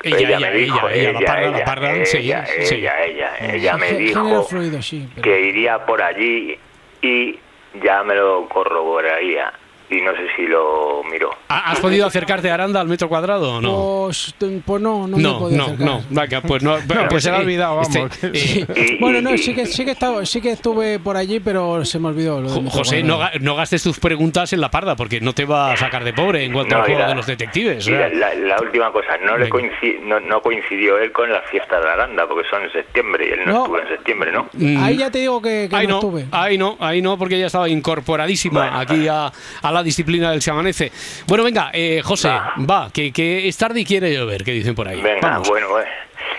Ella, 0.02 0.18
ella, 0.18 0.38
me 0.38 0.48
ella, 0.48 0.50
dijo, 0.52 0.88
ella, 0.88 1.12
la 1.12 1.20
parda, 1.26 1.50
la 1.58 1.64
parda, 1.64 1.92
ella, 1.94 2.04
ella, 2.18 2.46
sí. 2.46 2.74
ella, 2.76 3.02
ella, 3.04 3.30
ella 3.54 3.76
me 3.76 3.92
dijo 3.94 4.42
fluido, 4.44 4.82
sí. 4.82 5.08
pero- 5.14 5.22
que 5.22 5.40
iría 5.40 5.84
por 5.86 6.02
allí 6.02 6.58
y 7.02 7.38
ya 7.82 8.02
me 8.04 8.14
lo 8.14 8.46
corroboraría. 8.48 9.52
Y 9.88 10.00
no 10.00 10.10
sé 10.12 10.26
si 10.34 10.42
lo 10.48 11.02
miró. 11.10 11.30
¿Ha- 11.48 11.70
¿Has 11.70 11.78
podido 11.78 12.06
acercarte 12.06 12.50
a 12.50 12.54
Aranda 12.54 12.80
al 12.80 12.88
metro 12.88 13.08
cuadrado 13.08 13.54
o 13.54 13.60
no? 13.60 14.06
Pues, 14.06 14.34
pues 14.64 14.82
no, 14.82 15.06
no, 15.06 15.16
me 15.16 15.22
he 15.22 15.22
No, 15.22 15.38
podido 15.38 15.58
no, 15.58 15.64
acercar. 15.66 15.86
no, 15.86 16.02
venga, 16.10 16.40
pues 16.40 16.62
no. 16.64 16.76
No, 16.96 17.08
pues 17.08 17.22
se 17.22 17.30
le 17.30 17.36
ha 17.36 17.40
olvidado, 17.40 17.80
este, 17.82 17.98
vamos. 18.00 18.18
eh, 18.24 18.96
Bueno, 19.00 19.20
no, 19.20 19.38
sí 19.38 19.54
que, 19.54 19.64
sí, 19.66 19.84
que 19.84 19.92
estaba, 19.92 20.26
sí 20.26 20.40
que 20.40 20.50
estuve 20.50 20.98
por 20.98 21.16
allí, 21.16 21.38
pero 21.38 21.84
se 21.84 22.00
me 22.00 22.08
olvidó. 22.08 22.40
Lo 22.40 22.48
José, 22.68 23.04
no, 23.04 23.20
no 23.40 23.54
gastes 23.54 23.82
tus 23.84 24.00
preguntas 24.00 24.52
en 24.52 24.60
la 24.60 24.70
parda 24.72 24.96
porque 24.96 25.20
no 25.20 25.32
te 25.34 25.44
va 25.44 25.72
a 25.72 25.76
sacar 25.76 26.02
de 26.02 26.12
pobre 26.12 26.44
en 26.44 26.52
cuanto 26.52 26.74
No, 26.74 26.80
al 26.80 26.86
juego 26.86 27.00
la- 27.02 27.08
de 27.08 27.14
los 27.14 27.26
detectives. 27.26 27.86
la, 27.88 28.08
la- 28.08 28.34
la 28.34 28.60
última 28.60 28.90
cosa, 28.90 29.16
no, 29.24 29.36
le 29.38 29.44
Venga. 29.44 29.56
coinci- 29.56 30.00
no, 30.02 30.18
no 30.18 30.40
coincidió 30.42 30.98
él 30.98 31.12
con 31.12 31.30
las 31.32 31.48
fiestas 31.48 31.80
de 31.82 31.88
Aranda, 31.90 32.26
porque 32.26 32.48
son 32.48 32.64
en 32.64 32.72
septiembre 32.72 33.28
y 33.28 33.32
él 33.34 33.40
no, 33.46 33.52
No. 33.52 33.60
estuvo 33.62 33.78
en 33.80 33.88
septiembre, 33.88 34.32
¿no? 34.32 34.48
Mm, 34.52 34.82
Ahí 34.82 34.96
ya 34.96 35.10
te 35.12 35.18
digo 35.18 35.40
que, 35.40 35.68
que 35.70 35.76
Ahí 35.76 35.86
no, 35.86 35.92
no, 35.94 35.98
estuve. 35.98 36.26
ahí 36.32 36.58
no, 36.58 36.76
ahí 36.80 37.00
no, 37.00 37.16
porque 37.16 37.36
ella 37.36 37.46
estaba 37.46 37.68
incorporadísima 37.68 38.80
aquí 38.80 39.06
a, 39.08 39.30
a 39.62 39.72
la 39.72 39.75
disciplina 39.82 40.30
del 40.30 40.42
se 40.42 40.50
amanece. 40.50 40.92
Bueno, 41.26 41.44
venga, 41.44 41.70
eh, 41.72 42.00
José, 42.04 42.28
va, 42.28 42.90
que, 42.92 43.12
que 43.12 43.48
es 43.48 43.56
tarde 43.56 43.80
y 43.80 43.84
quiere 43.84 44.12
llover, 44.14 44.44
que 44.44 44.52
dicen 44.52 44.74
por 44.74 44.88
ahí. 44.88 45.00
Venga, 45.00 45.28
Vamos. 45.30 45.48
bueno, 45.48 45.78
eh, 45.80 45.84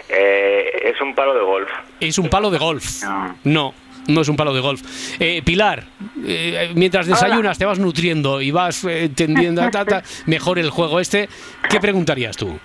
eh, 0.10 0.92
es 0.94 1.02
un 1.02 1.14
palo 1.16 1.34
de 1.34 1.42
golf. 1.42 1.70
Es 2.00 2.18
un 2.18 2.30
palo 2.30 2.50
de 2.50 2.58
golf. 2.58 3.04
No, 3.44 3.74
no 4.08 4.22
es 4.22 4.30
un 4.30 4.36
palo 4.36 4.54
de 4.54 4.62
golf. 4.62 4.82
Eh, 5.20 5.42
Pilar, 5.44 5.84
eh, 6.26 6.72
mientras 6.76 7.08
desayunas, 7.08 7.58
te 7.58 7.66
vas 7.66 7.80
nutriendo 7.80 8.42
y 8.42 8.52
vas 8.52 8.84
eh, 8.86 9.06
entendiendo 9.06 9.70
ta, 9.70 9.86
ta, 9.86 10.04
mejor 10.26 10.60
el 10.60 10.70
juego 10.70 11.00
este, 11.00 11.28
¿qué 11.70 11.80
preguntarías 11.80 12.38
tú? 12.38 12.58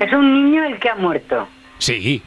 Es 0.00 0.12
un 0.12 0.32
niño 0.32 0.64
el 0.64 0.78
que 0.78 0.88
ha 0.90 0.94
muerto. 0.94 1.48
Sí. 1.78 2.22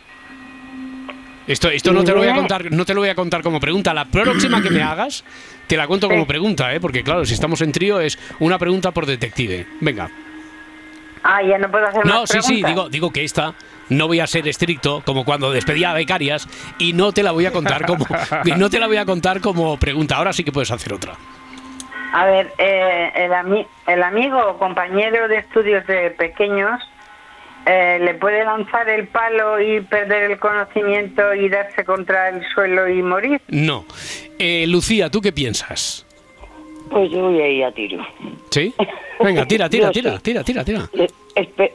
Esto, 1.52 1.70
esto 1.70 1.92
no 1.92 2.04
te 2.04 2.12
lo 2.14 2.20
voy 2.20 2.28
a 2.30 2.36
contar, 2.36 2.72
no 2.72 2.86
te 2.86 2.94
lo 2.94 3.02
voy 3.02 3.10
a 3.10 3.16
contar 3.16 3.42
como 3.42 3.60
pregunta. 3.60 3.94
La 3.94 4.06
próxima 4.06 4.62
que 4.62 4.70
me 4.70 4.82
hagas, 4.82 5.24
te 5.68 5.76
la 5.76 5.86
cuento 5.88 6.08
como 6.08 6.26
pregunta, 6.26 6.74
¿eh? 6.74 6.80
porque 6.80 7.04
claro, 7.04 7.26
si 7.26 7.34
estamos 7.34 7.62
en 7.62 7.72
trío 7.72 8.00
es 8.00 8.18
una 8.40 8.58
pregunta 8.58 8.92
por 8.92 9.06
detective. 9.06 9.68
Venga. 9.82 10.10
Ah, 11.24 11.42
ya 11.44 11.58
no 11.58 11.70
puedo 11.70 11.86
hacer 11.86 12.06
No, 12.06 12.22
más 12.22 12.30
sí, 12.30 12.42
sí, 12.42 12.64
digo, 12.64 12.90
digo 12.90 13.12
que 13.12 13.24
esta 13.24 13.54
no 13.90 14.08
voy 14.08 14.20
a 14.22 14.28
ser 14.28 14.48
estricto 14.48 15.04
como 15.06 15.24
cuando 15.26 15.52
despedía 15.52 15.92
a 15.92 15.94
becarias 15.94 16.48
y 16.80 16.94
no 16.94 17.12
te 17.12 17.22
la 17.22 17.32
voy 17.32 17.46
a 17.46 17.52
contar 17.52 17.86
como 17.86 18.06
y 18.46 18.52
no 18.58 18.70
te 18.70 18.80
la 18.80 18.88
voy 18.88 18.98
a 18.98 19.06
contar 19.06 19.42
como 19.42 19.78
pregunta. 19.78 20.16
Ahora 20.16 20.32
sí 20.34 20.44
que 20.44 20.52
puedes 20.52 20.72
hacer 20.72 20.94
otra. 20.94 21.14
A 22.14 22.26
ver, 22.26 22.54
eh, 22.58 23.12
el, 23.16 23.32
ami- 23.32 23.68
el 23.88 24.02
amigo 24.04 24.40
o 24.40 24.58
compañero 24.58 25.28
de 25.28 25.38
estudios 25.38 25.86
de 25.86 26.12
pequeños 26.12 26.82
eh, 27.66 28.00
le 28.02 28.14
puede 28.16 28.44
lanzar 28.44 28.90
el 28.90 29.08
palo 29.08 29.60
y 29.62 29.82
perder 29.82 30.32
el 30.32 30.40
conocimiento 30.40 31.34
y 31.34 31.50
darse 31.50 31.84
contra 31.86 32.30
el 32.30 32.44
suelo 32.54 32.88
y 32.90 33.02
morir. 33.02 33.42
No. 33.50 33.86
Eh, 34.40 34.66
Lucía, 34.68 35.10
¿tú 35.10 35.22
qué 35.22 35.32
piensas? 35.32 36.06
Pues 36.90 37.10
yo 37.12 37.22
voy 37.22 37.40
a 37.42 37.48
ir 37.48 37.64
a 37.64 37.72
tiro. 37.72 38.06
¿Sí? 38.50 38.74
Venga, 39.24 39.46
tira, 39.48 39.70
tira, 39.70 39.92
tira, 39.94 40.18
tira, 40.20 40.44
tira, 40.44 40.64
tira. 40.66 40.90
Eh, 40.94 41.08
espe- 41.36 41.72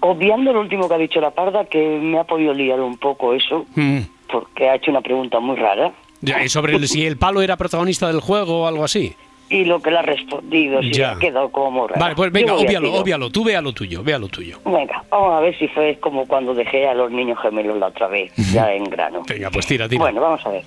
obviando 0.00 0.52
lo 0.52 0.60
último 0.60 0.88
que 0.88 0.94
ha 0.94 0.98
dicho 0.98 1.20
la 1.20 1.30
parda, 1.30 1.64
que 1.66 1.78
me 2.00 2.18
ha 2.18 2.24
podido 2.24 2.52
liar 2.54 2.80
un 2.80 2.96
poco 2.96 3.34
eso, 3.34 3.66
Mm. 3.76 3.98
porque 4.30 4.68
ha 4.68 4.74
hecho 4.76 4.90
una 4.90 5.02
pregunta 5.02 5.38
muy 5.40 5.56
rara. 5.56 5.92
Ya, 6.22 6.42
y 6.42 6.48
sobre 6.48 6.74
el- 6.74 6.88
si 6.88 7.04
el 7.06 7.16
palo 7.18 7.42
era 7.42 7.56
protagonista 7.56 8.08
del 8.08 8.20
juego 8.20 8.62
o 8.62 8.66
algo 8.66 8.82
así. 8.84 9.14
Y 9.48 9.64
lo 9.64 9.80
que 9.80 9.92
le 9.92 9.98
ha 9.98 10.02
respondido, 10.02 10.82
sí, 10.82 10.92
Ya. 10.94 11.12
ha 11.12 11.18
quedado 11.20 11.50
como 11.50 11.86
raro. 11.86 12.00
Vale, 12.00 12.16
pues 12.16 12.32
venga, 12.32 12.54
obvialo, 12.54 12.92
obvialo. 12.94 13.30
Tú 13.30 13.44
vea 13.44 13.60
lo 13.60 13.72
tuyo, 13.72 14.02
vea 14.02 14.18
lo 14.18 14.26
tuyo. 14.28 14.58
Venga, 14.64 15.04
vamos 15.08 15.34
a 15.34 15.40
ver 15.40 15.56
si 15.56 15.68
fue 15.68 15.98
como 16.00 16.26
cuando 16.26 16.52
dejé 16.52 16.88
a 16.88 16.94
los 16.94 17.12
niños 17.12 17.38
gemelos 17.40 17.78
la 17.78 17.86
otra 17.86 18.08
vez, 18.08 18.32
ya 18.52 18.72
en 18.72 18.84
grano. 18.84 19.22
Venga, 19.28 19.48
pues 19.50 19.64
tira, 19.66 19.88
tira. 19.88 20.00
Bueno, 20.00 20.20
vamos 20.20 20.44
a 20.44 20.48
ver. 20.50 20.62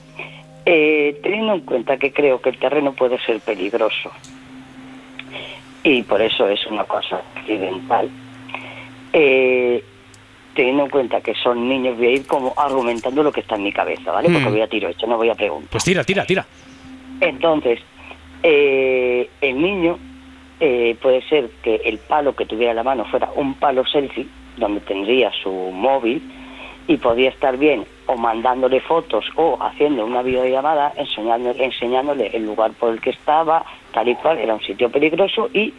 Eh, 0.65 1.19
teniendo 1.21 1.53
en 1.55 1.61
cuenta 1.61 1.97
que 1.97 2.13
creo 2.13 2.39
que 2.41 2.49
el 2.51 2.57
terreno 2.57 2.93
puede 2.93 3.17
ser 3.25 3.39
peligroso 3.41 4.11
y 5.83 6.03
por 6.03 6.21
eso 6.21 6.47
es 6.47 6.65
una 6.67 6.83
cosa 6.83 7.21
accidental, 7.35 8.09
eh, 9.13 9.83
teniendo 10.53 10.83
en 10.83 10.89
cuenta 10.89 11.21
que 11.21 11.33
son 11.35 11.67
niños, 11.67 11.97
voy 11.97 12.07
a 12.07 12.11
ir 12.11 12.27
como 12.27 12.53
argumentando 12.57 13.23
lo 13.23 13.31
que 13.31 13.39
está 13.41 13.55
en 13.55 13.63
mi 13.63 13.71
cabeza, 13.71 14.11
¿vale? 14.11 14.29
Porque 14.29 14.47
Mm. 14.47 14.51
voy 14.51 14.61
a 14.61 14.67
tiro 14.67 14.89
hecho, 14.89 15.07
no 15.07 15.17
voy 15.17 15.29
a 15.29 15.35
preguntar. 15.35 15.69
Pues 15.71 15.83
tira, 15.83 16.03
tira, 16.03 16.25
tira. 16.25 16.45
Entonces, 17.21 17.79
eh, 18.43 19.29
el 19.41 19.61
niño 19.61 19.97
eh, 20.59 20.97
puede 21.01 21.21
ser 21.23 21.49
que 21.63 21.75
el 21.85 21.97
palo 21.99 22.35
que 22.35 22.45
tuviera 22.45 22.71
en 22.71 22.77
la 22.77 22.83
mano 22.83 23.05
fuera 23.05 23.29
un 23.35 23.53
palo 23.55 23.85
selfie, 23.85 24.27
donde 24.57 24.81
tendría 24.81 25.31
su 25.31 25.51
móvil 25.51 26.21
y 26.87 26.97
podía 26.97 27.29
estar 27.29 27.55
bien 27.57 27.85
o 28.07 28.17
mandándole 28.17 28.81
fotos 28.81 29.25
o 29.35 29.57
haciendo 29.61 30.05
una 30.05 30.21
videollamada 30.21 30.91
enseñándole, 30.97 31.63
enseñándole 31.63 32.27
el 32.33 32.45
lugar 32.45 32.71
por 32.71 32.93
el 32.93 32.99
que 32.99 33.11
estaba, 33.11 33.63
tal 33.93 34.09
y 34.09 34.15
cual, 34.15 34.39
era 34.39 34.55
un 34.55 34.61
sitio 34.61 34.89
peligroso 34.89 35.49
y 35.53 35.73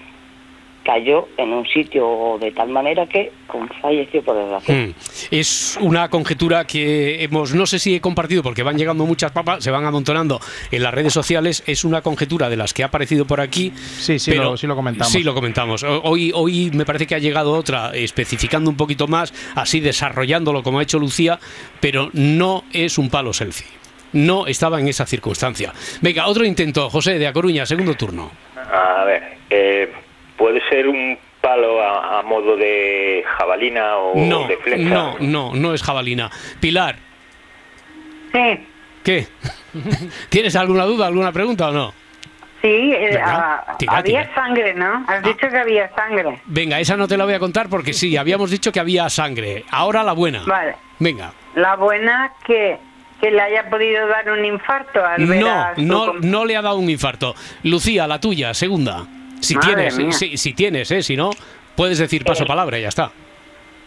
cayó 0.85 1.29
en 1.37 1.53
un 1.53 1.67
sitio 1.67 2.39
de 2.41 2.53
tal 2.53 2.69
manera 2.71 3.07
que 3.07 3.33
con- 3.47 3.69
falleció 3.83 4.23
por 4.23 4.37
desgracia. 4.37 4.75
Mm. 4.75 4.95
Es 5.31 5.79
una 5.81 6.09
conjetura 6.09 6.65
que 6.67 7.23
hemos, 7.23 7.55
no 7.55 7.67
sé 7.67 7.79
si 7.79 7.95
he 7.95 8.01
compartido 8.01 8.43
porque 8.43 8.63
van 8.63 8.79
llegando 8.79 9.05
muchas 9.07 9.31
papas, 9.33 9.63
se 9.63 9.71
van 9.71 9.85
amontonando 9.85 10.41
en 10.71 10.83
las 10.83 10.93
redes 10.95 11.13
sociales. 11.13 11.63
Es 11.67 11.85
una 11.85 12.01
conjetura 12.03 12.49
de 12.49 12.57
las 12.57 12.73
que 12.73 12.83
ha 12.83 12.87
aparecido 12.87 13.27
por 13.27 13.41
aquí. 13.41 13.73
Sí, 13.77 14.19
sí, 14.19 14.31
pero- 14.31 14.45
lo, 14.45 14.57
sí 14.57 14.67
lo 14.67 14.75
comentamos. 14.77 15.13
Sí, 15.13 15.23
lo 15.23 15.35
comentamos. 15.35 15.83
Hoy, 15.85 16.33
hoy 16.35 16.71
me 16.73 16.85
parece 16.87 17.07
que 17.07 17.15
ha 17.15 17.19
llegado 17.19 17.53
otra 17.53 17.91
especificando 17.95 18.71
un 18.71 18.77
poquito 18.77 19.07
más, 19.07 19.33
así 19.55 19.81
desarrollándolo 19.81 20.63
como 20.63 20.79
ha 20.79 20.83
hecho 20.83 20.99
Lucía, 20.99 21.39
pero 21.81 22.11
no 22.15 22.65
es 22.73 22.99
un 22.99 23.11
palo 23.11 23.33
selfie. 23.33 23.67
No 24.13 24.47
estaba 24.49 24.81
en 24.81 24.89
esa 24.89 25.07
circunstancia. 25.07 25.73
Venga, 26.01 26.27
otro 26.27 26.45
intento. 26.45 26.91
José 26.91 27.19
de 27.19 27.29
A 27.29 27.33
Coruña, 27.33 27.65
segundo 27.65 27.95
turno. 27.95 28.31
A 28.57 29.05
ver, 29.05 29.23
eh, 29.49 29.93
puede 30.41 30.61
ser 30.69 30.89
un 30.89 31.17
palo 31.41 31.81
a, 31.81 32.19
a 32.19 32.23
modo 32.23 32.57
de 32.57 33.23
jabalina 33.39 33.97
o 33.99 34.15
No, 34.17 34.49
de 34.49 34.57
flecha. 34.57 34.83
no, 34.89 35.17
no, 35.21 35.55
no 35.55 35.73
es 35.75 35.83
jabalina. 35.83 36.31
Pilar, 36.59 36.97
Sí, 38.33 38.67
¿qué? 39.05 39.27
¿Tienes 40.29 40.57
alguna 40.57 40.85
duda, 40.85 41.07
alguna 41.07 41.31
pregunta 41.33 41.69
o 41.69 41.73
no? 41.73 41.93
sí, 42.63 42.93
eh, 42.93 43.19
ah, 43.25 43.75
tira, 43.79 43.97
había 43.99 44.23
tira. 44.23 44.35
sangre, 44.35 44.75
¿no? 44.75 45.05
Has 45.09 45.23
dicho 45.23 45.49
que 45.49 45.57
había 45.59 45.89
sangre. 45.95 46.41
Venga, 46.47 46.79
esa 46.79 46.97
no 46.97 47.09
te 47.09 47.17
la 47.17 47.25
voy 47.25 47.35
a 47.35 47.39
contar 47.39 47.69
porque 47.71 47.93
sí, 47.93 48.17
habíamos 48.17 48.51
dicho 48.51 48.71
que 48.73 48.81
había 48.81 49.09
sangre. 49.09 49.65
Ahora 49.71 50.03
la 50.03 50.13
buena. 50.13 50.43
Vale. 50.47 50.77
Venga. 50.99 51.33
La 51.55 51.77
buena 51.77 52.33
que, 52.47 52.79
que 53.21 53.31
le 53.31 53.41
haya 53.41 53.69
podido 53.71 54.07
dar 54.09 54.31
un 54.31 54.45
infarto 54.45 55.03
al 55.05 55.25
ver 55.27 55.41
No, 55.41 55.51
a 55.51 55.75
su 55.75 55.83
no, 55.83 56.13
no 56.21 56.45
le 56.45 56.57
ha 56.57 56.63
dado 56.63 56.77
un 56.77 56.91
infarto. 56.91 57.35
Lucía, 57.63 58.07
la 58.07 58.21
tuya, 58.21 58.53
segunda. 58.55 59.07
Si 59.41 59.55
Madre 59.57 59.89
tienes, 59.91 60.17
si, 60.17 60.37
si 60.37 60.53
tienes, 60.53 60.91
¿eh? 60.91 61.03
Si 61.03 61.17
no, 61.17 61.31
puedes 61.77 61.99
decir 61.99 62.25
paso 62.25 62.45
Eh, 62.45 62.47
palabra 62.47 62.79
y 62.79 62.83
ya 62.83 62.89
está. 62.89 63.11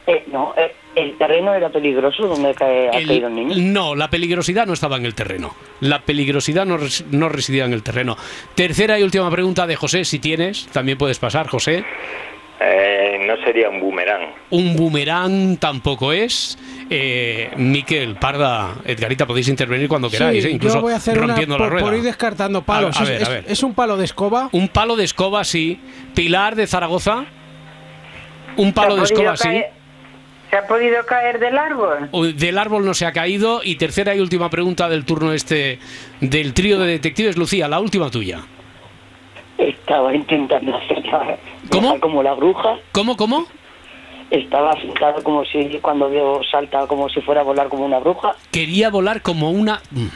Eh, 0.05 0.23
no, 0.31 0.53
eh, 0.57 0.73
el 0.95 1.17
terreno 1.17 1.53
era 1.53 1.69
peligroso 1.69 2.27
donde 2.27 2.53
cae, 2.53 2.89
ha 2.89 2.97
El- 2.97 3.07
caído 3.07 3.27
el 3.29 3.35
niño. 3.35 3.55
no, 3.57 3.95
la 3.95 4.09
peligrosidad 4.09 4.65
no 4.67 4.73
estaba 4.73 4.97
en 4.97 5.05
el 5.05 5.15
terreno. 5.15 5.55
La 5.79 6.01
peligrosidad 6.01 6.65
no, 6.65 6.77
res- 6.77 7.05
no 7.11 7.29
residía 7.29 7.63
en 7.65 7.71
el 7.73 7.83
terreno. 7.83 8.17
Tercera 8.55 8.99
y 8.99 9.03
última 9.03 9.31
pregunta 9.31 9.65
de 9.65 9.75
José, 9.77 10.03
si 10.03 10.19
tienes, 10.19 10.67
también 10.73 10.97
puedes 10.97 11.19
pasar, 11.19 11.47
José. 11.47 11.85
Eh, 12.59 13.19
no 13.25 13.35
sería 13.45 13.69
un 13.69 13.79
boomerang. 13.79 14.27
Un 14.51 14.75
boomerang 14.75 15.57
tampoco 15.57 16.11
es. 16.13 16.57
Eh, 16.89 17.51
Miquel, 17.57 18.15
Parda, 18.15 18.75
Edgarita, 18.85 19.25
podéis 19.25 19.47
intervenir 19.47 19.87
cuando 19.87 20.09
queráis, 20.09 20.43
Sí, 20.43 20.49
¿eh? 20.49 20.53
incluso 20.53 20.75
yo 20.77 20.81
voy 20.81 20.93
a 20.93 20.97
hacer 20.97 21.17
una 21.17 21.27
rompiendo 21.27 21.57
la 21.57 21.63
por, 21.63 21.71
rueda. 21.71 21.85
por 21.85 21.95
ir 21.95 22.03
descartando 22.03 22.61
palos. 22.63 22.95
A- 22.97 22.99
a 22.99 23.03
Es- 23.03 23.09
ver, 23.09 23.21
es, 23.21 23.27
a 23.27 23.31
ver. 23.31 23.45
es 23.47 23.63
un 23.63 23.73
palo 23.73 23.97
de 23.97 24.05
escoba. 24.05 24.49
Un 24.51 24.67
palo 24.67 24.95
de 24.95 25.03
escoba, 25.05 25.43
sí. 25.43 25.79
Pilar 26.13 26.55
de 26.55 26.67
Zaragoza. 26.67 27.25
Un 28.57 28.73
palo 28.73 28.91
¿Se 28.91 28.95
de 28.95 29.01
ha 29.01 29.07
podido 29.17 29.33
escoba, 29.33 29.37
sí. 29.37 29.43
caer- 29.59 29.71
¿Se 30.51 30.57
ha 30.57 30.67
podido 30.67 31.05
caer 31.07 31.39
del 31.39 31.57
árbol? 31.57 32.09
O- 32.11 32.25
Del 32.25 32.57
árbol 32.59 32.85
no 32.85 32.93
se 32.93 33.07
ha 33.07 33.11
caído. 33.11 33.61
Y 33.63 33.75
tercera 33.77 34.13
y 34.13 34.19
última 34.19 34.49
pregunta 34.51 34.87
del 34.87 35.03
turno 35.03 35.33
este 35.33 35.79
del 36.21 36.53
trío 36.53 36.77
de 36.79 36.85
detectives. 36.85 37.37
Lucía, 37.37 37.67
la 37.67 37.79
última 37.79 38.11
tuya. 38.11 38.41
Estaba 39.57 40.13
intentando 40.13 40.75
hacer 40.77 41.01
¿Cómo? 41.71 41.99
como 41.99 42.21
la 42.21 42.33
bruja. 42.33 42.75
¿Cómo, 42.91 43.15
cómo? 43.17 43.47
Estaba 44.31 44.73
sentado 44.81 45.21
como 45.23 45.43
si 45.45 45.77
cuando 45.81 46.09
veo 46.09 46.41
salta 46.49 46.87
como 46.87 47.07
si 47.09 47.21
fuera 47.21 47.41
a 47.41 47.43
volar 47.43 47.67
como 47.69 47.85
una 47.85 47.99
bruja. 47.99 48.35
Quería 48.51 48.89
volar 48.89 49.21
como 49.21 49.51
una. 49.51 49.81
Mm. 49.91 50.07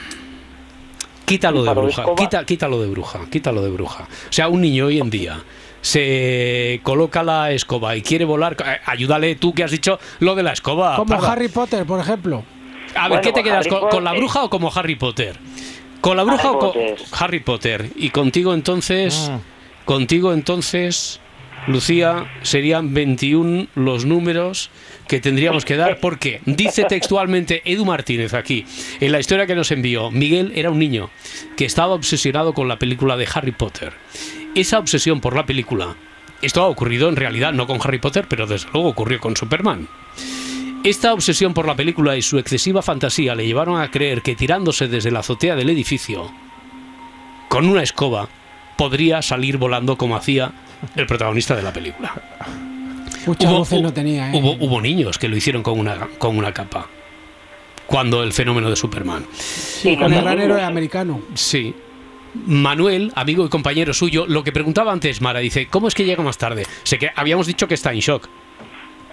Quítalo 1.25 1.61
de 1.63 1.73
bruja, 1.73 2.05
quita, 2.15 2.45
quítalo 2.45 2.79
de 2.81 2.87
bruja, 2.87 3.19
quítalo 3.29 3.61
de 3.61 3.69
bruja. 3.69 4.03
O 4.29 4.31
sea, 4.31 4.47
un 4.47 4.61
niño 4.61 4.85
hoy 4.85 4.99
en 4.99 5.09
día 5.09 5.37
se 5.81 6.79
coloca 6.83 7.21
la 7.21 7.51
escoba 7.51 7.95
y 7.97 8.01
quiere 8.01 8.23
volar. 8.23 8.55
eh, 8.65 8.77
Ayúdale 8.85 9.35
tú 9.35 9.53
que 9.53 9.63
has 9.65 9.71
dicho 9.71 9.99
lo 10.19 10.35
de 10.35 10.43
la 10.43 10.53
escoba. 10.53 10.95
Como. 10.95 11.21
Harry 11.21 11.49
Potter, 11.49 11.85
por 11.85 11.99
ejemplo. 11.99 12.43
A 12.95 13.01
ver, 13.03 13.09
Bueno, 13.09 13.21
¿qué 13.21 13.31
te 13.33 13.43
quedas? 13.43 13.67
¿Con, 13.67 13.89
con 13.89 14.03
la 14.05 14.13
bruja 14.13 14.45
o 14.45 14.49
como 14.49 14.71
Harry 14.73 14.95
Potter? 14.95 15.37
¿Con 15.99 16.15
la 16.15 16.23
bruja 16.23 16.47
Harry 16.47 16.55
o 16.55 16.59
con 16.59 16.69
Potter. 16.71 16.97
Harry 17.19 17.39
Potter? 17.41 17.89
Y 17.97 18.09
contigo 18.11 18.53
entonces, 18.53 19.29
contigo 19.83 20.31
entonces, 20.31 21.19
Lucía, 21.65 22.31
serían 22.43 22.93
21 22.93 23.67
los 23.75 24.05
números 24.05 24.69
que 25.07 25.19
tendríamos 25.19 25.65
que 25.65 25.75
dar 25.75 25.99
porque 25.99 26.41
dice 26.45 26.85
textualmente 26.85 27.61
Edu 27.65 27.85
Martínez 27.85 28.33
aquí, 28.33 28.65
en 28.99 29.11
la 29.11 29.19
historia 29.19 29.47
que 29.47 29.55
nos 29.55 29.71
envió, 29.71 30.11
Miguel 30.11 30.53
era 30.55 30.71
un 30.71 30.79
niño 30.79 31.09
que 31.57 31.65
estaba 31.65 31.93
obsesionado 31.93 32.53
con 32.53 32.67
la 32.67 32.79
película 32.79 33.17
de 33.17 33.27
Harry 33.33 33.51
Potter. 33.51 33.93
Esa 34.55 34.79
obsesión 34.79 35.19
por 35.19 35.35
la 35.35 35.45
película, 35.45 35.95
esto 36.41 36.61
ha 36.61 36.67
ocurrido 36.67 37.09
en 37.09 37.15
realidad 37.15 37.53
no 37.53 37.67
con 37.67 37.79
Harry 37.81 37.99
Potter, 37.99 38.27
pero 38.29 38.47
desde 38.47 38.69
luego 38.73 38.89
ocurrió 38.89 39.19
con 39.19 39.35
Superman. 39.35 39.87
Esta 40.83 41.13
obsesión 41.13 41.53
por 41.53 41.67
la 41.67 41.75
película 41.75 42.15
y 42.15 42.21
su 42.21 42.37
excesiva 42.37 42.81
fantasía 42.81 43.35
le 43.35 43.45
llevaron 43.45 43.81
a 43.81 43.91
creer 43.91 44.21
que 44.21 44.35
tirándose 44.35 44.87
desde 44.87 45.11
la 45.11 45.19
azotea 45.19 45.55
del 45.55 45.69
edificio 45.69 46.31
con 47.49 47.67
una 47.67 47.83
escoba 47.83 48.29
podría 48.77 49.21
salir 49.21 49.57
volando 49.57 49.97
como 49.97 50.15
hacía 50.15 50.51
el 50.95 51.05
protagonista 51.05 51.55
de 51.55 51.63
la 51.63 51.73
película. 51.73 52.13
Muchas 53.25 53.51
Hubo- 53.51 53.57
voces 53.59 53.81
no 53.81 53.91
tenía, 53.93 54.31
¿eh? 54.31 54.39
Hubo, 54.39 54.51
hubo 54.59 54.81
niños 54.81 55.17
que 55.17 55.27
lo 55.27 55.35
hicieron 55.35 55.63
con 55.63 55.79
una, 55.79 56.07
con 56.17 56.37
una 56.37 56.53
capa. 56.53 56.87
Cuando 57.85 58.23
el 58.23 58.33
fenómeno 58.33 58.69
de 58.69 58.75
Superman. 58.75 59.25
Sí, 59.33 59.95
con 59.95 60.11
el 60.13 60.21
gran 60.21 60.39
héroe 60.39 60.61
americano. 60.61 61.21
Sí. 61.35 61.73
Manuel, 62.45 63.11
amigo 63.15 63.45
y 63.45 63.49
compañero 63.49 63.93
suyo, 63.93 64.25
lo 64.27 64.43
que 64.43 64.51
preguntaba 64.51 64.91
antes 64.91 65.21
Mara, 65.21 65.39
dice, 65.39 65.67
¿cómo 65.67 65.87
es 65.87 65.95
que 65.95 66.03
llega 66.05 66.21
más 66.21 66.37
tarde? 66.37 66.65
Sé 66.83 66.97
que 66.99 67.09
habíamos 67.15 67.47
dicho 67.47 67.67
que 67.67 67.73
está 67.73 67.91
en 67.93 67.99
shock. 67.99 68.27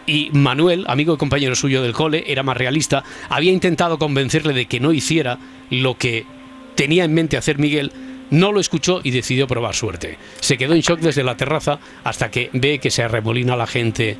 Y 0.06 0.28
Manuel, 0.32 0.84
amigo 0.88 1.14
y 1.14 1.16
compañero 1.16 1.54
suyo 1.54 1.82
del 1.82 1.92
cole, 1.92 2.24
era 2.26 2.42
más 2.42 2.56
realista, 2.56 3.02
había 3.30 3.52
intentado 3.52 3.98
convencerle 3.98 4.52
de 4.52 4.66
que 4.66 4.78
no 4.80 4.92
hiciera 4.92 5.38
lo 5.70 5.96
que 5.96 6.26
tenía 6.74 7.04
en 7.04 7.14
mente 7.14 7.36
hacer 7.38 7.58
Miguel, 7.58 7.92
no 8.30 8.52
lo 8.52 8.60
escuchó 8.60 9.00
y 9.02 9.10
decidió 9.10 9.46
probar 9.46 9.74
suerte. 9.74 10.18
Se 10.40 10.56
quedó 10.56 10.74
en 10.74 10.80
shock 10.80 11.00
desde 11.00 11.24
la 11.24 11.36
terraza 11.36 11.78
hasta 12.04 12.30
que 12.30 12.50
ve 12.52 12.78
que 12.78 12.90
se 12.90 13.02
arremolina 13.02 13.56
la 13.56 13.66
gente, 13.66 14.16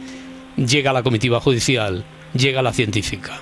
llega 0.57 0.93
la 0.93 1.03
comitiva 1.03 1.41
judicial, 1.41 2.05
llega 2.35 2.63
la 2.63 2.73
científica. 2.73 3.41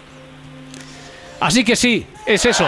Así 1.41 1.65
que 1.65 1.77
sí, 1.77 2.07
es 2.27 2.45
eso. 2.45 2.67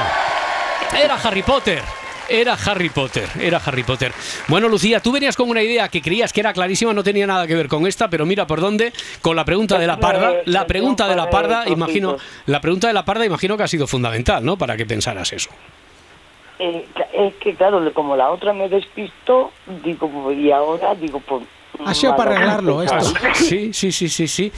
Era 0.93 1.15
Harry 1.17 1.43
Potter. 1.43 1.83
Era 2.29 2.55
Harry 2.55 2.89
Potter, 2.89 3.29
era 3.39 3.61
Harry 3.65 3.83
Potter. 3.83 4.13
Bueno, 4.49 4.67
Lucía, 4.67 5.01
tú 5.01 5.13
venías 5.13 5.37
con 5.37 5.51
una 5.51 5.63
idea 5.63 5.89
que 5.89 6.01
creías 6.01 6.33
que 6.33 6.41
era 6.41 6.55
clarísima, 6.55 6.95
no 6.95 7.05
tenía 7.05 7.27
nada 7.27 7.47
que 7.47 7.55
ver 7.55 7.69
con 7.69 7.87
esta, 7.87 8.09
pero 8.09 8.25
mira 8.25 8.47
por 8.47 8.63
dónde, 8.63 8.95
con 9.21 9.37
la 9.37 9.45
pregunta 9.45 9.79
de 9.79 9.87
la 9.87 10.01
parda. 10.01 10.37
La 10.47 10.67
pregunta 10.67 11.07
de 11.07 11.17
la 11.17 11.29
parda, 11.29 11.69
imagino, 11.69 12.17
la 12.47 12.63
pregunta 12.63 12.87
de 12.87 12.95
la 12.95 13.05
parda, 13.05 13.27
imagino 13.27 13.59
que 13.59 13.65
ha 13.65 13.69
sido 13.69 13.87
fundamental, 13.87 14.43
¿no? 14.43 14.57
Para 14.57 14.75
que 14.77 14.87
pensaras 14.87 15.33
eso. 15.35 15.51
Eh, 16.59 16.87
es 17.13 17.35
que 17.35 17.55
claro, 17.55 17.93
como 17.93 18.17
la 18.17 18.31
otra 18.31 18.53
me 18.53 18.69
despistó, 18.69 19.51
digo, 19.85 20.31
y 20.33 20.51
ahora 20.51 20.95
digo, 20.95 21.21
pues... 21.21 21.43
Ha 21.85 21.93
sido 21.93 22.15
para 22.15 22.37
arreglarlo 22.37 22.83
esto. 22.85 23.01
Sí, 23.35 23.73
sí, 23.73 23.91
sí, 23.91 24.09
sí, 24.09 24.29
sí. 24.29 24.53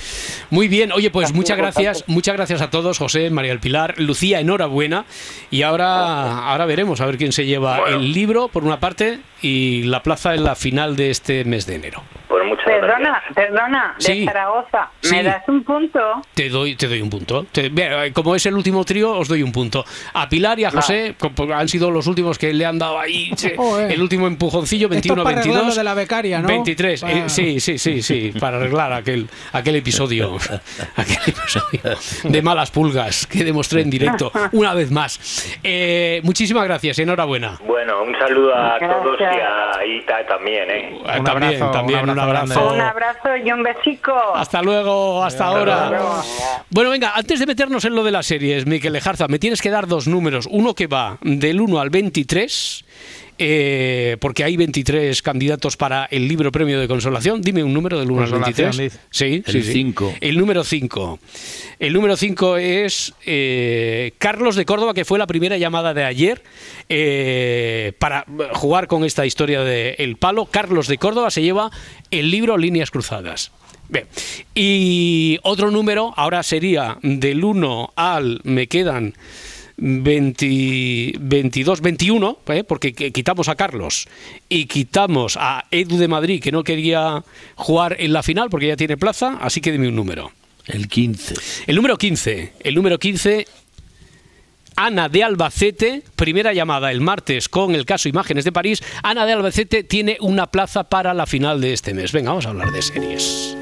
Muy 0.50 0.68
bien. 0.68 0.92
Oye, 0.92 1.10
pues 1.10 1.32
muchas 1.32 1.56
gracias, 1.56 2.04
muchas 2.06 2.36
gracias 2.36 2.60
a 2.60 2.68
todos, 2.68 2.98
José, 2.98 3.30
María 3.30 3.52
del 3.52 3.60
Pilar, 3.60 3.94
Lucía, 3.96 4.40
enhorabuena. 4.40 5.06
Y 5.50 5.62
ahora, 5.62 6.50
ahora 6.50 6.66
veremos 6.66 7.00
a 7.00 7.06
ver 7.06 7.16
quién 7.16 7.32
se 7.32 7.46
lleva 7.46 7.88
el 7.88 8.12
libro 8.12 8.48
por 8.48 8.64
una 8.64 8.80
parte 8.80 9.20
y 9.40 9.84
la 9.84 10.02
plaza 10.02 10.34
en 10.34 10.44
la 10.44 10.54
final 10.56 10.96
de 10.96 11.10
este 11.10 11.44
mes 11.46 11.66
de 11.66 11.76
enero. 11.76 12.02
Pues 12.28 12.44
muchas 12.44 12.64
Perdona, 12.66 13.22
perdona, 13.34 13.94
de 13.98 14.04
Sí. 14.04 14.24
Zaragoza. 14.24 14.90
Sí. 15.00 15.14
¿Me 15.14 15.22
das 15.22 15.42
un 15.48 15.62
punto? 15.62 16.00
Te 16.34 16.48
doy, 16.48 16.74
te 16.74 16.88
doy 16.88 17.00
un 17.00 17.08
punto. 17.10 17.46
Te- 17.52 17.68
bien, 17.68 18.12
como 18.12 18.34
es 18.34 18.44
el 18.46 18.54
último 18.54 18.84
trío, 18.84 19.12
os 19.12 19.28
doy 19.28 19.42
un 19.42 19.52
punto. 19.52 19.84
A 20.14 20.28
Pilar 20.28 20.58
y 20.58 20.64
a 20.64 20.70
José 20.70 21.14
han 21.54 21.68
sido 21.68 21.90
los 21.90 22.06
últimos 22.06 22.38
que 22.38 22.52
le 22.52 22.66
han 22.66 22.78
dado 22.78 22.98
ahí 22.98 23.30
el 23.88 24.02
último 24.02 24.26
empujoncillo, 24.26 24.88
Esto 24.90 25.12
es 25.14 25.22
para 25.22 25.36
21-22. 25.36 25.38
arreglar 25.40 25.64
lo 25.66 25.74
de 25.74 25.84
la 25.84 25.94
becaria, 25.94 26.40
¿no? 26.40 26.48
23, 26.48 27.02
eh, 27.04 27.24
sí, 27.28 27.60
sí, 27.60 27.78
sí, 27.78 28.02
sí, 28.02 28.32
para 28.40 28.56
arreglar 28.56 28.92
aquel, 28.92 29.28
aquel 29.52 29.76
episodio, 29.76 30.36
aquel 30.96 31.18
episodio 31.26 31.80
de 32.24 32.42
malas 32.42 32.70
pulgas 32.70 33.26
que 33.26 33.44
demostré 33.44 33.82
en 33.82 33.90
directo 33.90 34.32
una 34.52 34.74
vez 34.74 34.90
más. 34.90 35.56
Eh, 35.62 36.20
muchísimas 36.24 36.64
gracias, 36.64 36.98
enhorabuena. 36.98 37.58
Bueno, 37.66 38.02
un 38.02 38.14
saludo 38.18 38.54
a 38.54 38.78
Gracias. 38.78 39.02
todos 39.02 39.20
y 39.20 39.24
a 39.24 39.84
Ita 39.86 40.26
también, 40.26 40.70
¿eh? 40.70 40.98
Ah, 41.06 41.20
también, 41.24 41.60
también, 41.72 42.10
un 42.10 42.15
abrazo. 42.18 42.72
Un 42.72 42.80
abrazo 42.80 43.36
y 43.36 43.50
un 43.50 43.62
besico. 43.62 44.12
Hasta 44.34 44.62
luego, 44.62 45.24
hasta 45.24 45.46
ahora. 45.46 46.22
Bueno, 46.70 46.90
venga, 46.90 47.12
antes 47.14 47.40
de 47.40 47.46
meternos 47.46 47.84
en 47.84 47.94
lo 47.94 48.04
de 48.04 48.12
las 48.12 48.26
series, 48.26 48.66
Miquel 48.66 48.92
Lejarza, 48.92 49.28
me 49.28 49.38
tienes 49.38 49.60
que 49.62 49.70
dar 49.70 49.86
dos 49.86 50.08
números. 50.08 50.48
Uno 50.50 50.74
que 50.74 50.86
va 50.86 51.18
del 51.22 51.60
1 51.60 51.80
al 51.80 51.90
23 51.90 52.84
eh, 53.38 54.16
porque 54.20 54.44
hay 54.44 54.56
23 54.56 55.20
candidatos 55.20 55.76
para 55.76 56.06
el 56.06 56.26
libro 56.26 56.50
premio 56.50 56.80
de 56.80 56.88
consolación. 56.88 57.42
Dime 57.42 57.62
un 57.62 57.74
número 57.74 57.98
del 57.98 58.10
1 58.10 58.22
al 58.22 58.30
Consolación, 58.30 58.70
23. 58.76 58.92
dice. 58.92 59.06
Sí, 59.10 59.42
El 59.46 59.64
sí. 59.64 59.94
El 60.20 60.38
número 60.38 60.64
5. 60.64 61.18
El 61.78 61.92
número 61.92 62.16
5 62.16 62.56
es 62.56 63.12
eh, 63.26 64.12
Carlos 64.18 64.56
de 64.56 64.64
Córdoba, 64.64 64.94
que 64.94 65.04
fue 65.04 65.18
la 65.18 65.26
primera 65.26 65.58
llamada 65.58 65.92
de 65.92 66.04
ayer 66.04 66.42
eh, 66.88 67.92
para 67.98 68.24
jugar 68.54 68.86
con 68.86 69.04
esta 69.04 69.26
historia 69.26 69.60
de 69.60 69.96
El 69.98 70.16
Palo. 70.16 70.46
Carlos 70.46 70.88
de 70.88 70.96
Córdoba 70.96 71.30
se 71.30 71.42
lleva 71.42 71.70
el 72.10 72.30
libro 72.30 72.56
Líneas 72.56 72.90
Cruzadas. 72.90 73.52
Bien. 73.88 74.06
Y 74.54 75.38
otro 75.42 75.70
número 75.70 76.12
ahora 76.16 76.42
sería 76.42 76.98
del 77.02 77.44
1 77.44 77.92
al. 77.94 78.40
Me 78.44 78.66
quedan 78.66 79.14
20, 79.78 81.14
22, 81.20 81.80
21, 81.80 82.38
¿eh? 82.48 82.64
porque 82.64 82.94
qui- 82.94 83.12
quitamos 83.12 83.48
a 83.48 83.54
Carlos 83.56 84.08
y 84.48 84.66
quitamos 84.66 85.36
a 85.38 85.64
Edu 85.70 85.98
de 85.98 86.08
Madrid, 86.08 86.42
que 86.42 86.52
no 86.52 86.64
quería 86.64 87.22
jugar 87.56 87.96
en 87.98 88.12
la 88.12 88.22
final 88.22 88.48
porque 88.50 88.68
ya 88.68 88.76
tiene 88.76 88.96
plaza, 88.96 89.38
así 89.40 89.60
que 89.60 89.72
dime 89.72 89.88
un 89.88 89.96
número. 89.96 90.32
El 90.66 90.88
15. 90.88 91.34
El 91.66 91.76
número 91.76 91.96
15. 91.96 92.52
El 92.60 92.74
número 92.74 92.98
15. 92.98 93.46
Ana 94.78 95.08
de 95.08 95.24
Albacete, 95.24 96.02
primera 96.16 96.52
llamada 96.52 96.90
el 96.90 97.00
martes 97.00 97.48
con 97.48 97.74
el 97.74 97.86
caso 97.86 98.08
Imágenes 98.10 98.44
de 98.44 98.52
París. 98.52 98.82
Ana 99.02 99.24
de 99.24 99.32
Albacete 99.32 99.84
tiene 99.84 100.18
una 100.20 100.48
plaza 100.48 100.84
para 100.84 101.14
la 101.14 101.24
final 101.26 101.60
de 101.60 101.72
este 101.72 101.94
mes. 101.94 102.12
Venga, 102.12 102.30
vamos 102.30 102.44
a 102.46 102.50
hablar 102.50 102.72
de 102.72 102.82
series. 102.82 103.56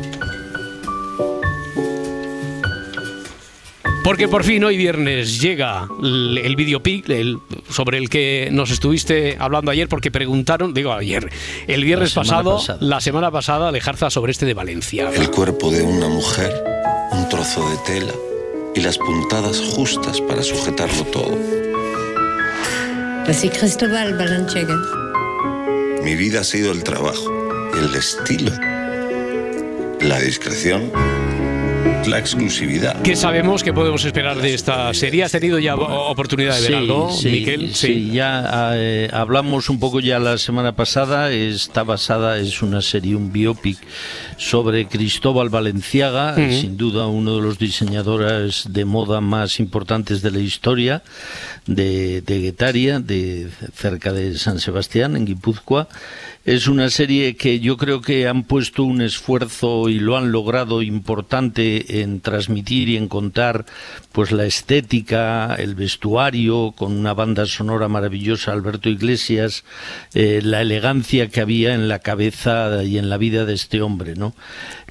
Porque 4.05 4.29
por 4.29 4.45
fin 4.45 4.63
hoy 4.65 4.77
viernes 4.77 5.41
llega 5.41 5.89
el, 6.03 6.37
el 6.39 6.57
videopic 6.57 7.09
el- 7.09 7.39
sobre 7.71 7.97
el 7.99 8.11
que 8.11 8.51
nos 8.53 8.71
estuviste 8.71 9.37
hablando 9.41 9.71
ayer 9.71 9.89
porque 9.89 10.11
preguntaron, 10.11 10.75
digo 10.75 10.93
ayer, 10.93 11.31
el 11.67 11.83
viernes 11.85 12.13
pasado, 12.13 12.59
pasada. 12.59 12.79
la 12.83 13.01
semana 13.01 13.31
pasada, 13.31 13.73
Lejarza 13.73 14.11
sobre 14.11 14.33
este 14.33 14.45
de 14.45 14.53
Valencia. 14.55 15.11
El 15.15 15.31
cuerpo 15.31 15.71
de 15.71 15.83
una 15.83 16.09
mujer, 16.09 16.53
un 17.13 17.29
trozo 17.31 17.67
de 17.71 17.77
tela 17.87 18.13
y 18.75 18.81
las 18.83 18.99
puntadas 18.99 19.59
justas 19.75 20.21
para 20.21 20.43
sujetarlo 20.43 21.05
todo. 21.05 21.39
C'est 23.33 23.51
Cristóbal 23.59 24.19
Balanchega. 24.19 24.77
Mi 26.03 26.15
vida 26.15 26.41
ha 26.41 26.45
sido 26.45 26.73
el 26.73 26.85
trabajo, 26.85 27.33
el 27.75 27.95
estilo, 27.95 28.53
la 30.01 30.19
discreción, 30.21 30.93
la 32.09 32.19
exclusividad. 32.19 33.01
¿Qué 33.03 33.17
sabemos 33.17 33.63
que 33.63 33.73
podemos 33.73 34.05
esperar 34.05 34.37
de 34.41 34.55
esta 34.55 34.93
serie? 34.95 35.25
¿Has 35.25 35.33
tenido 35.33 35.59
ya 35.59 35.75
oportunidad 35.77 36.55
de 36.55 36.61
ver 36.61 36.69
Sí, 36.71 36.75
algo, 36.75 37.11
sí, 37.13 37.29
Miquel? 37.31 37.75
Sí, 37.75 38.11
ya 38.13 38.73
eh, 38.75 39.09
hablamos 39.13 39.69
un 39.71 39.79
poco 39.81 40.01
ya 40.01 40.19
la 40.19 40.39
semana 40.39 40.77
pasada. 40.77 41.31
Está 41.33 41.83
basada, 41.83 42.39
es 42.39 42.63
una 42.63 42.83
serie, 42.83 43.15
un 43.17 43.33
biopic 43.33 43.79
sobre 44.37 44.87
Cristóbal 44.87 45.49
Valenciaga, 45.49 46.33
Ujú. 46.37 46.53
sin 46.61 46.77
duda 46.77 47.07
uno 47.07 47.37
de 47.37 47.43
los 47.43 47.59
diseñadores 47.59 48.65
de 48.69 48.85
moda 48.85 49.21
más 49.21 49.59
importantes 49.61 50.21
de 50.23 50.31
la 50.31 50.41
historia 50.41 51.03
de, 51.67 52.21
de 52.23 52.41
Guetaria, 52.41 53.01
de 53.01 53.49
cerca 53.75 54.13
de 54.13 54.37
San 54.39 54.59
Sebastián, 54.61 55.17
en 55.17 55.25
Guipúzcoa. 55.27 55.89
Es 56.45 56.69
una 56.69 56.91
serie 56.91 57.37
que 57.37 57.59
yo 57.59 57.79
creo 57.79 58.03
que 58.03 58.29
han 58.29 58.43
puesto 58.43 58.85
un 58.85 59.01
esfuerzo 59.01 59.89
y 59.89 59.99
lo 59.99 60.19
han 60.19 60.31
logrado 60.31 60.83
importante 60.83 62.03
en 62.03 62.21
transmitir 62.21 62.91
y 62.91 62.99
en 62.99 63.09
contar 63.09 63.65
pues 64.15 64.31
la 64.31 64.47
estética, 64.47 65.57
el 65.57 65.75
vestuario, 65.75 66.73
con 66.77 66.93
una 66.93 67.15
banda 67.15 67.47
sonora 67.47 67.89
maravillosa, 67.89 68.53
Alberto 68.53 68.89
Iglesias, 68.89 69.65
eh, 70.15 70.39
la 70.41 70.61
elegancia 70.61 71.27
que 71.31 71.41
había 71.41 71.75
en 71.75 71.89
la 71.89 71.99
cabeza 71.99 72.85
y 72.85 72.97
en 72.99 73.11
la 73.11 73.17
vida 73.17 73.45
de 73.45 73.55
este 73.55 73.83
hombre, 73.83 74.15
¿no? 74.15 74.33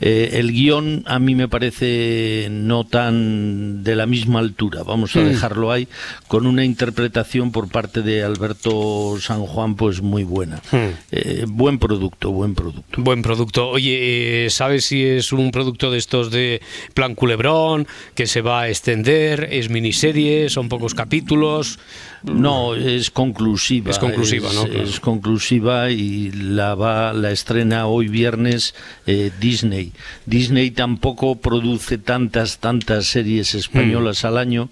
Eh, 0.01 0.31
el 0.33 0.51
guion 0.51 1.03
a 1.07 1.19
mí 1.19 1.35
me 1.35 1.47
parece 1.47 2.49
no 2.51 2.83
tan 2.83 3.81
de 3.81 3.95
la 3.95 4.07
misma 4.07 4.39
altura, 4.39 4.83
vamos 4.83 5.15
a 5.15 5.19
Mm. 5.21 5.29
dejarlo 5.29 5.71
ahí, 5.71 5.87
con 6.27 6.45
una 6.45 6.65
interpretación 6.65 7.53
por 7.53 7.69
parte 7.69 8.01
de 8.01 8.23
Alberto 8.23 9.15
San 9.21 9.45
Juan 9.45 9.75
pues 9.75 10.01
muy 10.01 10.25
buena. 10.25 10.61
Hmm. 10.69 10.89
Eh, 11.13 11.45
buen 11.47 11.79
producto, 11.79 12.31
buen 12.31 12.55
producto. 12.55 13.01
Buen 13.01 13.21
producto. 13.21 13.69
Oye, 13.69 14.47
¿sabes 14.49 14.83
si 14.83 15.01
es 15.01 15.31
un 15.31 15.51
producto 15.51 15.91
de 15.91 15.97
estos 15.97 16.29
de 16.29 16.61
plan 16.93 17.15
culebrón, 17.15 17.87
que 18.15 18.27
se 18.27 18.41
va 18.41 18.63
a 18.63 18.67
extender, 18.69 19.12
es 19.13 19.69
miniserie, 19.69 20.49
son 20.49 20.69
pocos 20.69 20.93
capítulos? 20.93 21.79
No, 22.23 22.73
es 22.75 23.11
conclusiva. 23.11 23.91
Es 23.91 23.99
conclusiva, 23.99 24.47
es- 24.49 24.55
¿no? 24.55 24.63
Claro. 24.65 24.83
Es 24.83 24.99
conclusiva 24.99 25.89
y 25.91 26.31
la 26.31 26.73
va, 26.75 27.11
la 27.13 27.31
estrena 27.31 27.87
hoy 27.87 28.07
viernes 28.07 28.75
eh, 29.05 29.29
Disney. 29.41 29.91
Disney 30.25 30.71
tampoco 30.71 31.35
produce 31.35 31.97
tantas, 31.97 32.59
tantas 32.59 33.07
series 33.07 33.55
españolas 33.55 34.23
Mm. 34.23 34.27
al 34.27 34.37
año 34.37 34.69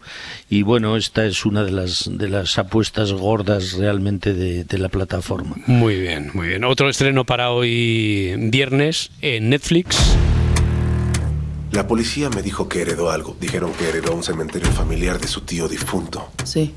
y 0.49 0.61
bueno, 0.61 0.95
esta 0.95 1.25
es 1.25 1.45
una 1.45 1.63
de 1.63 1.71
las 1.71 2.09
de 2.11 2.29
las 2.29 2.57
apuestas 2.57 3.11
gordas 3.11 3.73
realmente 3.73 4.33
de, 4.33 4.63
de 4.63 4.77
la 4.77 4.87
plataforma. 4.89 5.55
Muy 5.67 5.99
bien, 5.99 6.31
muy 6.33 6.47
bien. 6.47 6.63
Otro 6.63 6.89
estreno 6.89 7.25
para 7.25 7.51
hoy 7.51 8.33
viernes 8.37 9.11
en 9.21 9.49
Netflix. 9.49 9.97
La 11.71 11.87
policía 11.87 12.29
me 12.29 12.41
dijo 12.41 12.67
que 12.67 12.81
heredó 12.81 13.11
algo. 13.11 13.37
Dijeron 13.39 13.71
que 13.73 13.87
heredó 13.87 14.13
un 14.13 14.23
cementerio 14.23 14.69
familiar 14.71 15.19
de 15.19 15.27
su 15.27 15.41
tío 15.41 15.69
difunto. 15.69 16.29
Sí. 16.43 16.75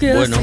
Bueno, 0.00 0.38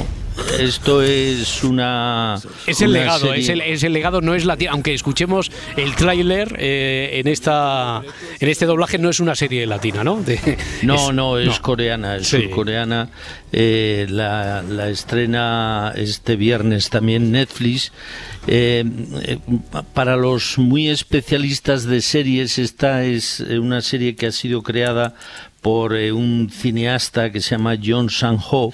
esto 0.59 1.01
es 1.01 1.63
una 1.63 2.36
Es 2.67 2.81
el 2.81 2.89
una 2.89 2.99
legado, 2.99 3.33
es 3.33 3.49
el, 3.49 3.61
es 3.61 3.83
el 3.83 3.93
legado, 3.93 4.21
no 4.21 4.36
es 4.36 4.45
la 4.45 4.57
aunque 4.69 4.93
escuchemos 4.93 5.51
el 5.77 5.95
tráiler 5.95 6.55
eh, 6.59 7.19
en 7.19 7.27
esta 7.27 8.01
en 8.39 8.49
este 8.49 8.65
doblaje 8.65 8.97
no 8.97 9.09
es 9.09 9.19
una 9.19 9.36
serie 9.36 9.65
latina, 9.65 10.03
¿no? 10.03 10.21
De- 10.21 10.57
No, 10.83 11.11
no, 11.11 11.38
es 11.39 11.59
coreana, 11.59 12.17
es 12.17 12.27
Sí. 12.27 12.43
surcoreana. 12.43 13.09
Eh, 13.51 14.05
la, 14.09 14.61
la 14.63 14.89
estrena 14.89 15.93
este 15.95 16.36
viernes 16.36 16.89
también 16.89 17.31
Netflix. 17.31 17.91
Eh, 18.47 18.83
para 19.93 20.17
los 20.17 20.57
muy 20.57 20.89
especialistas 20.89 21.86
de 21.86 22.01
series, 22.01 22.59
esta 22.59 23.03
es 23.05 23.39
una 23.39 23.81
serie 23.81 24.15
que 24.15 24.27
ha 24.27 24.31
sido 24.31 24.61
creada 24.61 25.15
por 25.66 25.95
eh, 25.95 26.11
un 26.11 26.51
cineasta 26.51 27.32
que 27.32 27.41
se 27.41 27.55
llama 27.55 27.76
John 27.84 28.11
Sang-ho, 28.11 28.72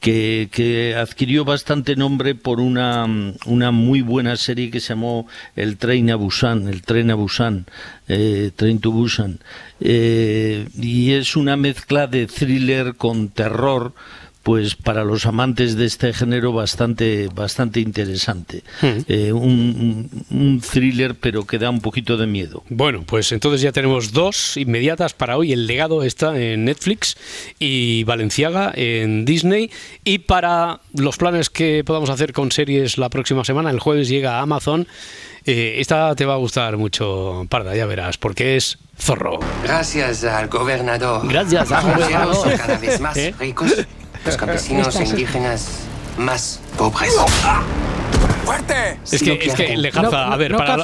que, 0.00 0.50
que 0.52 0.94
adquirió 0.94 1.46
bastante 1.46 1.96
nombre 1.96 2.34
por 2.34 2.60
una, 2.60 3.06
mm, 3.06 3.36
una 3.46 3.70
muy 3.70 4.02
buena 4.02 4.36
serie 4.36 4.70
que 4.70 4.80
se 4.80 4.90
llamó 4.90 5.26
El 5.54 5.78
Tren 5.78 6.10
a 6.10 6.16
Busan, 6.16 6.68
El 6.68 6.82
Tren 6.82 7.10
a 7.10 7.14
Busan, 7.14 7.64
eh, 8.06 8.50
Train 8.54 8.80
to 8.80 8.90
Busan. 8.90 9.38
Eh, 9.80 10.68
y 10.78 11.12
es 11.12 11.36
una 11.36 11.56
mezcla 11.56 12.06
de 12.06 12.26
thriller 12.26 12.96
con 12.96 13.30
terror, 13.30 13.94
pues 14.46 14.76
para 14.76 15.02
los 15.02 15.26
amantes 15.26 15.74
de 15.74 15.86
este 15.86 16.12
género 16.12 16.52
bastante, 16.52 17.28
bastante 17.34 17.80
interesante. 17.80 18.62
Eh, 18.80 19.32
un, 19.32 20.62
thriller 20.70 21.16
pero 21.16 21.44
que 21.44 21.58
da 21.58 21.68
un 21.68 21.80
poquito 21.80 22.16
de 22.16 22.28
miedo. 22.28 22.62
Bueno, 22.68 23.02
pues 23.04 23.32
entonces 23.32 23.60
ya 23.60 23.72
tenemos 23.72 24.12
dos 24.12 24.56
inmediatas 24.56 25.14
para 25.14 25.36
hoy. 25.36 25.52
El 25.52 25.66
legado 25.66 26.04
está 26.04 26.40
en 26.40 26.64
Netflix 26.64 27.16
y 27.58 28.04
Valenciaga 28.04 28.72
en 28.76 29.24
Disney. 29.24 29.72
Y 30.04 30.18
para 30.18 30.78
los 30.94 31.16
planes 31.16 31.50
que 31.50 31.82
podamos 31.82 32.08
hacer 32.08 32.32
con 32.32 32.52
series 32.52 32.98
la 32.98 33.08
próxima 33.08 33.44
semana, 33.44 33.70
el 33.70 33.80
jueves 33.80 34.08
llega 34.08 34.38
a 34.38 34.42
Amazon. 34.42 34.86
Eh, 35.44 35.80
esta 35.80 36.14
te 36.14 36.24
va 36.24 36.34
a 36.34 36.38
gustar 36.38 36.76
mucho, 36.76 37.46
Parda, 37.48 37.74
ya 37.74 37.86
verás, 37.86 38.16
porque 38.16 38.56
es 38.56 38.78
Zorro. 38.96 39.38
Gracias 39.62 40.24
al 40.24 40.48
gobernador. 40.48 41.26
Gracias 41.28 41.70
al 41.70 41.94
gobernador. 41.94 42.34
son 42.34 42.56
cada 42.56 42.78
vez 42.78 43.00
más 43.00 43.16
¿Eh? 43.16 43.34
ricos, 43.38 43.86
los 44.26 44.36
campesinos 44.36 44.96
indígenas 44.96 45.66
más 46.18 46.60
pobres. 46.76 47.14
¡Fuerte! 48.46 48.98
Es 49.10 49.22
que, 49.22 49.32
es 49.42 49.54
que 49.56 49.76
Lejarza, 49.76 50.32
a 50.32 50.36
ver, 50.36 50.54
para, 50.56 50.76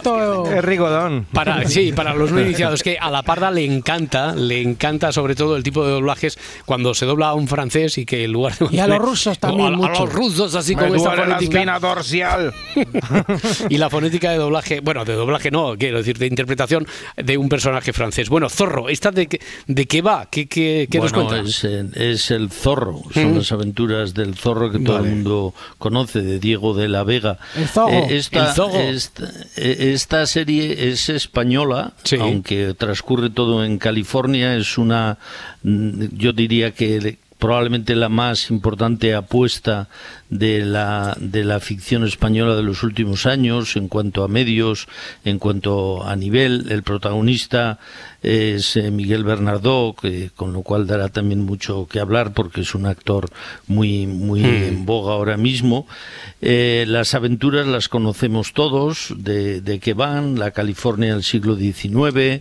Es 0.57 0.65
Rigodón. 0.65 1.27
Para, 1.33 1.65
sí, 1.69 1.93
para 1.93 2.13
los 2.13 2.33
no 2.33 2.41
iniciados, 2.41 2.83
que 2.83 2.99
a 2.99 3.09
la 3.09 3.23
parda 3.23 3.53
le 3.53 3.65
encanta, 3.65 4.35
le 4.35 4.61
encanta 4.61 5.13
sobre 5.13 5.37
todo 5.37 5.57
el 5.57 5.63
tipo 5.63 5.87
de 5.87 5.93
doblajes 5.93 6.39
cuando 6.67 6.93
se 6.93 7.07
dobla 7.07 7.29
a 7.29 7.35
un 7.35 7.47
francés 7.47 7.99
y 7.99 8.05
que 8.05 8.25
en 8.25 8.33
lugar 8.33 8.59
de... 8.59 8.67
Y 8.75 8.81
a 8.81 8.89
los 8.89 8.99
rusos 8.99 9.39
también 9.39 9.77
o 9.77 9.85
a, 9.85 9.87
a 9.87 9.99
los 10.01 10.13
rusos 10.13 10.55
así 10.57 10.75
Me 10.75 10.89
con 10.89 10.97
esta 10.97 11.15
la 11.15 11.23
fonética. 11.23 11.59
espina 11.59 11.79
dorsal. 11.79 12.53
y 13.69 13.79
la 13.79 13.89
fonética 13.91 14.31
de 14.33 14.39
doblaje, 14.39 14.81
bueno, 14.81 15.05
de 15.05 15.15
doblaje 15.15 15.51
no, 15.53 15.77
quiero 15.79 15.99
decir, 15.99 16.19
de 16.19 16.27
interpretación 16.27 16.87
de 17.17 17.37
un 17.39 17.49
personaje 17.49 17.93
francés. 17.93 18.29
Bueno, 18.29 18.49
Zorro, 18.51 18.89
¿esta 18.89 19.13
de, 19.13 19.29
qué- 19.29 19.41
de 19.69 19.87
qué 19.87 20.03
va? 20.03 20.27
¿Qué, 20.29 20.49
qué, 20.49 20.89
qué 20.91 20.99
nos 20.99 21.13
Bueno, 21.13 21.29
cuenta? 21.29 21.49
es, 21.49 21.63
eh, 21.65 21.85
es 21.95 22.31
el 22.33 22.51
zorro, 22.51 23.03
son 23.15 23.33
Mm. 23.35 23.37
las 23.37 23.53
aventuras 23.53 24.15
del 24.15 24.35
zorro 24.35 24.71
que 24.73 24.81
todo 24.81 24.97
Vale. 24.97 25.09
el 25.11 25.15
mundo 25.15 25.55
conoce, 25.79 26.23
de 26.23 26.41
Diego 26.41 26.75
de 26.75 26.89
la 26.89 27.05
Vega. 27.05 27.39
Eh. 27.57 28.07
Esta, 28.11 28.55
eh, 29.57 29.93
esta 29.93 30.27
serie 30.27 30.91
es 30.91 31.09
española, 31.09 31.93
aunque 32.21 32.75
transcurre 32.75 33.31
todo 33.31 33.65
en 33.65 33.79
California. 33.79 34.57
Es 34.57 34.79
una, 34.79 35.19
mm, 35.63 36.05
yo 36.17 36.33
diría 36.33 36.73
que 36.73 37.19
probablemente 37.39 37.97
la 37.97 38.09
más 38.09 38.51
importante 38.51 39.15
apuesta 39.15 39.89
de 40.33 40.65
la, 40.65 41.15
de 41.21 41.45
la 41.45 41.61
ficción 41.61 42.05
española 42.05 42.57
de 42.57 42.63
los 42.63 42.83
últimos 42.83 43.27
años 43.27 43.77
en 43.77 43.87
cuanto 43.89 44.25
a 44.25 44.29
medios, 44.29 44.89
en 45.25 45.39
cuanto 45.39 46.03
a 46.05 46.17
nivel. 46.17 46.67
El 46.71 46.83
protagonista 46.83 47.79
es 48.23 48.77
eh, 48.77 48.91
Miguel 48.91 49.25
Bernardó, 49.25 49.95
que, 50.01 50.31
con 50.35 50.55
lo 50.55 50.63
cual 50.63 50.87
dará 50.87 51.11
también 51.11 51.41
mucho 51.45 51.87
que 51.87 52.01
hablar 52.01 52.33
porque 52.33 52.63
es 52.63 52.75
un 52.75 52.87
actor 52.87 53.29
muy, 53.67 54.07
muy 54.07 54.41
Hmm. 54.43 54.65
en 54.69 54.87
boga 54.87 55.13
ahora 55.13 55.37
mismo. 55.37 55.87
Eh, 56.41 56.85
las 56.89 57.15
aventuras 57.15 57.67
las 57.67 57.89
conocemos 57.89 58.55
todos, 58.55 59.13
de, 59.17 59.61
de 59.61 59.79
que 59.81 59.93
van, 59.95 60.39
la 60.39 60.51
California 60.53 61.13
del 61.15 61.23
siglo 61.25 61.57
XIX. 61.57 62.41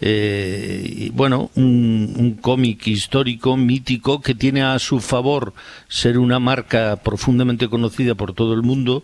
eh, 0.00 0.82
y 0.96 1.10
bueno, 1.10 1.50
un, 1.56 2.14
un 2.16 2.34
cómic 2.34 2.86
histórico, 2.86 3.56
mítico, 3.56 4.20
que 4.20 4.34
tiene 4.34 4.62
a 4.62 4.78
su 4.78 5.00
favor 5.00 5.54
ser 5.88 6.18
una 6.18 6.38
marca 6.38 6.96
profundamente 7.28 7.68
conocida 7.68 8.14
por 8.14 8.32
todo 8.32 8.54
el 8.54 8.62
mundo, 8.62 9.02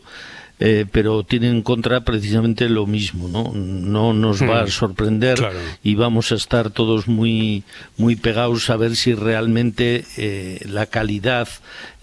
eh, 0.59 0.87
pero 0.91 1.25
tiene 1.25 1.49
en 1.51 1.61
contra 1.61 2.05
precisamente 2.05 2.71
lo 2.71 2.87
mismo, 2.87 3.29
¿no? 3.29 3.53
No 3.55 4.15
nos 4.15 4.41
va 4.41 4.61
a 4.61 4.65
Hmm. 4.65 4.69
sorprender 4.69 5.37
Claro. 5.37 5.59
y 5.83 5.95
vamos 5.95 6.33
a 6.33 6.37
estar 6.37 6.71
todos 6.71 7.07
muy, 7.07 7.65
muy 7.99 8.17
pegados 8.17 8.71
a 8.71 8.77
ver 8.79 8.97
si 8.97 9.13
realmente 9.15 10.05
eh, 10.17 10.61
la 10.67 10.87
calidad 10.87 11.49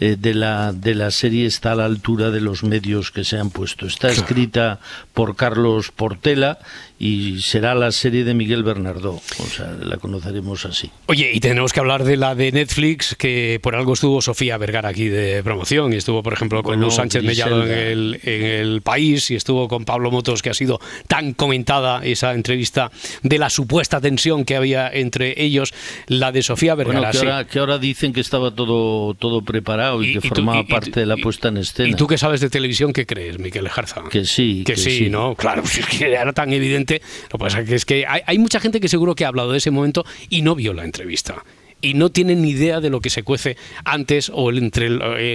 eh, 0.01 0.17
de, 0.19 0.33
la, 0.33 0.73
de 0.73 0.95
la 0.95 1.11
serie 1.11 1.45
está 1.45 1.73
a 1.73 1.75
la 1.75 1.85
altura 1.85 2.31
de 2.31 2.41
los 2.41 2.63
medios 2.63 3.11
que 3.11 3.23
se 3.23 3.37
han 3.37 3.51
puesto. 3.51 3.85
Está 3.85 4.09
escrita 4.09 4.79
por 5.13 5.35
Carlos 5.35 5.91
Portela 5.91 6.57
y 6.97 7.41
será 7.41 7.75
la 7.75 7.91
serie 7.91 8.23
de 8.23 8.33
Miguel 8.33 8.63
Bernardó, 8.63 9.21
o 9.39 9.45
sea, 9.45 9.75
la 9.81 9.97
conoceremos 9.97 10.65
así. 10.65 10.91
Oye, 11.07 11.31
y 11.33 11.39
tenemos 11.39 11.73
que 11.73 11.79
hablar 11.79 12.03
de 12.03 12.15
la 12.15 12.35
de 12.35 12.51
Netflix, 12.51 13.15
que 13.15 13.59
por 13.61 13.75
algo 13.75 13.93
estuvo 13.93 14.21
Sofía 14.21 14.57
Vergara 14.57 14.89
aquí 14.89 15.07
de 15.07 15.41
promoción, 15.43 15.93
y 15.93 15.95
estuvo, 15.95 16.21
por 16.21 16.33
ejemplo, 16.33 16.61
con 16.61 16.73
Bueno, 16.73 16.85
Luz 16.85 16.95
Sánchez 16.95 17.23
Mellado 17.23 17.65
en 17.65 17.71
el, 17.71 18.19
en 18.23 18.43
el 18.43 18.81
país, 18.81 19.31
y 19.31 19.35
estuvo 19.35 19.67
con 19.67 19.83
Pablo 19.83 20.11
Motos, 20.11 20.43
que 20.43 20.51
ha 20.51 20.53
sido 20.53 20.79
tan 21.07 21.33
comentada 21.33 22.05
esa 22.05 22.33
entrevista 22.33 22.91
de 23.23 23.39
la 23.39 23.49
supuesta 23.49 23.99
tensión 23.99 24.45
que 24.45 24.55
había 24.55 24.87
entre 24.87 25.43
ellos, 25.43 25.73
la 26.07 26.31
de 26.31 26.43
Sofía 26.43 26.75
Vergara. 26.75 26.99
Bueno, 26.99 27.11
que 27.11 27.17
sí. 27.17 27.25
ahora, 27.25 27.47
que 27.47 27.59
ahora 27.59 27.77
dicen 27.79 28.13
que 28.13 28.21
estaba 28.21 28.51
todo, 28.51 29.15
todo 29.15 29.41
preparado 29.41 29.90
y, 30.01 30.09
Y- 30.09 30.13
que 30.19 30.29
tú- 30.29 30.35
formaba 30.35 30.59
y- 30.59 30.61
y- 30.61 30.63
parte 30.65 30.99
de 30.99 31.05
la 31.05 31.17
puesta 31.17 31.47
en 31.49 31.57
escena. 31.57 31.89
¿Y 31.89 31.93
tú 31.95 32.07
que 32.07 32.17
sabes 32.17 32.39
de 32.41 32.49
televisión 32.49 32.93
qué 32.93 33.05
crees, 33.05 33.39
Miquel 33.39 33.67
Jarza? 33.69 34.03
Que 34.09 34.25
sí, 34.25 34.63
Que, 34.65 34.73
que 34.73 34.79
sí, 34.79 34.97
sí. 34.99 35.09
¿no? 35.09 35.35
Claro, 35.35 35.61
pues 35.63 35.79
es 35.79 35.85
que 35.87 36.11
era 36.13 36.31
tan 36.33 36.53
evidente. 36.53 37.01
Lo 37.31 37.37
que 37.39 37.43
pasa 37.45 37.63
que 37.65 37.75
es 37.75 37.85
que 37.85 38.05
hay, 38.07 38.21
hay 38.25 38.37
mucha 38.37 38.59
gente 38.59 38.79
que 38.79 38.87
seguro 38.87 39.15
que 39.15 39.25
ha 39.25 39.29
hablado 39.29 39.51
de 39.51 39.57
ese 39.57 39.71
momento 39.71 40.05
y 40.29 40.41
no 40.43 40.55
vio 40.55 40.73
la 40.73 40.83
entrevista. 40.83 41.43
Y 41.83 41.95
no 41.95 42.09
tienen 42.11 42.43
ni 42.43 42.51
idea 42.51 42.79
de 42.79 42.91
lo 42.91 42.99
que 43.01 43.09
se 43.09 43.23
cuece 43.23 43.57
antes 43.85 44.31
o 44.31 44.51
el 44.51 44.59
entre, 44.59 44.85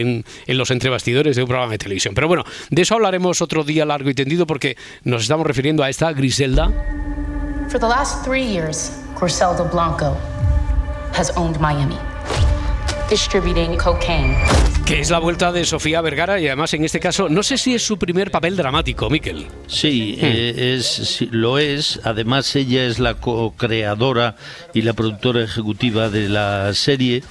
en, 0.00 0.24
en 0.46 0.58
los 0.58 0.70
entrebastidores 0.70 1.34
de 1.34 1.42
un 1.42 1.48
programa 1.48 1.72
de 1.72 1.78
televisión. 1.78 2.14
Pero 2.14 2.28
bueno, 2.28 2.44
de 2.70 2.82
eso 2.82 2.94
hablaremos 2.94 3.42
otro 3.42 3.64
día 3.64 3.84
largo 3.84 4.10
y 4.10 4.14
tendido 4.14 4.46
porque 4.46 4.76
nos 5.02 5.22
estamos 5.22 5.44
refiriendo 5.44 5.82
a 5.82 5.90
esta 5.90 6.12
Griselda. 6.12 6.70
For 7.68 7.80
the 7.80 7.88
last 7.88 8.24
three 8.24 8.44
years, 8.46 8.92
Corseldo 9.18 9.68
Blanco 9.72 10.16
has 11.18 11.32
owned 11.36 11.58
Miami, 11.58 11.96
distributing 13.08 13.76
cocaine. 13.76 14.36
Que 14.84 15.00
es 15.00 15.10
la 15.10 15.18
vuelta 15.18 15.52
de 15.52 15.64
Sofía 15.64 16.00
Vergara 16.00 16.38
y 16.38 16.46
además 16.46 16.72
en 16.74 16.84
este 16.84 17.00
caso 17.00 17.28
no 17.28 17.42
sé 17.42 17.58
si 17.58 17.74
es 17.74 17.82
su 17.82 17.98
primer 17.98 18.30
papel 18.30 18.56
dramático, 18.56 19.10
Miquel. 19.10 19.46
Sí, 19.66 20.16
eh, 20.20 20.76
es, 20.76 20.86
sí, 20.86 21.28
lo 21.32 21.58
es. 21.58 22.00
Además, 22.04 22.54
ella 22.56 22.84
es 22.84 22.98
la 22.98 23.14
co-creadora 23.14 24.36
y 24.74 24.82
la 24.82 24.92
productora 24.92 25.42
ejecutiva 25.42 26.08
de 26.08 26.28
la 26.28 26.72
serie. 26.74 27.22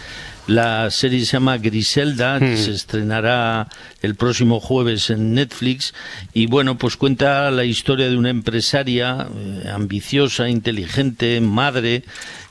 La 0.48 0.92
serie 0.92 1.26
se 1.26 1.34
llama 1.34 1.58
Griselda, 1.58 2.40
Hmm. 2.40 2.56
se 2.56 2.72
estrenará 2.72 3.68
el 4.02 4.16
próximo 4.16 4.60
jueves 4.60 5.10
en 5.10 5.34
Netflix. 5.34 5.94
Y 6.34 6.46
bueno, 6.46 6.78
pues 6.78 6.98
cuenta 6.98 7.50
la 7.50 7.64
historia 7.66 8.10
de 8.10 8.18
una 8.18 8.30
empresaria 8.30 9.28
eh, 9.36 9.70
ambiciosa, 9.74 10.48
inteligente, 10.50 11.42
madre, 11.42 12.04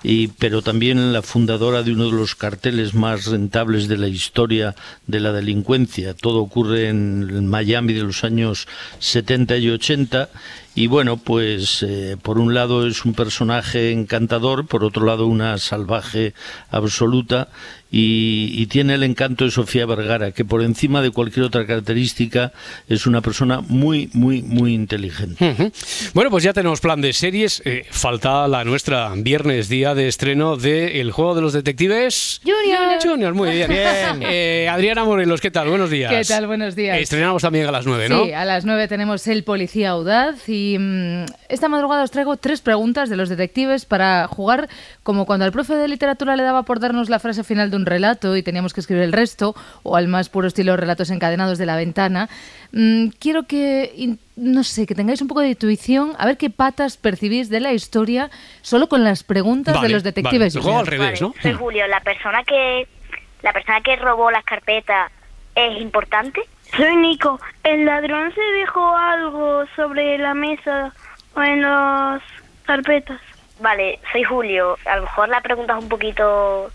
y, 0.03 0.29
pero 0.29 0.61
también 0.61 1.13
la 1.13 1.23
fundadora 1.23 1.83
de 1.83 1.93
uno 1.93 2.07
de 2.07 2.17
los 2.17 2.35
carteles 2.35 2.95
más 2.95 3.27
rentables 3.27 3.89
de 3.89 3.97
la 3.97 4.09
historia 4.09 4.75
de 5.07 5.21
la 5.21 5.33
delincuencia. 5.33 6.15
Todo 6.15 6.41
ocurre 6.41 6.89
en 6.89 7.47
Miami 7.47 7.93
de 7.93 8.03
los 8.03 8.25
años 8.25 8.67
70 8.99 9.57
y 9.59 9.71
80. 9.71 10.29
Y 10.75 10.89
bueno, 10.89 11.17
pues 11.17 11.85
eh, 11.87 12.17
por 12.21 12.39
un 12.39 12.53
lado 12.53 12.87
es 12.87 13.05
un 13.05 13.15
personaje 13.15 13.93
encantador, 13.93 14.67
por 14.67 14.83
otro 14.83 15.07
lado 15.07 15.27
una 15.27 15.57
salvaje 15.59 16.35
absoluta 16.71 17.49
y, 17.93 18.51
y 18.61 18.67
tiene 18.67 18.95
el 18.95 19.05
encanto 19.05 19.45
de 19.45 19.53
Sofía 19.53 19.87
Vergara, 19.87 20.33
que 20.33 20.45
por 20.45 20.63
encima 20.63 21.01
de 21.01 21.13
cualquier 21.13 21.47
otra 21.47 21.65
característica 21.65 22.53
es 22.89 23.07
una 23.07 23.21
persona 23.21 23.61
muy, 23.61 24.11
muy, 24.15 24.43
muy 24.43 24.75
inteligente. 24.75 25.73
Bueno, 26.13 26.29
pues 26.29 26.43
ya 26.43 26.53
tenemos 26.53 26.81
plan 26.81 27.01
de 27.01 27.13
series. 27.13 27.63
Eh, 27.65 27.87
falta 27.89 28.49
la 28.49 28.65
nuestra. 28.65 29.13
Viernes, 29.17 29.69
día 29.69 29.95
de 29.95 30.09
estreno 30.09 30.57
de 30.57 31.01
El 31.01 31.13
Juego 31.13 31.37
de 31.37 31.43
los 31.43 31.53
Detectives. 31.53 32.41
Junior. 32.43 33.01
Junior, 33.01 33.35
muy 33.35 33.51
bien. 33.51 33.69
Bien. 33.69 33.85
Eh, 34.37 34.69
Adriana 34.71 35.05
Morelos, 35.05 35.41
¿qué 35.41 35.51
tal? 35.51 35.69
Buenos 35.69 35.91
días. 35.91 36.11
¿Qué 36.11 36.25
tal? 36.25 36.47
Buenos 36.47 36.75
días. 36.75 36.99
Estrenamos 36.99 37.43
también 37.43 37.67
a 37.67 37.73
las 37.73 37.87
9, 37.87 38.09
¿no? 38.09 38.25
Sí, 38.25 38.33
a 38.33 38.45
las 38.45 38.65
9 38.65 38.89
tenemos 38.89 39.27
El 39.27 39.45
Policía 39.45 39.91
Audaz 39.91 40.49
y 40.49 40.64
mm, 40.79 41.25
esta 41.49 41.69
madrugada 41.69 42.03
os 42.05 42.11
traigo 42.11 42.37
tres 42.37 42.61
preguntas 42.61 43.09
de 43.09 43.17
los 43.17 43.29
detectives 43.29 43.85
para 43.85 44.27
jugar 44.29 44.69
como 45.03 45.27
cuando 45.27 45.45
al 45.45 45.53
profe 45.53 45.75
de 45.75 45.89
literatura 45.89 46.37
le 46.37 46.43
daba 46.43 46.63
por 46.63 46.81
darnos 46.81 47.09
la 47.09 47.19
frase 47.19 47.45
final 47.45 47.71
de 47.71 47.77
un 47.77 47.87
relato 47.87 48.37
y 48.37 48.43
teníamos 48.43 48.73
que 48.73 48.81
escribir 48.81 49.05
el 49.05 49.13
resto 49.13 49.55
o 49.83 49.97
al 49.97 50.09
más 50.09 50.29
puro 50.29 50.47
estilo 50.49 50.77
relatos 50.77 51.11
encadenados 51.11 51.59
de 51.59 51.67
la 51.67 51.77
ventana. 51.77 52.29
Mm, 52.73 53.09
quiero 53.19 53.45
que, 53.45 54.17
no 54.37 54.65
sé, 54.65 54.87
que 54.87 54.95
tengáis 54.95 55.23
un 55.23 55.29
poco 55.29 55.41
de 55.41 55.51
intuición 55.51 56.13
a 56.19 56.27
ver 56.27 56.37
qué 56.37 56.51
patas 56.51 56.97
percibís 56.97 57.49
de 57.49 57.61
la 57.61 57.73
historia 57.73 58.31
solo 58.63 58.89
con 58.89 59.05
las 59.05 59.23
preguntas 59.23 59.75
Vale, 59.75 59.89
de 59.89 59.95
los 59.95 60.03
detectives. 60.03 60.55
vale. 60.55 60.59
El 60.59 60.63
juego 60.63 60.79
al 60.79 60.87
revés, 60.87 61.21
¿no? 61.21 61.35
Soy 61.41 61.53
Julio, 61.53 61.87
la 61.87 62.01
persona 62.01 62.43
que 62.45 62.87
la 63.43 63.53
persona 63.53 63.81
que 63.83 63.97
robó 63.97 64.31
las 64.31 64.45
carpetas 64.45 65.13
es 65.55 65.81
importante. 65.81 66.41
Soy 66.77 66.97
Nico. 66.97 67.39
El 67.63 67.85
ladrón 67.85 68.35
se 68.35 68.41
dejó 68.41 68.97
algo 68.97 69.65
sobre 69.77 70.19
la 70.19 70.35
mesa 70.35 70.93
o 71.35 71.43
en 71.43 71.63
las 71.63 72.21
carpetas. 72.65 73.21
Vale, 73.61 74.01
soy 74.11 74.25
Julio. 74.25 74.77
A 74.85 74.97
lo 74.97 75.03
mejor 75.03 75.29
la 75.29 75.41
pregunta 75.41 75.77
es 75.77 75.83
un 75.85 75.89
poquito 75.89 76.71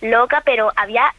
loca, 0.00 0.42
pero 0.44 0.72
había 0.74 1.14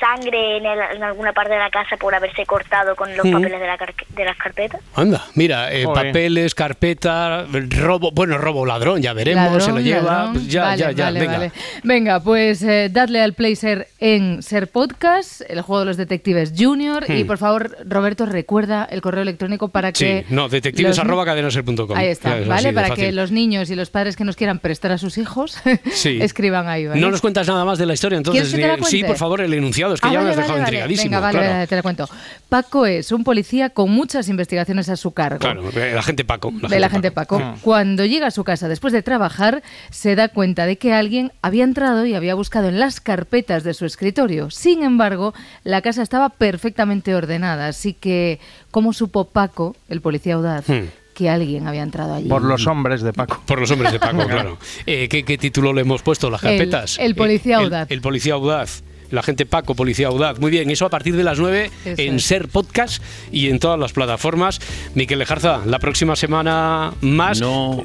sangre 0.00 0.58
en, 0.58 0.66
el- 0.66 0.96
en 0.96 1.02
alguna 1.02 1.32
parte 1.32 1.52
de 1.54 1.58
la 1.58 1.70
casa 1.70 1.96
por 1.96 2.14
haberse 2.14 2.44
cortado 2.46 2.94
con 2.96 3.14
los 3.16 3.24
Mm. 3.26 3.32
papeles 3.32 3.60
de, 3.60 3.66
la 3.66 3.78
car- 3.78 3.94
de 4.14 4.24
las 4.24 4.36
carpetas. 4.36 4.80
Anda, 4.94 5.24
mira, 5.34 5.72
eh, 5.72 5.84
papeles, 5.92 6.54
carpeta, 6.54 7.46
robo, 7.78 8.10
bueno, 8.12 8.38
robo 8.38 8.64
ladrón, 8.66 9.00
ya 9.02 9.12
veremos, 9.12 9.62
se 9.64 9.70
lo 9.70 9.76
Ladrón, 9.78 9.84
lleva. 9.84 10.02
ladrón. 10.12 10.32
pues 10.34 10.48
ya, 10.48 10.62
Vale, 10.62 10.78
ya, 10.78 10.90
ya, 10.92 11.04
vale, 11.04 11.20
venga. 11.20 11.32
vale. 11.38 11.52
Venga, 11.82 12.20
pues 12.20 12.62
eh, 12.62 12.88
dadle 12.90 13.20
al 13.22 13.32
play 13.34 13.56
ser 13.56 13.88
en 13.98 14.42
Ser 14.42 14.68
Podcast, 14.68 15.42
el 15.48 15.60
juego 15.62 15.80
de 15.80 15.86
los 15.86 15.96
detectives 15.96 16.52
junior. 16.56 17.04
Y 17.08 17.24
Hmm. 17.24 17.26
por 17.26 17.38
favor, 17.38 17.76
Roberto, 17.86 18.26
recuerda 18.26 18.86
el 18.90 19.00
correo 19.00 19.22
electrónico 19.22 19.68
para 19.68 19.88
Sí, 19.88 20.04
que. 20.04 20.26
no, 20.28 20.48
detectives 20.48 20.90
los- 20.96 20.98
arroba 20.98 21.24
cadenaser.com. 21.24 21.96
Ahí 21.96 22.08
está, 22.08 22.36
¿vale? 22.46 22.72
Para 22.72 22.88
fácil. 22.88 23.04
que 23.06 23.12
los 23.12 23.30
niños 23.32 23.70
y 23.70 23.74
los 23.74 23.90
padres 23.90 24.16
que 24.16 24.24
nos 24.24 24.36
quieran 24.36 24.58
prestar 24.58 24.92
a 24.92 24.98
sus 24.98 25.18
hijos 25.18 25.58
Sí. 25.92 26.18
escriban 26.22 26.68
ahí, 26.68 26.86
¿vale? 26.86 27.00
No 27.00 27.10
nos 27.10 27.20
cuentas 27.20 27.46
nada 27.48 27.64
más 27.64 27.78
de 27.78 27.86
la 27.86 27.94
historia, 27.94 28.16
¿Quieres 28.22 28.52
entonces. 28.52 28.54
que 28.54 28.62
te 28.62 28.68
la 28.68 28.76
ni- 28.76 28.84
sí, 28.84 29.04
por 29.04 29.16
favor, 29.16 29.40
el 29.40 29.52
enunciado, 29.54 29.85
es 29.94 30.00
que 30.00 30.08
Ah, 30.08 30.12
ya 30.12 30.18
me 30.20 30.24
vale, 30.24 30.30
has 30.30 30.36
dejado 30.36 30.52
vale, 30.54 30.62
intrigadísimo. 30.64 31.04
Venga, 31.10 31.20
vale, 31.20 31.38
claro. 31.38 31.52
vale, 31.54 31.66
te 31.66 31.76
la 31.76 31.82
cuento. 31.82 32.08
Paco 32.48 32.86
es 32.86 33.12
un 33.12 33.24
policía 33.24 33.70
con 33.70 33.90
muchas 33.90 34.28
investigaciones 34.28 34.88
a 34.88 34.96
su 34.96 35.12
cargo. 35.12 35.38
Claro, 35.38 35.62
la 35.74 36.02
gente 36.02 36.24
Paco. 36.24 36.52
de 36.52 36.80
la 36.80 36.88
gente 36.90 37.10
Paco. 37.10 37.38
Mm. 37.40 37.54
Cuando 37.62 38.04
llega 38.04 38.28
a 38.28 38.30
su 38.30 38.44
casa 38.44 38.68
después 38.68 38.92
de 38.92 39.02
trabajar, 39.02 39.62
se 39.90 40.14
da 40.16 40.28
cuenta 40.28 40.66
de 40.66 40.76
que 40.78 40.92
alguien 40.92 41.32
había 41.42 41.64
entrado 41.64 42.04
y 42.06 42.14
había 42.14 42.34
buscado 42.34 42.68
en 42.68 42.78
las 42.78 43.00
carpetas 43.00 43.64
de 43.64 43.74
su 43.74 43.84
escritorio. 43.86 44.50
Sin 44.50 44.82
embargo, 44.82 45.34
la 45.64 45.82
casa 45.82 46.02
estaba 46.02 46.28
perfectamente 46.30 47.14
ordenada, 47.14 47.68
así 47.68 47.92
que 47.94 48.38
¿cómo 48.70 48.92
supo 48.92 49.24
Paco, 49.26 49.74
el 49.88 50.00
policía 50.00 50.34
audaz, 50.34 50.68
Hmm. 50.68 50.86
que 51.14 51.30
alguien 51.30 51.66
había 51.66 51.82
entrado 51.82 52.14
allí? 52.14 52.28
Por 52.28 52.42
los 52.42 52.66
hombres 52.66 53.00
de 53.02 53.12
Paco. 53.12 53.42
Por 53.46 53.58
los 53.60 53.70
hombres 53.70 53.92
de 53.92 53.98
Paco, 53.98 54.18
claro. 54.28 54.58
Eh, 54.86 55.08
¿qué, 55.08 55.24
qué 55.24 55.38
título 55.38 55.72
le 55.72 55.80
hemos 55.82 56.02
puesto? 56.02 56.30
¿Las 56.30 56.40
carpetas? 56.40 56.98
el 56.98 57.14
policía 57.14 57.56
Eh, 57.60 57.64
audaz. 57.64 57.90
El, 57.90 58.00
policía 58.00 58.34
audaz. 58.34 58.82
La 59.10 59.22
gente 59.22 59.46
Paco, 59.46 59.74
policía 59.74 60.08
audaz. 60.08 60.38
Muy 60.40 60.50
bien, 60.50 60.70
eso 60.70 60.84
a 60.86 60.90
partir 60.90 61.16
de 61.16 61.24
las 61.24 61.38
9 61.38 61.70
Eso 61.84 62.02
en 62.02 62.16
es. 62.16 62.24
Ser 62.24 62.48
Podcast 62.48 63.02
y 63.32 63.48
en 63.48 63.58
todas 63.58 63.78
las 63.78 63.92
plataformas. 63.92 64.60
Miquel 64.94 65.18
Lejarza, 65.18 65.60
la 65.66 65.78
próxima 65.78 66.16
semana 66.16 66.92
más. 67.00 67.40
No, 67.40 67.84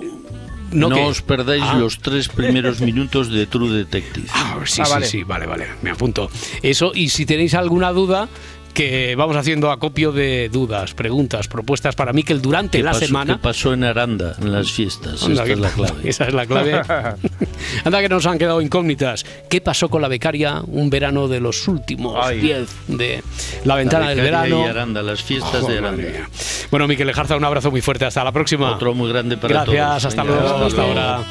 ¿No 0.72 0.88
os 1.08 1.22
perdáis 1.22 1.64
Ah. 1.66 1.76
los 1.78 2.00
tres 2.00 2.30
primeros 2.30 2.80
minutos 2.82 3.30
de 3.30 3.46
True 3.46 3.70
Detective. 3.78 4.28
Ah, 4.34 4.58
sí, 4.66 4.82
Ah, 4.82 4.86
sí, 4.86 4.92
vale. 4.92 5.06
sí, 5.06 5.24
vale, 5.24 5.46
vale, 5.46 5.68
me 5.82 5.90
apunto. 5.90 6.30
Eso, 6.64 6.92
y 6.96 7.10
si 7.10 7.26
tenéis 7.26 7.54
alguna 7.56 7.92
duda, 7.92 8.30
que 8.72 9.16
vamos 9.16 9.36
haciendo 9.38 9.72
acopio 9.72 10.12
de 10.12 10.50
dudas, 10.50 10.94
preguntas, 10.94 11.48
propuestas 11.48 11.96
para 11.96 12.14
Miquel 12.14 12.42
durante 12.42 12.78
¿Qué 12.80 12.84
la 12.84 12.92
pasó- 12.92 13.06
semana. 13.06 13.34
¿Qué 13.36 13.40
pasó 13.42 13.74
en 13.74 13.84
Aranda, 13.84 14.36
en 14.40 14.52
las 14.52 14.72
fiestas? 14.72 15.24
Anda, 15.24 15.44
Esta 15.44 15.46
que- 15.46 15.54
es 15.54 15.60
la 15.60 15.70
clave. 15.76 16.10
Esa 16.10 16.26
es 16.26 16.34
la 16.34 16.46
clave. 16.46 16.82
Anda 17.86 18.02
que 18.02 18.10
nos 18.10 18.26
han 18.26 18.38
quedado 18.38 18.62
incógnitas. 18.62 19.26
¿Qué 19.50 19.62
pasó 19.62 19.90
con 19.90 20.02
la 20.02 20.08
becaria 20.08 20.62
un 20.68 20.90
verano 20.90 21.28
de 21.28 21.40
los 21.40 21.68
últimos 21.68 22.18
Ay. 22.26 22.40
10 22.40 22.70
de 22.88 23.24
la 23.66 23.76
ventana 23.76 24.10
del 24.10 24.20
Becaria 24.22 24.42
verano? 24.42 24.66
y 24.66 24.70
Aranda, 24.70 25.02
las 25.02 25.22
fiestas 25.24 25.62
Joder, 25.62 25.82
de 25.82 25.88
Aranda. 25.88 26.30
Bueno, 26.72 26.88
Miquel 26.88 27.08
Lejarza, 27.08 27.36
un 27.36 27.44
abrazo 27.44 27.72
muy 27.72 27.82
fuerte. 27.82 28.06
Hasta 28.06 28.24
la 28.24 28.32
próxima. 28.32 28.72
Otro 28.72 28.94
muy 28.94 29.10
grande 29.10 29.38
para 29.38 29.64
Gracias, 29.66 29.88
todos. 29.88 30.06
hasta 30.06 30.24
Venga, 30.24 30.36
luego, 30.36 30.56
hasta 30.56 30.66
hasta 30.68 30.82
luego. 30.86 31.00
ahora. 31.00 31.24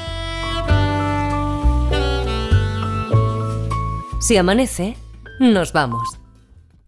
Si 4.20 4.36
amanece, 4.36 4.96
nos 5.40 5.72
vamos. 5.72 6.19